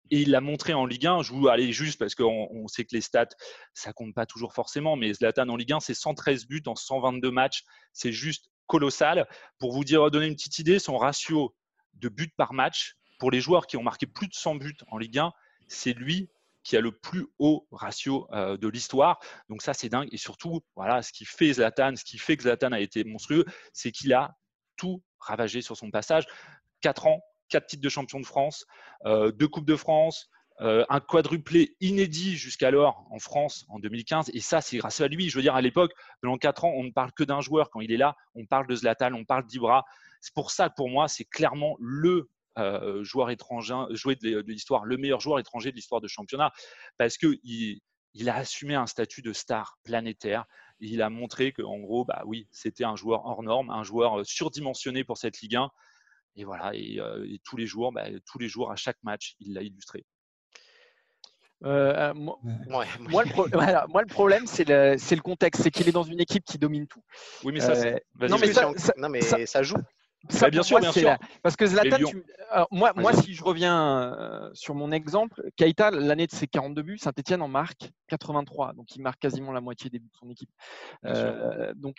et 0.09 0.21
il 0.21 0.31
l'a 0.31 0.41
montré 0.41 0.73
en 0.73 0.85
Ligue 0.85 1.07
1. 1.07 1.23
Je 1.23 1.31
vous 1.31 1.47
aller 1.47 1.71
juste 1.71 1.99
parce 1.99 2.15
qu'on 2.15 2.67
sait 2.67 2.83
que 2.83 2.95
les 2.95 3.01
stats, 3.01 3.29
ça 3.73 3.93
compte 3.93 4.13
pas 4.13 4.25
toujours 4.25 4.53
forcément, 4.53 4.95
mais 4.95 5.13
Zlatan 5.13 5.47
en 5.49 5.55
Ligue 5.55 5.73
1, 5.73 5.79
c'est 5.79 5.93
113 5.93 6.47
buts 6.47 6.63
en 6.65 6.75
122 6.75 7.31
matchs. 7.31 7.63
C'est 7.93 8.11
juste 8.11 8.49
colossal. 8.67 9.27
Pour 9.59 9.73
vous 9.73 9.83
donner 9.83 10.27
une 10.27 10.35
petite 10.35 10.59
idée, 10.59 10.79
son 10.79 10.97
ratio 10.97 11.55
de 11.93 12.09
buts 12.09 12.33
par 12.35 12.53
match 12.53 12.95
pour 13.19 13.31
les 13.31 13.41
joueurs 13.41 13.67
qui 13.67 13.77
ont 13.77 13.83
marqué 13.83 14.07
plus 14.07 14.27
de 14.27 14.33
100 14.33 14.55
buts 14.55 14.77
en 14.87 14.97
Ligue 14.97 15.19
1, 15.19 15.31
c'est 15.67 15.93
lui 15.93 16.29
qui 16.63 16.77
a 16.77 16.81
le 16.81 16.91
plus 16.91 17.27
haut 17.39 17.67
ratio 17.71 18.27
euh, 18.33 18.57
de 18.57 18.67
l'histoire. 18.67 19.19
Donc 19.49 19.61
ça, 19.61 19.73
c'est 19.73 19.89
dingue. 19.89 20.09
Et 20.11 20.17
surtout, 20.17 20.61
voilà, 20.75 21.01
ce 21.01 21.11
qui 21.11 21.25
fait 21.25 21.53
Zlatan, 21.53 21.95
ce 21.95 22.03
qui 22.03 22.17
fait 22.17 22.37
que 22.37 22.43
Zlatan 22.43 22.71
a 22.71 22.79
été 22.79 23.03
monstrueux, 23.03 23.45
c'est 23.73 23.91
qu'il 23.91 24.13
a 24.13 24.35
tout 24.75 25.03
ravagé 25.19 25.61
sur 25.61 25.77
son 25.77 25.91
passage. 25.91 26.25
Quatre 26.81 27.07
ans, 27.07 27.21
quatre 27.51 27.67
titres 27.67 27.83
de 27.83 27.89
champion 27.89 28.19
de 28.19 28.25
France, 28.25 28.65
euh, 29.05 29.31
deux 29.31 29.47
Coupes 29.47 29.65
de 29.65 29.75
France, 29.75 30.29
euh, 30.61 30.85
un 30.89 30.99
quadruplé 30.99 31.75
inédit 31.79 32.35
jusqu'alors 32.35 33.07
en 33.09 33.17
France 33.17 33.65
en 33.69 33.79
2015. 33.79 34.29
Et 34.33 34.41
ça, 34.41 34.61
c'est 34.61 34.77
grâce 34.77 35.01
à 35.01 35.07
lui. 35.07 35.29
Je 35.29 35.35
veux 35.35 35.41
dire, 35.41 35.55
à 35.55 35.61
l'époque, 35.61 35.91
pendant 36.21 36.37
quatre 36.37 36.65
ans, 36.65 36.73
on 36.75 36.83
ne 36.83 36.91
parle 36.91 37.11
que 37.13 37.23
d'un 37.23 37.41
joueur. 37.41 37.71
Quand 37.71 37.81
il 37.81 37.91
est 37.91 37.97
là, 37.97 38.15
on 38.35 38.45
parle 38.45 38.67
de 38.67 38.75
Zlatan, 38.75 39.13
on 39.13 39.25
parle 39.25 39.45
d'Ibra. 39.45 39.85
C'est 40.19 40.33
pour 40.33 40.51
ça 40.51 40.69
pour 40.69 40.89
moi, 40.89 41.07
c'est 41.07 41.25
clairement 41.25 41.77
le 41.79 42.29
euh, 42.59 43.03
joueur 43.03 43.31
étranger, 43.31 43.73
joué 43.91 44.15
de 44.15 44.43
l'histoire, 44.47 44.85
le 44.85 44.97
meilleur 44.97 45.19
joueur 45.19 45.39
étranger 45.39 45.71
de 45.71 45.75
l'histoire 45.75 46.01
de 46.01 46.07
championnat, 46.07 46.51
parce 46.97 47.17
qu'il 47.17 47.79
il 48.13 48.29
a 48.29 48.35
assumé 48.35 48.75
un 48.75 48.87
statut 48.87 49.21
de 49.21 49.33
star 49.33 49.79
planétaire. 49.83 50.45
il 50.79 51.01
a 51.01 51.09
montré 51.09 51.53
qu'en 51.53 51.79
gros, 51.79 52.05
bah 52.05 52.21
oui, 52.25 52.47
c'était 52.51 52.83
un 52.83 52.95
joueur 52.95 53.25
hors 53.25 53.41
norme, 53.41 53.69
un 53.69 53.83
joueur 53.83 54.25
surdimensionné 54.25 55.03
pour 55.03 55.17
cette 55.17 55.39
Ligue 55.41 55.55
1. 55.55 55.71
Et 56.35 56.43
voilà, 56.43 56.71
et, 56.73 56.99
tous 57.43 57.57
les 57.57 57.65
jours, 57.65 57.91
bah, 57.91 58.05
tous 58.25 58.39
les 58.39 58.47
jours, 58.47 58.71
à 58.71 58.75
chaque 58.75 58.97
match, 59.03 59.35
il 59.39 59.53
l'a 59.53 59.61
illustré. 59.61 60.05
moi, 61.61 62.39
le 62.43 64.07
problème, 64.07 64.47
c'est 64.47 64.67
le, 64.67 64.95
le, 64.95 65.21
contexte, 65.21 65.63
c'est 65.63 65.71
qu'il 65.71 65.87
est 65.89 65.93
dans 65.93 66.03
une 66.03 66.19
équipe 66.19 66.45
qui 66.45 66.57
domine 66.57 66.87
tout. 66.87 67.03
Oui, 67.43 67.53
mais 67.53 67.59
ça, 67.59 67.73
non, 68.27 68.37
mais 68.39 68.53
ça, 68.53 68.71
non, 68.97 69.09
mais 69.09 69.21
ça, 69.21 69.63
joue. 69.63 69.77
Ça, 70.29 70.49
bien 70.49 70.63
sûr, 70.63 70.79
bien 70.79 70.91
sûr. 70.91 71.17
Parce 71.41 71.55
que 71.55 71.65
Zlatan, 71.65 71.97
moi, 72.71 72.93
moi, 72.95 73.13
si 73.13 73.33
je 73.33 73.43
reviens 73.43 74.49
sur 74.53 74.73
mon 74.75 74.91
exemple, 74.91 75.41
Keita, 75.57 75.91
l'année 75.91 76.27
de 76.27 76.31
ses 76.31 76.47
42 76.47 76.81
buts, 76.81 76.97
Saint-Etienne 76.97 77.41
en 77.41 77.47
marque 77.47 77.91
83. 78.07 78.73
Donc, 78.73 78.95
il 78.95 79.01
marque 79.01 79.19
quasiment 79.19 79.51
la 79.51 79.61
moitié 79.61 79.89
des 79.89 79.99
buts 79.99 80.11
de 80.11 80.17
son 80.17 80.29
équipe. 80.29 80.51
donc, 81.75 81.97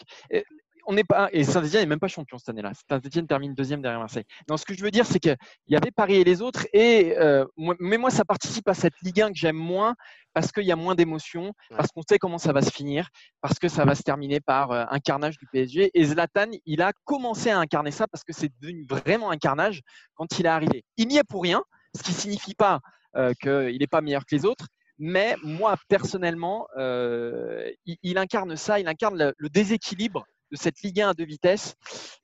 on 0.87 0.93
n'est 0.93 1.05
pas 1.05 1.29
et 1.33 1.45
Saint-Etienne 1.45 1.83
n'est 1.83 1.87
même 1.87 2.01
pas 2.01 2.09
champion 2.09 2.39
cette 2.39 2.49
année-là. 2.51 2.73
Saint-Etienne 2.89 3.27
termine 3.27 3.55
deuxième 3.55 3.83
derrière 3.83 4.01
Marseille. 4.01 4.25
Donc 4.49 4.59
ce 4.59 4.65
que 4.65 4.75
je 4.75 4.83
veux 4.83 4.91
dire, 4.91 5.07
c'est 5.07 5.21
qu'il 5.21 5.37
y 5.69 5.77
avait 5.77 5.91
Paris 5.91 6.17
et 6.17 6.25
les 6.25 6.43
autres, 6.43 6.67
et 6.73 7.17
euh, 7.19 7.45
mais 7.79 7.99
moi 7.99 8.11
ça 8.11 8.25
participe 8.25 8.69
à 8.69 8.75
cette 8.75 8.95
Ligue 9.03 9.21
1 9.21 9.29
que 9.29 9.39
j'aime 9.39 9.57
moins 9.57 9.95
parce 10.35 10.51
qu'il 10.53 10.65
y 10.65 10.73
a 10.73 10.77
moins 10.77 10.95
d'émotions, 10.95 11.53
parce 11.77 11.89
qu'on 11.89 12.03
sait 12.09 12.19
comment 12.19 12.39
ça 12.39 12.53
va 12.53 12.63
se 12.63 12.71
finir, 12.71 13.09
parce 13.41 13.59
que 13.59 13.69
ça 13.69 13.85
va 13.85 13.95
se 13.95 14.03
terminer 14.03 14.41
par 14.41 14.71
euh, 14.71 14.85
un 14.89 14.99
carnage 14.99 15.39
du 15.39 15.47
PSG. 15.53 15.91
Et 15.95 16.05
Zlatan, 16.05 16.51
il 16.65 16.83
a 16.83 16.93
commencé 17.05 17.51
à 17.51 17.59
incarner 17.59 17.91
ça 17.91 18.07
parce 18.09 18.25
que 18.25 18.33
c'est 18.33 18.51
devenu 18.61 18.87
vraiment 18.89 19.31
un 19.31 19.37
carnage 19.37 19.83
quand 20.15 20.39
il 20.39 20.47
est 20.47 20.51
arrivé. 20.51 20.85
Il 20.97 21.09
n'y 21.09 21.19
est 21.19 21.25
pour 21.25 21.43
rien, 21.43 21.63
ce 21.95 22.03
qui 22.03 22.13
signifie 22.13 22.55
pas 22.55 22.81
euh, 23.17 23.33
qu'il 23.41 23.79
n'est 23.79 23.87
pas 23.87 24.01
meilleur 24.01 24.25
que 24.25 24.35
les 24.35 24.45
autres, 24.45 24.69
Mais 24.99 25.37
moi, 25.43 25.77
personnellement, 25.89 26.67
euh, 26.79 27.71
il, 27.85 27.97
il 28.03 28.19
incarne 28.19 28.57
ça, 28.57 28.81
il 28.81 28.89
incarne 28.89 29.19
le, 29.19 29.35
le 29.37 29.49
déséquilibre 29.49 30.27
de 30.53 30.57
cette 30.57 30.83
Ligue 30.83 31.01
1 31.01 31.09
à 31.09 31.15
deux 31.15 31.25
vitesses. 31.25 31.77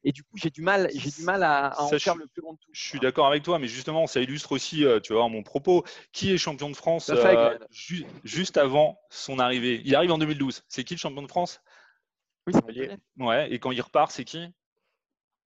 Et 0.05 0.12
du 0.12 0.23
coup, 0.23 0.37
j'ai 0.37 0.51
du 0.51 0.61
mal, 0.62 0.88
j'ai 0.95 1.11
du 1.11 1.23
mal 1.25 1.43
à, 1.43 1.69
à 1.69 1.83
en 1.83 1.88
Ça, 1.88 1.99
faire 1.99 2.14
le 2.14 2.27
plus 2.27 2.43
grand 2.43 2.53
de 2.53 2.59
tout. 2.59 2.69
Je 2.73 2.81
suis 2.81 3.01
d'accord 3.01 3.27
avec 3.27 3.43
toi, 3.43 3.59
mais 3.59 3.67
justement, 3.67 4.07
ça 4.07 4.21
illustre 4.21 4.53
aussi, 4.53 4.85
euh, 4.85 5.01
tu 5.01 5.12
vas 5.12 5.21
voir 5.21 5.31
mon 5.31 5.43
propos, 5.43 5.83
qui 6.12 6.31
est 6.33 6.38
champion 6.38 6.69
de 6.71 6.77
France 6.77 7.09
euh, 7.09 7.57
ju- 7.71 8.07
juste 8.25 8.59
avant 8.59 9.01
son 9.11 9.38
arrivée? 9.38 9.81
Il 9.85 9.95
arrive 9.97 10.12
en 10.12 10.19
2012. 10.19 10.62
C'est 10.69 10.85
qui 10.85 10.95
le 10.95 10.99
champion 10.99 11.23
de 11.23 11.29
France? 11.29 11.61
Oui, 12.47 12.53
c'est 12.55 12.99
Ouais, 13.19 13.53
et 13.53 13.59
quand 13.59 13.73
il 13.73 13.81
repart, 13.81 14.11
c'est 14.12 14.25
qui? 14.25 14.47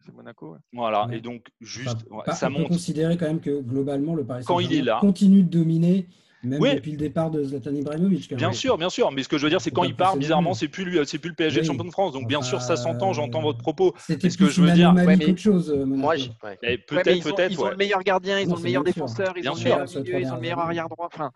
C'est 0.05 0.13
Monaco. 0.13 0.53
ouais. 0.55 0.59
Voilà, 0.73 1.07
Ouais. 1.07 1.19
et 1.19 1.21
donc 1.21 1.47
juste, 1.61 1.99
Enfin, 2.11 2.17
ouais, 2.17 2.25
pas- 2.25 2.33
ça 2.33 2.49
on 2.49 2.55
peut 2.55 2.59
monte. 2.63 2.69
considérer 2.73 3.17
quand 3.17 3.27
même 3.27 3.41
que 3.41 3.61
globalement, 3.61 4.17
le 4.17 4.25
Paris 4.27 4.43
Saint-Germain 4.43 4.99
continue 5.01 5.45
de 5.45 5.49
dominer, 5.49 6.09
même 6.43 6.61
Oui. 6.61 6.75
depuis 6.75 6.91
le 6.93 6.97
départ 6.97 7.31
de 7.31 7.43
Zlatan 7.45 7.75
Ibrahimovic. 7.75 8.35
Bien 8.35 8.49
même. 8.49 8.55
sûr, 8.55 8.77
bien 8.79 8.91
sûr, 8.91 9.11
mais 9.13 9.23
ce 9.23 9.29
que 9.29 9.39
je 9.39 9.45
veux 9.45 9.51
dire, 9.51 9.61
c'est 9.61 9.71
quand 9.71 9.85
il 9.85 9.95
part, 9.95 10.17
bizarrement, 10.17 10.55
c'est 10.55 10.69
plus 10.69 10.85
lui, 10.85 10.99
c'est 11.07 11.19
plus 11.19 11.31
le 11.31 11.35
PSG 11.37 11.61
Oui. 11.61 11.67
champion 11.67 11.85
de 11.85 11.91
France. 11.91 12.13
Donc 12.13 12.27
bien 12.29 12.39
Enfin, 12.39 12.47
sûr, 12.49 12.63
ça 12.63 12.77
s'entend, 12.77 13.13
j'entends 13.13 13.43
votre 13.43 13.59
propos. 13.59 13.95
C'était 13.99 14.31
ce 14.31 14.37
que 14.39 14.49
je 14.49 14.61
veux 14.61 14.71
dire- 14.73 14.89
anomalie 14.91 15.07
Ouais, 15.09 15.17
mais- 15.17 15.25
qu'autre 15.27 15.39
chose. 15.41 15.71
euh. 15.71 15.85
Moi, 15.87 16.15
ouais. 16.17 16.79
Peut-être, 16.87 17.17
ils 17.17 17.29
ont, 17.29 17.35
peut-être, 17.35 17.53
ils 17.53 17.61
ont 17.61 17.65
ouais. 17.65 17.71
le 17.71 17.77
meilleur 17.77 18.03
gardien, 18.03 18.41
ils 18.41 18.49
Non, 18.49 18.55
ont 18.55 18.57
le 18.57 18.63
meilleur 18.63 18.85
défenseur, 18.85 19.35
ils 19.37 19.49
ont 19.49 19.55
le 19.55 19.63
meilleur 19.63 19.87
milieu, 19.87 20.21
ils 20.21 20.29
ont 20.31 20.35
le 20.35 20.41
meilleur 20.41 20.59
arrière 20.59 20.89
droit. 20.89 21.09
Enfin, 21.13 21.31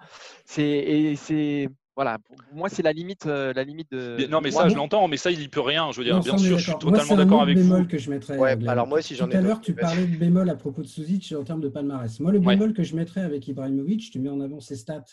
c'est 0.44 0.62
et 0.62 1.16
c'est 1.16 1.68
voilà. 1.96 2.18
Pour 2.18 2.36
moi, 2.52 2.68
c'est 2.68 2.82
la 2.82 2.92
limite, 2.92 3.26
euh, 3.26 3.52
la 3.54 3.64
limite 3.64 3.90
de. 3.90 4.16
Mais- 4.18 4.28
Non, 4.28 4.40
mais 4.42 4.50
ça, 4.50 4.60
Moi, 4.60 4.68
je 4.68 4.76
l'entends, 4.76 5.08
mais 5.08 5.16
ça, 5.16 5.30
il 5.30 5.40
y 5.40 5.48
peut 5.48 5.60
rien. 5.60 5.90
Je 5.92 5.98
veux 5.98 6.04
dire, 6.04 6.16
Non, 6.16 6.20
bien 6.22 6.36
sûr, 6.38 6.58
je 6.58 6.62
suis 6.70 6.78
totalement 6.78 7.16
d'accord 7.16 7.42
avec 7.42 7.56
bémol 7.56 7.82
vous. 7.82 7.88
que 7.88 7.98
je 7.98 8.10
mettrais. 8.10 8.38
Ouais, 8.38 8.68
alors 8.68 8.86
moi 8.86 8.98
aussi, 8.98 9.14
j'en 9.16 9.26
ai 9.28 9.30
Tout 9.32 9.36
à 9.38 9.40
l'heure, 9.40 9.60
tu 9.62 9.74
parlais 9.74 10.06
de 10.06 10.16
bémol 10.16 10.48
à 10.50 10.54
propos 10.54 10.82
de 10.82 10.86
Suzic 10.86 11.34
en 11.36 11.42
termes 11.42 11.62
de 11.62 11.68
palmarès. 11.68 12.20
Moi, 12.20 12.30
le 12.32 12.38
Ouais. 12.38 12.54
bémol 12.54 12.74
que 12.74 12.82
je 12.82 12.94
mettrais 12.94 13.22
avec 13.22 13.48
Ibrahimovic, 13.48 14.10
tu 14.10 14.20
mets 14.20 14.28
en 14.28 14.40
avant 14.40 14.60
ses 14.60 14.76
stats 14.76 15.04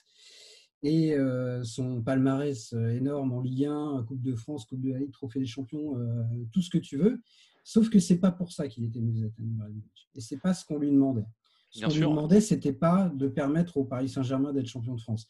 et 0.84 1.16
euh, 1.16 1.64
son 1.64 2.02
palmarès 2.02 2.74
euh, 2.74 2.90
énorme 2.98 3.32
en 3.32 3.40
Ligue 3.40 3.66
1, 3.66 4.04
Coupe 4.06 4.22
de 4.22 4.36
France, 4.36 4.66
Coupe 4.66 4.82
de 4.82 4.92
la 4.92 5.00
Ligue, 5.00 5.12
Trophée 5.12 5.40
des 5.40 5.46
Champions, 5.46 5.98
euh, 5.98 6.24
tout 6.52 6.62
ce 6.62 6.70
que 6.70 6.78
tu 6.78 6.98
veux. 6.98 7.22
Sauf 7.64 7.90
que 7.90 8.00
c'est 8.00 8.18
pas 8.20 8.32
pour 8.32 8.52
ça 8.52 8.68
qu'il 8.68 8.84
était 8.84 9.00
mis 9.00 9.22
Ibrahimovic. 9.22 10.10
Et 10.16 10.20
c'est 10.22 10.42
pas 10.42 10.54
ce 10.54 10.66
qu'on 10.66 10.78
lui 10.80 10.92
demandait. 10.92 11.24
Ce 11.70 11.86
qu'on 11.86 11.94
lui 11.94 12.02
demandait, 12.02 12.42
c'était 12.42 12.74
pas 12.74 13.10
de 13.16 13.28
permettre 13.30 13.78
au 13.78 13.86
Paris 13.86 14.10
Saint-Germain 14.10 14.52
d'être 14.52 14.68
champion 14.68 14.94
de 14.96 15.00
France. 15.02 15.26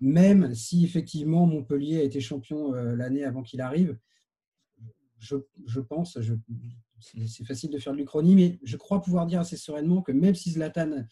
Même 0.00 0.54
si 0.54 0.84
effectivement 0.84 1.46
Montpellier 1.46 1.98
a 2.00 2.02
été 2.02 2.20
champion 2.20 2.74
euh, 2.74 2.94
l'année 2.96 3.24
avant 3.24 3.42
qu'il 3.42 3.60
arrive, 3.60 3.98
je, 5.18 5.36
je 5.66 5.80
pense, 5.80 6.20
je- 6.20 6.34
c'est 7.00 7.44
facile 7.46 7.70
de 7.70 7.78
faire 7.78 7.92
de 7.92 7.98
l'Uchronie, 7.98 8.34
mais 8.34 8.58
je 8.62 8.76
crois 8.76 9.00
pouvoir 9.02 9.26
dire 9.26 9.40
assez 9.40 9.56
sereinement 9.56 10.02
que 10.02 10.12
même 10.12 10.34
si 10.34 10.50
Zlatan, 10.50 11.04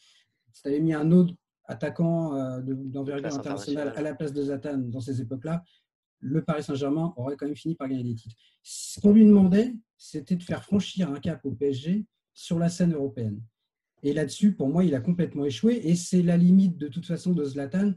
avais 0.65 0.81
mis 0.81 0.93
un 0.95 1.11
autre 1.13 1.35
attaquant 1.67 2.35
euh, 2.37 2.61
de- 2.61 2.75
d'envergure 2.75 3.25
internationale. 3.39 3.89
à 3.99 4.03
la 4.03 4.15
place 4.15 4.33
de 4.33 4.43
Zlatan 4.43 4.79
dans 4.79 5.01
ces 5.01 5.21
époques-là, 5.21 5.63
le 6.21 6.43
Paris 6.43 6.63
Saint-Germain 6.63 7.13
aurait 7.17 7.37
quand 7.37 7.47
même 7.47 7.57
fini 7.57 7.75
par 7.75 7.89
gagner 7.89 8.03
des 8.05 8.15
titres. 8.15 8.37
Ce 8.63 8.99
qu'on 9.01 9.13
lui 9.13 9.25
demandait, 9.27 9.75
c'était 9.97 10.37
de 10.37 10.43
faire 10.43 10.63
franchir 10.63 11.11
un 11.11 11.21
cap 11.21 11.41
au 11.45 11.53
PSG 11.53 12.05
sur 12.33 12.59
la 12.59 12.69
scène 12.69 12.93
européenne. 12.95 13.43
Et 14.03 14.13
là-dessus, 14.13 14.55
pour 14.55 14.69
moi, 14.69 14.85
il 14.85 14.95
a 14.95 15.01
complètement 15.01 15.45
échoué. 15.45 15.81
Et 15.85 15.97
c'est 15.97 16.23
la 16.23 16.37
limite 16.37 16.77
de 16.79 16.89
toute 16.89 17.07
façon 17.07 17.33
de 17.33 17.45
Zlatan 17.45 17.93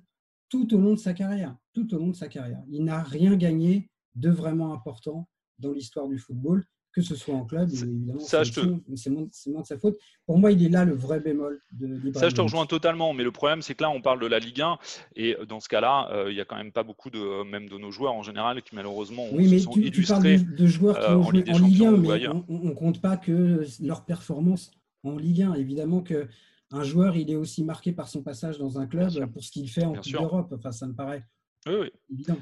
tout 0.49 0.73
au 0.75 0.79
long 0.79 0.93
de 0.93 0.99
sa 0.99 1.13
carrière. 1.13 1.55
Tout 1.73 1.93
au 1.93 1.99
long 1.99 2.07
de 2.07 2.15
sa 2.15 2.27
carrière. 2.27 2.61
Il 2.69 2.83
n'a 2.83 3.01
rien 3.03 3.35
gagné 3.35 3.89
de 4.15 4.29
vraiment 4.29 4.73
important 4.73 5.27
dans 5.59 5.71
l'histoire 5.71 6.07
du 6.07 6.17
football, 6.17 6.63
que 6.93 7.01
ce 7.01 7.15
soit 7.15 7.35
en 7.35 7.45
club. 7.45 7.69
Évidemment, 7.71 8.19
ça, 8.19 8.43
c'est 8.45 8.51
te- 8.61 8.61
moins, 8.65 9.61
de 9.61 9.65
sa 9.67 9.77
faute. 9.77 9.97
Pour 10.25 10.39
moi, 10.39 10.51
il 10.51 10.63
est 10.63 10.69
là 10.69 10.85
le 10.85 10.93
vrai 10.95 11.19
bémol 11.19 11.61
de 11.71 12.11
Ça, 12.13 12.29
je 12.29 12.35
te 12.35 12.41
rejoins 12.41 12.65
totalement, 12.65 13.13
mais 13.13 13.23
le 13.23 13.31
problème, 13.31 13.61
c'est 13.61 13.75
que 13.75 13.83
là, 13.83 13.89
on 13.91 14.01
parle 14.01 14.19
de 14.19 14.25
la 14.25 14.39
Ligue 14.39 14.61
1, 14.61 14.77
et 15.15 15.35
dans 15.47 15.59
ce 15.59 15.69
cas-là, 15.69 16.09
euh, 16.11 16.31
il 16.31 16.35
n'y 16.35 16.41
a 16.41 16.45
quand 16.45 16.55
même 16.57 16.71
pas 16.71 16.83
beaucoup 16.83 17.09
de, 17.11 17.43
même 17.43 17.69
de 17.69 17.77
nos 17.77 17.91
joueurs 17.91 18.13
en 18.13 18.23
général, 18.23 18.63
qui 18.63 18.73
malheureusement 18.75 19.25
ont- 19.25 19.35
Oui, 19.35 19.45
se 19.45 19.51
mais 19.51 19.59
sont 19.59 19.71
tu, 19.71 19.91
tu 19.91 20.03
parles 20.03 20.25
illustrés. 20.25 20.51
de, 20.55 20.57
de 20.63 20.67
joueurs 20.67 20.99
qui 20.99 21.05
euh, 21.05 21.15
ont 21.17 21.19
en 21.19 21.23
joué 21.23 21.33
Ligue 21.37 21.45
des 21.45 21.51
en 21.51 21.57
Ligue 21.59 21.75
1, 21.83 21.85
Champions 21.85 21.91
ou 21.97 22.01
mais 22.01 22.55
on 22.61 22.69
ne 22.69 22.73
compte 22.73 23.01
pas 23.01 23.17
que 23.17 23.63
leur 23.81 24.05
performance 24.05 24.71
en 25.03 25.17
Ligue 25.17 25.43
1. 25.43 25.53
Évidemment 25.55 26.01
que 26.01 26.27
un 26.71 26.83
joueur, 26.83 27.15
il 27.15 27.31
est 27.31 27.35
aussi 27.35 27.63
marqué 27.63 27.91
par 27.93 28.07
son 28.07 28.21
passage 28.23 28.57
dans 28.57 28.79
un 28.79 28.87
club 28.87 29.09
pour 29.31 29.43
ce 29.43 29.51
qu'il 29.51 29.69
fait 29.69 29.85
en 29.85 29.91
Bien 29.93 30.01
Coupe 30.01 30.11
d'Europe. 30.11 30.53
Enfin, 30.55 30.71
ça 30.71 30.85
me 30.87 30.93
paraît 30.93 31.23
Oui, 31.65 31.75
oui. 31.81 31.91
évident. 32.11 32.37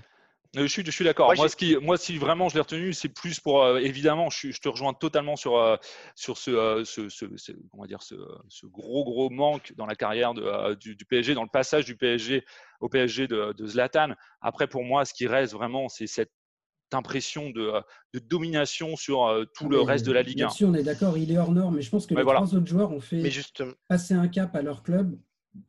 Euh, 0.57 0.61
Je 0.61 0.67
suis, 0.67 0.85
je 0.85 0.91
suis 0.91 1.03
d'accord. 1.03 1.27
Moi, 1.27 1.35
Moi, 1.35 1.45
j'ai- 1.47 1.51
ce 1.51 1.55
qui, 1.57 1.75
moi, 1.77 1.97
si 1.97 2.17
vraiment 2.17 2.47
je 2.47 2.55
l'ai 2.55 2.61
retenu, 2.61 2.93
c'est 2.93 3.09
plus 3.09 3.39
pour 3.41 3.61
euh, 3.63 3.77
évidemment. 3.79 4.29
Je, 4.29 4.57
te 4.57 4.69
rejoins 4.69 4.93
totalement 4.93 5.35
sur 5.35 5.57
euh, 5.57 5.75
sur 6.15 6.37
ce, 6.37 6.49
euh, 6.49 6.85
ce, 6.85 7.09
ce- 7.09 7.35
ce- 7.35 7.51
on 7.73 7.81
va 7.81 7.87
dire 7.87 8.01
ce, 8.01 8.15
ce 8.47 8.65
gros 8.65 9.03
gros 9.03 9.29
manque 9.29 9.73
dans 9.75 9.85
la 9.85 9.95
carrière 9.95 10.33
de, 10.33 10.41
euh, 10.43 10.73
du, 10.75 10.95
du 10.95 11.03
PSG, 11.05 11.33
dans 11.33 11.43
le 11.43 11.49
passage 11.49 11.83
du 11.85 11.97
PSG 11.97 12.45
au 12.79 12.87
PSG 12.87 13.27
de, 13.27 13.51
de 13.53 13.67
Zlatan. 13.67 14.13
Après, 14.39 14.67
pour 14.67 14.83
moi, 14.85 15.03
ce 15.03 15.13
qui 15.13 15.27
reste 15.27 15.51
vraiment, 15.53 15.89
c'est 15.89 16.07
cette 16.07 16.31
impression 16.93 17.49
de, 17.49 17.61
euh, 17.61 17.81
de 18.13 18.19
domination 18.19 18.95
sur 18.95 19.25
euh, 19.25 19.45
tout 19.55 19.67
le 19.69 19.79
Mais 19.79 19.85
reste 19.85 20.05
de 20.05 20.11
la 20.11 20.21
Ligue 20.21 20.41
1. 20.41 20.45
Là-dessus, 20.45 20.65
on 20.65 20.73
est 20.73 20.83
d'accord, 20.83 21.17
il 21.17 21.31
est 21.31 21.37
hors 21.37 21.51
norme. 21.51 21.75
Mais 21.75 21.81
je 21.81 21.89
pense 21.89 22.05
que 22.05 22.13
Mais 22.13 22.21
les 22.21 22.23
voilà. 22.25 22.41
trois 22.41 22.55
autres 22.55 22.67
joueurs 22.67 22.91
ont 22.91 22.99
fait 22.99 23.21
Mais 23.21 23.31
passer 23.87 24.13
un 24.13 24.27
cap 24.27 24.55
à 24.55 24.61
leur 24.61 24.83
club 24.83 25.17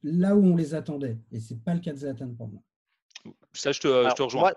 là 0.03 0.35
où 0.35 0.45
on 0.45 0.57
les 0.57 0.75
attendait. 0.75 1.19
Et 1.33 1.41
c'est 1.41 1.63
pas 1.63 1.75
le 1.75 1.81
cas 1.81 1.93
de 1.93 1.99
Zlatan 1.99 2.35
pour 2.35 2.49
moi. 2.49 2.63
Ça, 3.53 3.73
je 3.73 3.81
te, 3.81 3.89
je 3.89 3.93
Alors, 3.93 4.15
te 4.15 4.23
rejoins. 4.23 4.53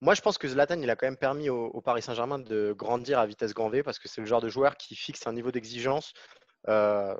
Moi, 0.00 0.14
je 0.14 0.20
pense 0.20 0.36
que 0.38 0.48
Zlatan, 0.48 0.80
il 0.80 0.90
a 0.90 0.96
quand 0.96 1.06
même 1.06 1.16
permis 1.16 1.48
au, 1.48 1.66
au 1.66 1.80
Paris 1.80 2.02
Saint-Germain 2.02 2.40
de 2.40 2.74
grandir 2.76 3.18
à 3.18 3.26
vitesse 3.26 3.54
grand 3.54 3.68
V 3.68 3.82
parce 3.82 3.98
que 3.98 4.08
c'est 4.08 4.20
le 4.20 4.26
genre 4.26 4.40
de 4.40 4.48
joueur 4.48 4.76
qui 4.76 4.96
fixe 4.96 5.26
un 5.26 5.32
niveau 5.32 5.52
d'exigence 5.52 6.12
euh, 6.68 7.14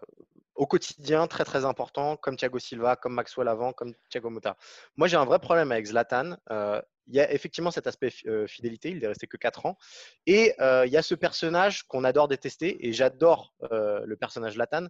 au 0.55 0.67
quotidien 0.67 1.27
très 1.27 1.45
très 1.45 1.65
important, 1.65 2.17
comme 2.17 2.37
Thiago 2.37 2.59
Silva, 2.59 2.97
comme 2.97 3.15
Maxwell 3.15 3.49
avant, 3.49 3.73
comme 3.73 3.93
Thiago 4.09 4.31
Motta. 4.31 4.57
Moi, 4.97 5.09
j'ai 5.09 5.17
un 5.17 5.25
vrai 5.25 5.39
problème 5.41 5.73
avec 5.73 5.87
Zlatan. 5.87 6.37
Euh, 6.51 6.81
il 7.07 7.15
y 7.15 7.21
a 7.21 7.33
effectivement 7.33 7.71
cet 7.71 7.87
aspect 7.87 8.13
euh, 8.27 8.47
fidélité, 8.47 8.91
il 8.91 8.99
n'est 8.99 9.07
resté 9.07 9.27
que 9.27 9.37
4 9.37 9.67
ans. 9.67 9.79
Et 10.27 10.55
euh, 10.61 10.87
il 10.87 10.93
y 10.93 10.97
a 10.97 11.03
ce 11.03 11.15
personnage 11.15 11.83
qu'on 11.85 12.05
adore 12.05 12.29
détester, 12.29 12.87
et 12.87 12.93
j'adore 12.93 13.53
euh, 13.71 14.03
le 14.07 14.17
personnage 14.17 14.55
Zlatan. 14.55 14.87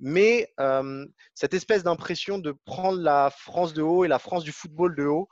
Mais 0.00 0.52
cette 1.34 1.54
espèce 1.54 1.84
d'impression 1.84 2.38
de 2.38 2.52
prendre 2.64 3.00
la 3.00 3.30
France 3.30 3.72
de 3.74 3.82
haut 3.82 4.04
et 4.04 4.08
la 4.08 4.18
France 4.18 4.42
du 4.44 4.52
football 4.52 4.96
de 4.96 5.04
haut, 5.04 5.28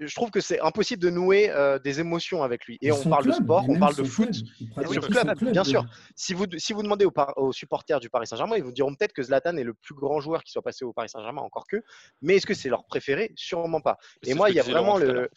je 0.00 0.14
trouve 0.14 0.30
que 0.30 0.40
c'est 0.40 0.60
impossible 0.60 1.02
de 1.02 1.10
nouer 1.10 1.50
euh, 1.50 1.78
des 1.78 2.00
émotions 2.00 2.42
avec 2.42 2.64
lui. 2.64 2.78
Et 2.80 2.90
on 2.90 3.02
parle 3.04 3.26
de 3.26 3.32
sport, 3.32 3.64
on 3.68 3.78
parle 3.78 3.94
de 3.94 4.04
foot. 4.04 4.30
club. 4.30 4.88
Oui, 4.88 4.94
son 4.94 5.00
club, 5.02 5.36
club, 5.36 5.52
bien 5.52 5.64
sûr. 5.64 5.84
Si 6.16 6.32
vous, 6.32 6.46
si 6.56 6.72
vous 6.72 6.82
demandez 6.82 7.06
aux, 7.36 7.52
supporters 7.52 8.00
du 8.00 8.08
Paris 8.08 8.26
Saint-Germain, 8.26 8.56
ils 8.56 8.64
vous 8.64 8.72
diront 8.72 8.94
peut-être 8.94 9.12
que 9.12 9.22
Zlatan 9.22 9.56
est 9.58 9.64
le 9.64 9.74
plus 9.74 9.94
grand 9.94 10.20
joueur 10.20 10.42
qui 10.42 10.52
soit 10.52 10.62
passé 10.62 10.84
au 10.84 10.92
Paris 10.92 11.10
Saint-Germain, 11.10 11.42
encore 11.42 11.66
que. 11.66 11.82
Mais 12.22 12.36
est-ce 12.36 12.46
que 12.46 12.54
c'est 12.54 12.70
leur 12.70 12.84
préféré? 12.84 13.32
Sûrement 13.36 13.80
pas. 13.80 13.98
Et 14.26 14.34
moi, 14.34 14.50
il 14.50 14.56
y 14.56 14.60
a 14.60 14.62
vraiment 14.62 14.96
le. 14.96 15.28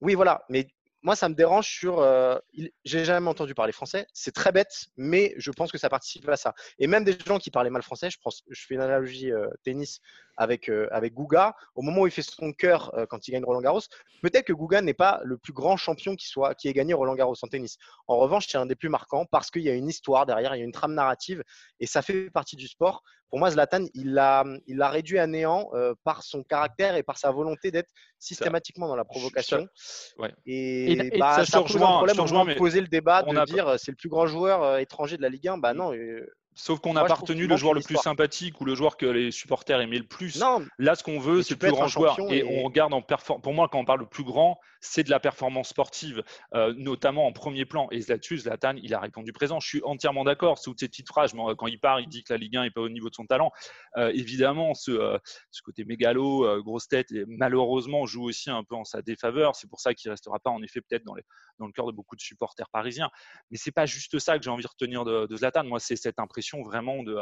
Oui, 0.00 0.14
voilà. 0.14 0.44
Mais 0.48 0.68
moi, 1.02 1.16
ça 1.16 1.28
me 1.28 1.34
dérange 1.34 1.66
sur. 1.66 1.98
euh, 1.98 2.38
il- 2.52 2.70
J'ai 2.84 3.04
jamais 3.04 3.28
entendu 3.28 3.54
parler 3.54 3.72
français. 3.72 4.06
C'est 4.12 4.32
très 4.32 4.52
bête, 4.52 4.86
mais 4.96 5.34
je 5.36 5.50
pense 5.50 5.72
que 5.72 5.78
ça 5.78 5.88
participe 5.88 6.28
à 6.28 6.36
ça. 6.36 6.54
Et 6.78 6.86
même 6.86 7.04
des 7.04 7.16
gens 7.26 7.38
qui 7.38 7.50
parlaient 7.50 7.70
mal 7.70 7.82
français, 7.82 8.10
je 8.10 8.18
pense, 8.22 8.42
je 8.48 8.66
fais 8.66 8.74
une 8.74 8.82
analogie 8.82 9.32
euh, 9.32 9.48
tennis 9.64 10.00
avec 10.40 10.68
euh, 10.70 10.88
avec 10.90 11.12
Guga. 11.14 11.54
Au 11.74 11.82
moment 11.82 12.00
où 12.02 12.06
il 12.06 12.10
fait 12.10 12.22
son 12.22 12.52
cœur 12.52 12.92
euh, 12.94 13.04
quand 13.06 13.28
il 13.28 13.32
gagne 13.32 13.44
Roland 13.44 13.60
Garros, 13.60 13.80
peut-être 14.22 14.46
que 14.46 14.52
Guga 14.54 14.80
n'est 14.80 14.94
pas 14.94 15.20
le 15.22 15.36
plus 15.36 15.52
grand 15.52 15.76
champion 15.76 16.16
qui 16.16 16.26
soit 16.26 16.54
qui 16.54 16.66
ait 16.68 16.72
gagné 16.72 16.94
Roland 16.94 17.14
Garros 17.14 17.36
en 17.42 17.46
tennis. 17.46 17.76
En 18.08 18.16
revanche, 18.18 18.46
c'est 18.48 18.58
un 18.58 18.66
des 18.66 18.74
plus 18.74 18.88
marquants 18.88 19.26
parce 19.30 19.50
qu'il 19.50 19.62
y 19.62 19.68
a 19.68 19.74
une 19.74 19.88
histoire 19.88 20.24
derrière, 20.26 20.56
il 20.56 20.58
y 20.58 20.62
a 20.62 20.64
une 20.64 20.72
trame 20.72 20.94
narrative 20.94 21.42
et 21.78 21.86
ça 21.86 22.00
fait 22.02 22.30
partie 22.30 22.56
du 22.56 22.66
sport. 22.68 23.02
Pour 23.28 23.38
moi, 23.38 23.50
Zlatan, 23.52 23.84
il 23.94 24.12
l'a 24.14 24.44
il 24.66 24.76
l'a 24.78 24.88
réduit 24.88 25.18
à 25.20 25.26
néant 25.28 25.70
euh, 25.74 25.94
par 26.02 26.22
son 26.24 26.42
caractère 26.42 26.96
et 26.96 27.04
par 27.04 27.16
sa 27.18 27.30
volonté 27.30 27.70
d'être 27.70 27.90
systématiquement 28.18 28.88
dans 28.88 28.96
la 28.96 29.04
provocation. 29.04 29.68
ouais. 30.18 30.32
Et, 30.46 30.92
Et- 30.92 31.16
et 31.16 31.18
bah, 31.18 31.36
ça, 31.36 31.44
ça 31.44 31.58
pose 31.60 31.76
un 31.76 31.78
problème 31.98 32.16
mais 32.44 32.56
poser 32.56 32.80
le 32.80 32.88
débat 32.88 33.22
on 33.26 33.32
de 33.34 33.38
a- 33.38 33.44
dire 33.44 33.68
euh, 33.68 33.76
c'est 33.78 33.92
le 33.92 33.96
plus 33.96 34.08
grand 34.08 34.26
joueur 34.26 34.62
euh, 34.64 34.78
étranger 34.78 35.16
de 35.16 35.22
la 35.22 35.28
Ligue 35.28 35.46
1. 35.48 35.58
Bah 35.58 35.74
non. 35.74 35.92
Sauf 36.54 36.80
qu'on 36.80 36.92
n'a 36.94 37.04
pas 37.04 37.14
retenu 37.14 37.46
le 37.46 37.56
joueur 37.56 37.74
le 37.74 37.80
plus 37.80 37.96
sympathique 37.96 38.60
ou 38.60 38.64
le 38.64 38.74
joueur 38.74 38.96
que 38.96 39.06
les 39.06 39.30
supporters 39.30 39.80
aimaient 39.80 39.98
le 39.98 40.04
plus. 40.06 40.38
non, 40.40 40.64
Là, 40.78 40.94
ce 40.94 41.02
qu'on 41.02 41.18
veut, 41.18 41.42
c'est 41.42 41.54
le 41.54 41.58
plus 41.58 41.70
grand 41.70 41.86
joueur. 41.88 42.16
et- 42.30 42.42
on 42.44 42.64
regarde 42.64 42.92
en 42.92 43.00
performance. 43.02 43.42
Pour 43.42 43.54
moi, 43.54 43.68
quand 43.70 43.78
on 43.78 43.84
parle 43.84 44.00
le 44.00 44.06
plus 44.06 44.24
grand, 44.24 44.58
c'est 44.80 45.04
de 45.04 45.10
la 45.10 45.20
performance 45.20 45.68
sportive, 45.68 46.22
euh, 46.54 46.72
notamment 46.76 47.26
en 47.26 47.32
premier 47.32 47.64
plan. 47.64 47.88
Et 47.90 48.00
là-dessus, 48.00 48.38
Zlatan, 48.38 48.74
il 48.82 48.94
a 48.94 49.00
répondu 49.00 49.32
présent. 49.32 49.60
Je 49.60 49.68
suis 49.68 49.82
entièrement 49.84 50.24
d'accord. 50.24 50.58
Sous 50.58 50.74
ces 50.76 50.88
petites 50.88 51.08
phrases, 51.08 51.34
moi, 51.34 51.54
quand 51.54 51.66
il 51.66 51.78
part, 51.78 52.00
il 52.00 52.08
dit 52.08 52.24
que 52.24 52.32
la 52.32 52.38
Ligue 52.38 52.56
1 52.56 52.62
n'est 52.64 52.70
pas 52.70 52.80
au 52.80 52.88
niveau 52.88 53.10
de 53.10 53.14
son 53.14 53.26
talent. 53.26 53.52
Euh, 53.96 54.10
évidemment, 54.14 54.74
ce, 54.74 54.90
euh, 54.90 55.18
ce 55.50 55.62
côté 55.62 55.84
mégalo, 55.84 56.44
euh, 56.46 56.62
grosse 56.62 56.88
tête, 56.88 57.12
et 57.12 57.24
malheureusement, 57.26 58.06
joue 58.06 58.24
aussi 58.24 58.50
un 58.50 58.64
peu 58.64 58.74
en 58.74 58.84
sa 58.84 59.02
défaveur. 59.02 59.54
C'est 59.54 59.68
pour 59.68 59.80
ça 59.80 59.94
qu'il 59.94 60.08
ne 60.08 60.12
restera 60.12 60.38
pas, 60.38 60.50
en 60.50 60.62
effet, 60.62 60.80
peut-être 60.80 61.04
dans, 61.04 61.14
le 61.14 61.72
cœur 61.72 61.86
de 61.86 61.92
beaucoup 61.92 62.16
de 62.16 62.20
supporters 62.20 62.68
parisiens. 62.70 63.10
Mais 63.50 63.58
c'est 63.58 63.72
pas 63.72 63.86
juste 63.86 64.18
ça 64.18 64.38
que 64.38 64.44
j'ai 64.44 64.50
envie 64.50 64.62
de 64.62 64.68
retenir 64.68 65.04
de 65.04 65.36
Zlatan. 65.36 65.64
Moi, 65.64 65.78
c'est 65.78 65.96
cette 65.96 66.18
impression 66.18 66.62
vraiment 66.62 67.02
de. 67.02 67.18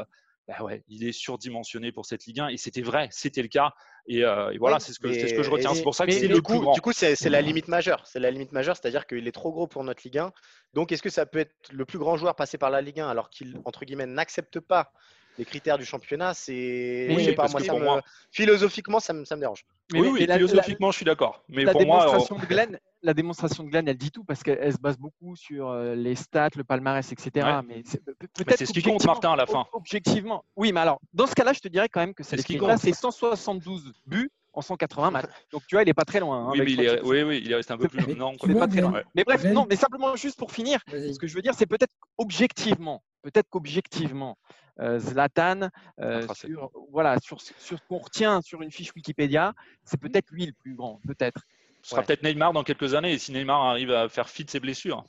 Bah 0.48 0.64
ouais, 0.64 0.82
il 0.88 1.06
est 1.06 1.12
surdimensionné 1.12 1.92
pour 1.92 2.06
cette 2.06 2.24
Ligue 2.24 2.40
1 2.40 2.48
et 2.48 2.56
c'était 2.56 2.80
vrai, 2.80 3.08
c'était 3.12 3.42
le 3.42 3.48
cas. 3.48 3.74
Et, 4.06 4.24
euh, 4.24 4.50
et 4.50 4.56
voilà, 4.56 4.80
c'est 4.80 4.94
ce 4.94 4.98
que, 4.98 5.12
ce 5.12 5.42
je 5.42 5.50
retiens. 5.50 5.72
et- 5.72 5.74
C'est 5.74 5.82
pour 5.82 5.94
ça 5.94 6.06
que 6.06 6.12
c'est 6.12 6.26
le 6.26 6.40
coup, 6.40 6.52
plus 6.52 6.60
grand. 6.60 6.72
Du 6.72 6.80
coup, 6.80 6.92
c'est 6.94 7.14
c'est 7.16 7.28
la 7.28 7.42
limite 7.42 7.68
majeure. 7.68 8.06
C'est 8.06 8.18
la 8.18 8.30
limite 8.30 8.52
majeure, 8.52 8.74
c'est-à-dire 8.74 9.06
qu'il 9.06 9.28
est 9.28 9.32
trop 9.32 9.52
gros 9.52 9.66
pour 9.66 9.84
notre 9.84 10.00
Ligue 10.04 10.16
1. 10.18 10.32
Donc, 10.72 10.90
est-ce 10.90 11.02
que 11.02 11.10
ça 11.10 11.26
peut 11.26 11.38
être 11.40 11.54
le 11.70 11.84
plus 11.84 11.98
grand 11.98 12.16
joueur 12.16 12.34
passé 12.34 12.56
par 12.56 12.70
la 12.70 12.80
Ligue 12.80 13.00
1 13.00 13.08
alors 13.10 13.28
qu'il, 13.28 13.60
entre 13.66 13.84
guillemets, 13.84 14.06
n'accepte 14.06 14.58
pas 14.60 14.92
les 15.38 15.44
critères 15.44 15.78
du 15.78 15.84
championnat, 15.84 16.34
c'est. 16.34 17.06
Oui, 17.10 17.20
je 17.20 17.24
sais 17.30 17.32
pas, 17.34 17.48
moi, 17.48 17.60
ça 17.60 17.66
pour 17.68 17.78
me- 17.78 17.84
moi- 17.84 18.02
philosophiquement, 18.32 19.00
ça 19.00 19.12
me, 19.12 19.24
ça 19.24 19.36
me 19.36 19.40
dérange. 19.40 19.64
Mais- 19.92 20.00
oui, 20.00 20.06
mais 20.08 20.12
oui, 20.20 20.26
la- 20.26 20.34
philosophiquement, 20.34 20.90
je 20.90 20.96
suis 20.96 21.04
d'accord. 21.04 21.42
Mais 21.48 21.64
la 21.64 21.72
pour 21.72 21.86
moi, 21.86 22.00
démonstration 22.00 22.36
euh, 22.36 22.40
de 22.40 22.46
Glenn, 22.46 22.78
la 23.02 23.14
démonstration 23.14 23.64
de 23.64 23.70
Glenn, 23.70 23.88
elle 23.88 23.96
dit 23.96 24.10
tout 24.10 24.24
parce 24.24 24.42
qu'elle 24.42 24.72
se 24.72 24.78
base 24.78 24.98
beaucoup 24.98 25.36
sur 25.36 25.68
euh, 25.70 25.94
les 25.94 26.14
stats, 26.16 26.50
le 26.56 26.64
palmarès, 26.64 27.10
etc. 27.12 27.30
Ouais. 27.46 27.62
Mais 27.66 27.82
c'est 27.86 28.04
pe- 28.04 28.12
peut-être 28.34 28.58
c'est 28.58 28.66
ce 28.66 28.72
qui 28.72 28.82
compte, 28.82 29.04
Martin, 29.06 29.32
à 29.32 29.36
la 29.36 29.46
fin. 29.46 29.60
ob- 29.60 29.66
Objectivement, 29.88 30.44
oui, 30.56 30.72
mais 30.72 30.80
alors 30.80 31.00
dans 31.14 31.26
ce 31.26 31.34
cas-là, 31.34 31.52
je 31.52 31.60
te 31.60 31.68
dirais 31.68 31.88
quand 31.88 32.00
même 32.00 32.14
que 32.14 32.22
c'est 32.24 32.36
ce 32.36 32.42
qui 32.44 32.58
compte. 32.58 32.76
c'est 32.78 32.92
172 32.92 33.92
buts 34.06 34.30
en 34.58 34.62
180 34.62 35.10
matchs. 35.10 35.26
Donc 35.52 35.62
tu 35.66 35.74
vois, 35.76 35.82
il 35.82 35.88
est 35.88 35.94
pas 35.94 36.04
très 36.04 36.20
loin. 36.20 36.46
hein, 36.46 36.50
oui, 36.52 36.58
mais 36.60 36.72
il 36.72 36.80
est, 36.80 36.88
60. 36.98 37.06
oui, 37.08 37.22
oui, 37.22 37.42
il 37.44 37.52
est 37.52 37.54
resté 37.54 37.72
un 37.72 37.78
peu 37.78 37.88
plus 37.88 38.04
Mais 38.06 38.14
non, 38.14 38.36
pas 38.36 38.66
très 38.68 38.80
loin. 38.80 39.02
Mais 39.14 39.24
bref, 39.24 39.44
non, 39.44 39.66
mais 39.68 39.76
simplement 39.76 40.14
juste 40.16 40.36
pour 40.38 40.52
finir, 40.52 40.80
ce 40.90 41.18
que 41.18 41.26
je 41.26 41.34
veux 41.34 41.42
dire, 41.42 41.54
c'est 41.54 41.66
peut-être 41.66 41.92
objectivement, 42.18 43.02
peut-être 43.22 43.48
qu'objectivement, 43.48 44.36
euh, 44.80 44.98
Zlatan, 44.98 45.70
euh, 46.00 46.22
Intrinsèque. 46.22 46.50
sur, 46.52 46.70
voilà, 46.92 47.18
sur, 47.20 47.40
sur 47.40 47.78
ce 47.78 47.82
qu'on 47.88 47.98
retient 47.98 48.40
sur 48.42 48.62
une 48.62 48.70
fiche 48.70 48.92
Wikipédia, 48.94 49.54
c'est 49.84 49.98
peut-être 50.00 50.30
lui 50.30 50.46
le 50.46 50.52
plus 50.52 50.74
grand, 50.74 51.00
peut-être. 51.06 51.40
Ce 51.82 51.90
sera 51.90 52.00
Ouais. 52.00 52.06
peut-être 52.06 52.22
Neymar 52.24 52.52
dans 52.52 52.64
quelques 52.64 52.94
années. 52.94 53.12
Et 53.12 53.18
si 53.18 53.32
Neymar 53.32 53.60
arrive 53.64 53.90
à 53.92 54.08
faire 54.08 54.28
fi 54.28 54.44
de 54.44 54.50
ses 54.50 54.60
blessures, 54.60 55.04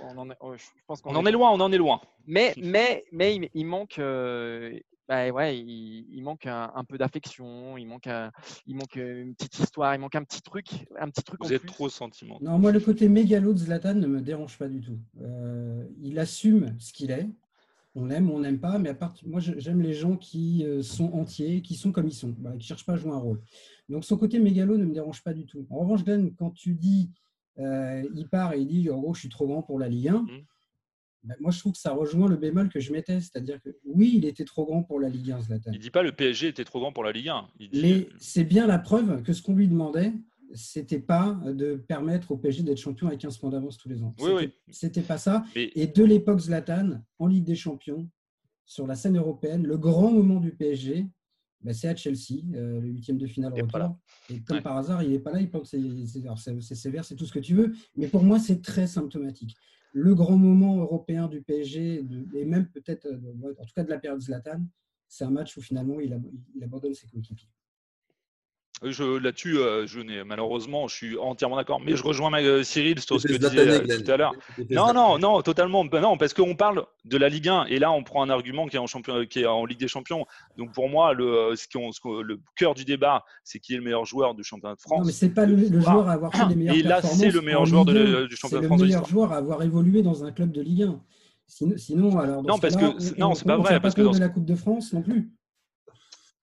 On 0.00 0.16
en 0.18 0.30
est, 0.30 0.36
je 0.56 0.58
je 0.58 0.64
pense 0.86 1.00
qu'on 1.02 1.14
on 1.14 1.18
en 1.18 1.26
est 1.26 1.30
loin, 1.32 1.50
on 1.52 1.60
en 1.60 1.70
est 1.72 1.78
loin. 1.78 2.00
Mais, 2.26 2.54
mais, 2.56 3.04
mais 3.12 3.36
il, 3.36 3.48
il 3.54 3.64
manque, 3.66 3.98
euh, 3.98 4.78
bah 5.08 5.30
ouais, 5.30 5.58
il, 5.58 6.06
il 6.10 6.22
manque 6.22 6.46
un, 6.46 6.72
un 6.74 6.84
peu 6.84 6.98
d'affection, 6.98 7.76
il 7.76 7.86
manque, 7.86 8.06
un- 8.06 8.30
il 8.66 8.74
manque 8.76 8.96
euh, 8.96 9.22
une 9.22 9.34
petite 9.34 9.58
histoire, 9.60 9.94
il 9.94 9.98
manque 10.00 10.14
un 10.16 10.24
petit 10.24 10.42
truc, 10.42 10.66
un 10.98 11.08
petit 11.10 11.22
truc 11.22 11.40
Vous 11.44 11.48
en 11.50 11.54
êtes 11.54 11.60
plus. 11.60 11.68
trop 11.68 11.88
sentimental. 11.88 12.46
Non, 12.46 12.58
moi, 12.58 12.72
le 12.72 12.80
côté 12.80 13.08
mégalo 13.08 13.52
de 13.52 13.58
Zlatan 13.58 13.94
ne 13.94 14.06
me 14.06 14.20
dérange 14.20 14.58
pas 14.58 14.68
du 14.68 14.80
tout. 14.80 14.98
Euh, 15.20 15.84
il 16.02 16.18
assume 16.18 16.74
ce 16.78 16.92
qu'il 16.92 17.10
est. 17.10 17.28
On 17.98 18.10
aime, 18.10 18.30
on 18.30 18.40
n'aime 18.40 18.58
pas, 18.58 18.78
mais 18.78 18.90
à 18.90 18.94
part, 18.94 19.14
moi, 19.24 19.40
j'aime 19.40 19.80
les 19.80 19.94
gens 19.94 20.16
qui 20.16 20.64
euh, 20.66 20.82
sont 20.82 21.12
entiers, 21.14 21.62
qui 21.62 21.74
sont 21.76 21.92
comme 21.92 22.08
ils 22.08 22.12
sont, 22.14 22.34
voilà, 22.40 22.56
qui 22.56 22.64
ne 22.64 22.66
cherchent 22.68 22.84
pas 22.84 22.92
à 22.92 22.96
jouer 22.96 23.12
un 23.12 23.16
rôle. 23.18 23.40
Donc, 23.88 24.04
son 24.04 24.18
côté 24.18 24.38
mégalo 24.38 24.76
ne 24.76 24.84
me 24.84 24.92
dérange 24.92 25.22
pas 25.22 25.32
du 25.32 25.46
tout. 25.46 25.66
En 25.70 25.78
revanche, 25.78 26.04
Glenn, 26.04 26.34
quand 26.34 26.50
tu 26.50 26.74
dis, 26.74 27.10
euh, 27.58 28.04
il 28.14 28.28
part 28.28 28.52
et 28.52 28.60
il 28.60 28.66
dit, 28.66 28.90
en 28.90 29.00
gros, 29.00 29.14
je 29.14 29.20
suis 29.20 29.28
trop 29.30 29.46
grand 29.46 29.62
pour 29.62 29.78
la 29.78 29.88
Ligue 29.88 30.08
1, 30.08 30.22
Mhm. 30.22 30.44
Ben, 31.26 31.34
moi, 31.40 31.50
je 31.50 31.58
trouve 31.58 31.72
que 31.72 31.78
ça 31.78 31.92
rejoint 31.92 32.28
le 32.28 32.36
bémol 32.36 32.68
que 32.68 32.78
je 32.80 32.92
mettais. 32.92 33.20
C'est-à-dire 33.20 33.60
que 33.60 33.70
oui, 33.84 34.12
il 34.16 34.24
était 34.24 34.44
trop 34.44 34.64
grand 34.64 34.82
pour 34.82 35.00
la 35.00 35.08
Ligue 35.08 35.32
1, 35.32 35.40
Zlatan. 35.42 35.70
Il 35.72 35.78
dit 35.80 35.90
pas 35.90 36.02
le 36.02 36.12
PSG 36.12 36.48
était 36.48 36.64
trop 36.64 36.80
grand 36.80 36.92
pour 36.92 37.04
la 37.04 37.12
Ligue 37.12 37.28
1. 37.28 37.48
Il 37.58 37.70
dit, 37.70 37.82
Mais 37.82 38.08
c'est 38.18 38.44
bien 38.44 38.66
la 38.66 38.78
preuve 38.78 39.22
que 39.22 39.32
ce 39.32 39.42
qu'on 39.42 39.54
lui 39.54 39.66
demandait, 39.68 40.12
c'était 40.54 41.00
pas 41.00 41.34
de 41.44 41.74
permettre 41.74 42.30
au 42.32 42.36
PSG 42.36 42.62
d'être 42.62 42.78
champion 42.78 43.08
avec 43.08 43.18
15 43.20 43.38
points 43.38 43.50
d'avance 43.50 43.76
tous 43.76 43.88
les 43.88 44.02
ans. 44.02 44.14
Oui, 44.20 44.24
C'était- 44.30 44.46
oui. 44.46 44.52
C'était 44.70 45.02
pas 45.02 45.18
ça. 45.18 45.44
mais- 45.56 45.70
Et 45.74 45.86
de 45.88 46.04
l'époque 46.04 46.38
Zlatan, 46.40 47.00
en 47.18 47.26
Ligue 47.26 47.44
des 47.44 47.56
Champions, 47.56 48.08
sur 48.64 48.86
la 48.86 48.94
scène 48.94 49.16
européenne, 49.16 49.64
le 49.66 49.76
grand 49.76 50.10
moment 50.12 50.38
du 50.40 50.52
PSG, 50.52 51.06
ben, 51.62 51.72
c'est 51.74 51.88
à 51.88 51.96
Chelsea, 51.96 52.42
euh, 52.54 52.80
le 52.80 52.88
huitième 52.88 53.18
de 53.18 53.26
finale 53.26 53.52
Il 53.56 53.60
est 53.60 53.66
pas 53.66 53.78
retour. 53.84 53.98
Et 54.30 54.40
comme 54.42 54.58
Ouais. 54.58 54.62
par 54.62 54.76
hasard, 54.76 55.02
il 55.02 55.10
n'est 55.10 55.18
pas 55.18 55.32
là, 55.32 55.40
il 55.40 55.48
alors, 56.22 56.38
c'est 56.38 56.60
c'est 56.60 56.74
sévère, 56.76 57.04
c'est 57.04 57.16
tout 57.16 57.26
ce 57.26 57.32
que 57.32 57.38
tu 57.40 57.54
veux. 57.54 57.72
Mais 57.96 58.06
pour 58.06 58.22
moi, 58.22 58.38
c'est 58.38 58.62
très 58.62 58.86
symptomatique. 58.86 59.56
Le 59.98 60.14
grand 60.14 60.36
moment 60.36 60.76
européen 60.76 61.26
du 61.26 61.40
PSG, 61.40 62.04
et 62.34 62.44
même 62.44 62.68
peut-être, 62.68 63.06
euh, 63.06 63.54
en 63.58 63.64
tout 63.64 63.72
cas 63.74 63.82
de 63.82 63.88
la 63.88 63.98
période 63.98 64.20
Zlatan, 64.20 64.60
c'est 65.08 65.24
un 65.24 65.30
match 65.30 65.56
où 65.56 65.62
finalement 65.62 65.98
il 66.00 66.12
abandonne 66.62 66.92
ses 66.92 67.06
coéquipiers. 67.06 67.48
Je, 68.84 69.18
là-dessus, 69.18 69.56
euh, 69.58 69.86
je 69.86 70.00
n'ai 70.00 70.22
malheureusement, 70.22 70.86
je 70.86 70.94
suis 70.94 71.16
entièrement 71.18 71.56
d'accord. 71.56 71.80
Mais 71.80 71.96
je 71.96 72.02
rejoins 72.02 72.28
ma- 72.28 72.42
euh, 72.42 72.62
Cyril 72.62 73.00
sur 73.00 73.18
ce 73.18 73.26
que 73.26 73.32
disait 73.32 73.58
euh, 73.90 74.02
tout 74.04 74.10
à 74.10 74.16
l'heure. 74.18 74.32
Non, 74.70 74.92
non, 74.92 75.18
non, 75.18 75.40
totalement. 75.40 75.82
Ben 75.86 76.02
non, 76.02 76.18
parce 76.18 76.34
qu'on 76.34 76.54
parle 76.54 76.84
de 77.06 77.16
la 77.16 77.30
Ligue 77.30 77.48
1 77.48 77.64
et 77.66 77.78
là, 77.78 77.90
on 77.90 78.02
prend 78.02 78.22
un 78.22 78.28
argument 78.28 78.66
qui 78.66 78.76
est 78.76 78.78
en, 78.78 78.86
champion, 78.86 79.24
qui 79.24 79.40
est 79.40 79.46
en 79.46 79.64
Ligue 79.64 79.80
des 79.80 79.88
Champions. 79.88 80.26
Donc 80.58 80.72
pour 80.72 80.90
moi, 80.90 81.14
le, 81.14 81.54
ce 81.56 81.66
qu'on- 81.72 81.90
ce 81.90 82.00
qu'on- 82.00 82.20
le 82.20 82.38
cœur 82.54 82.74
du 82.74 82.84
débat, 82.84 83.24
c'est 83.44 83.60
qui 83.60 83.72
est 83.72 83.78
le 83.78 83.82
meilleur 83.82 84.04
joueur 84.04 84.34
du 84.34 84.44
championnat 84.44 84.74
de 84.74 84.80
Non, 84.90 84.96
France. 84.96 85.06
mais 85.06 85.12
c'est 85.12 85.30
pas 85.30 85.46
le, 85.46 85.56
le 85.56 85.80
joueur 85.80 86.08
à 86.08 86.12
avoir 86.12 86.34
fait 86.34 86.46
les 86.50 86.54
meilleures 86.56 86.74
Et 86.76 86.82
là, 86.82 87.00
c'est 87.00 87.30
le 87.30 87.40
meilleur 87.40 87.64
joueur 87.64 87.86
de 87.86 87.92
Ligue 87.94 88.12
la- 88.12 88.18
1. 88.20 88.26
du 88.26 88.36
championnat 88.36 88.60
de 88.60 88.64
C'est 88.64 88.68
France 88.68 88.80
le 88.80 88.86
de 88.86 88.88
meilleur 88.92 89.06
joueur 89.08 89.32
à 89.32 89.36
avoir 89.36 89.62
évolué 89.62 90.02
dans 90.02 90.22
un 90.22 90.32
club 90.32 90.52
de 90.52 90.60
Ligue 90.60 90.82
1. 90.82 91.00
Sinon, 91.48 91.74
sinon, 91.78 92.18
alors 92.18 92.42
dans 92.42 92.48
Non, 92.50 92.56
ce 92.56 92.60
parce 92.60 92.76
que- 92.76 92.84
on- 92.84 93.18
non, 93.20 93.30
on- 93.30 93.34
c'est 93.34 93.44
pas 93.46 93.56
on 93.58 93.62
vrai, 93.62 93.80
parce 93.80 93.94
que 93.94 94.02
dans 94.02 94.12
la 94.12 94.28
Coupe 94.28 94.44
de 94.44 94.54
France 94.56 94.92
non 94.92 95.00
plus. 95.00 95.30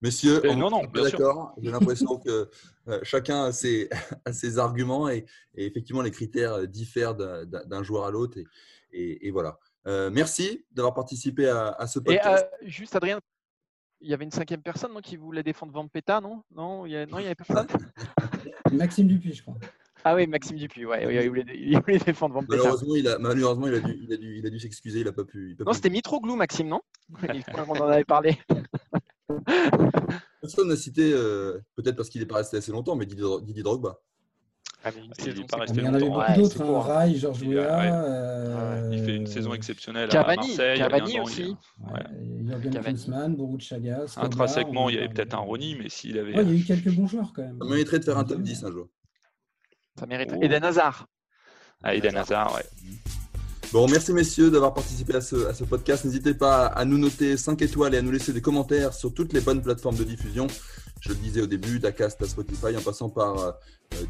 Messieurs, 0.04 0.40
Eh 0.44 0.50
on 0.50 0.56
non, 0.56 0.68
non, 0.70 0.82
d'accord. 0.84 1.54
J'ai 1.62 1.70
l'impression 1.70 2.18
que 2.18 2.50
euh, 2.88 3.00
chacun 3.02 3.44
a 3.44 3.52
ses, 3.52 3.88
a 4.26 4.32
ses 4.34 4.58
arguments 4.58 5.08
et, 5.08 5.24
et 5.54 5.64
effectivement, 5.66 6.02
les 6.02 6.10
critères 6.10 6.68
diffèrent 6.68 7.14
d'un- 7.14 7.82
joueur 7.82 8.04
à 8.04 8.10
l'autre. 8.10 8.36
Et, 8.38 8.44
et- 8.92 9.26
et 9.28 9.30
voilà. 9.30 9.58
Euh, 9.86 10.10
merci 10.12 10.66
d'avoir 10.72 10.92
participé 10.92 11.48
à, 11.48 11.68
à 11.68 11.86
ce 11.86 11.98
Et 12.00 12.02
podcast. 12.02 12.46
euh, 12.52 12.66
juste, 12.66 12.94
Adrien, 12.96 13.18
il 14.02 14.10
y 14.10 14.14
avait 14.14 14.24
une 14.24 14.30
cinquième 14.30 14.60
personne 14.60 14.92
non, 14.92 15.00
qui 15.00 15.16
voulait 15.16 15.42
défendre 15.42 15.72
Vampeta, 15.72 16.20
non? 16.20 16.42
Non 16.54 16.84
il 16.84 16.92
y 16.92 16.96
a- 16.96 17.06
non, 17.06 17.18
il 17.18 17.22
n'y 17.22 17.26
avait 17.28 17.34
personne? 17.34 17.66
Maxime 18.72 19.06
Dupuis, 19.08 19.32
je 19.32 19.42
crois. 19.42 19.54
Ah 20.06 20.14
oui, 20.14 20.26
Maxime 20.26 20.58
Dupuis, 20.58 20.84
ouais, 20.84 21.06
ouais, 21.06 21.24
il, 21.24 21.28
voulait, 21.30 21.46
il 21.54 21.78
voulait 21.80 21.98
défendre 21.98 22.34
Vampeta. 22.34 22.56
Malheureusement, 22.58 22.94
il 22.94 23.08
a, 23.08 23.18
malheureusement, 23.18 23.66
il 23.68 23.74
a 23.74 23.80
dû, 23.80 23.98
il 24.02 24.12
a 24.12 24.16
dû, 24.18 24.36
il 24.38 24.46
a 24.46 24.50
dû 24.50 24.60
s'excuser. 24.60 25.00
Il 25.00 25.08
a 25.08 25.12
pas 25.12 25.24
pu. 25.24 25.52
il 25.52 25.54
a 25.54 25.64
pas 25.64 25.70
Non, 25.70 25.72
c'était 25.72 25.88
Mitroglou, 25.88 26.36
Maxime, 26.36 26.68
non? 26.68 26.82
Il 27.34 27.42
qu'on 27.44 27.62
en 27.70 27.88
avait 27.88 28.04
parlé. 28.04 28.38
Personne 30.40 30.68
n'a 30.68 30.76
cité, 30.76 31.12
euh, 31.12 31.58
peut-être 31.76 31.96
parce 31.96 32.08
qu'il 32.08 32.20
n'est 32.20 32.26
pas 32.26 32.36
resté 32.36 32.56
assez 32.58 32.72
longtemps, 32.72 32.96
mais 32.96 33.06
Didier, 33.06 33.62
Drogba. 33.62 33.98
Ah, 34.86 34.90
mais 34.94 35.00
une 35.02 35.12
Il 35.18 35.24
saison, 35.24 35.42
est 35.42 35.46
pas 35.46 35.56
c'est 35.56 35.60
resté 35.62 35.78
Il 35.78 35.84
y 35.84 35.88
en 35.88 35.94
avait 35.94 36.04
beaucoup 36.04 36.18
Ouais, 36.18 36.36
d'autres. 36.36 36.60
Hein. 36.62 36.80
Rail, 36.80 37.16
Georges 37.16 37.40
Il 37.40 37.56
euh, 37.56 38.90
Il 38.92 39.02
fait 39.02 39.16
une 39.16 39.26
saison 39.26 39.54
exceptionnelle 39.54 40.10
Cavani, 40.10 40.32
à 40.32 40.46
Marseille. 40.46 40.78
Cavani 40.78 41.20
aussi. 41.20 41.56
Jürgen 42.44 42.70
Cavani. 42.70 42.84
Klinsmann, 42.84 43.34
Boruc 43.34 43.62
Chagas. 43.62 44.14
Intrinsèquement, 44.18 44.90
il 44.90 44.96
y 44.96 44.98
avait 44.98 45.08
peut-être 45.08 45.34
un. 45.34 45.38
Ronny, 45.38 45.76
mais 45.76 45.88
s'il 45.88 46.18
avait. 46.18 46.36
Ouais, 46.36 46.42
il 46.42 46.50
y 46.50 46.52
a 46.52 46.60
eu 46.60 46.64
quelques 46.64 46.94
bons 46.94 47.06
joueurs 47.06 47.32
quand 47.34 47.42
même. 47.42 47.56
Ça 47.58 47.66
mériterait 47.66 47.98
de 48.00 48.04
faire 48.04 48.18
un 48.18 48.24
top 48.24 48.42
10 48.42 48.64
un 48.64 48.70
jour. 48.72 48.88
Ça 49.98 50.04
mérite. 50.04 50.32
Oh. 50.34 50.42
Eden 50.42 50.62
Hazard. 50.64 51.06
Ah, 51.82 51.94
Eden 51.94 52.16
Hazard, 52.16 52.54
ouais. 52.54 52.64
Bon, 53.74 53.88
merci 53.88 54.12
messieurs 54.12 54.52
d'avoir 54.52 54.72
participé 54.72 55.16
à 55.16 55.20
ce, 55.20 55.48
à 55.48 55.52
ce 55.52 55.64
podcast. 55.64 56.04
N'hésitez 56.04 56.32
pas 56.32 56.66
à 56.66 56.84
nous 56.84 56.96
noter 56.96 57.36
5 57.36 57.60
étoiles 57.60 57.92
et 57.96 57.98
à 57.98 58.02
nous 58.02 58.12
laisser 58.12 58.32
des 58.32 58.40
commentaires 58.40 58.94
sur 58.94 59.12
toutes 59.12 59.32
les 59.32 59.40
bonnes 59.40 59.60
plateformes 59.60 59.96
de 59.96 60.04
diffusion. 60.04 60.46
Je 61.00 61.08
le 61.08 61.16
disais 61.16 61.40
au 61.40 61.48
début, 61.48 61.80
d'Acast 61.80 62.22
à 62.22 62.26
Spotify 62.26 62.76
en 62.76 62.80
passant 62.80 63.08
par 63.08 63.36
euh, 63.36 63.50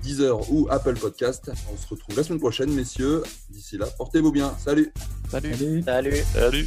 Deezer 0.03 0.53
ou 0.53 0.69
Apple 0.69 0.99
Podcast. 0.99 1.51
On 1.73 1.79
se 1.79 1.89
retrouve 1.89 2.15
la 2.15 2.25
semaine 2.25 2.41
prochaine, 2.41 2.75
messieurs. 2.75 3.23
D'ici 3.49 3.79
là, 3.79 3.87
portez-vous 3.87 4.33
bien. 4.33 4.55
Salut 4.63 4.93
Salut. 5.31 5.55
Salut. 5.55 5.83
Salut. 5.83 6.25
Salut. 6.35 6.67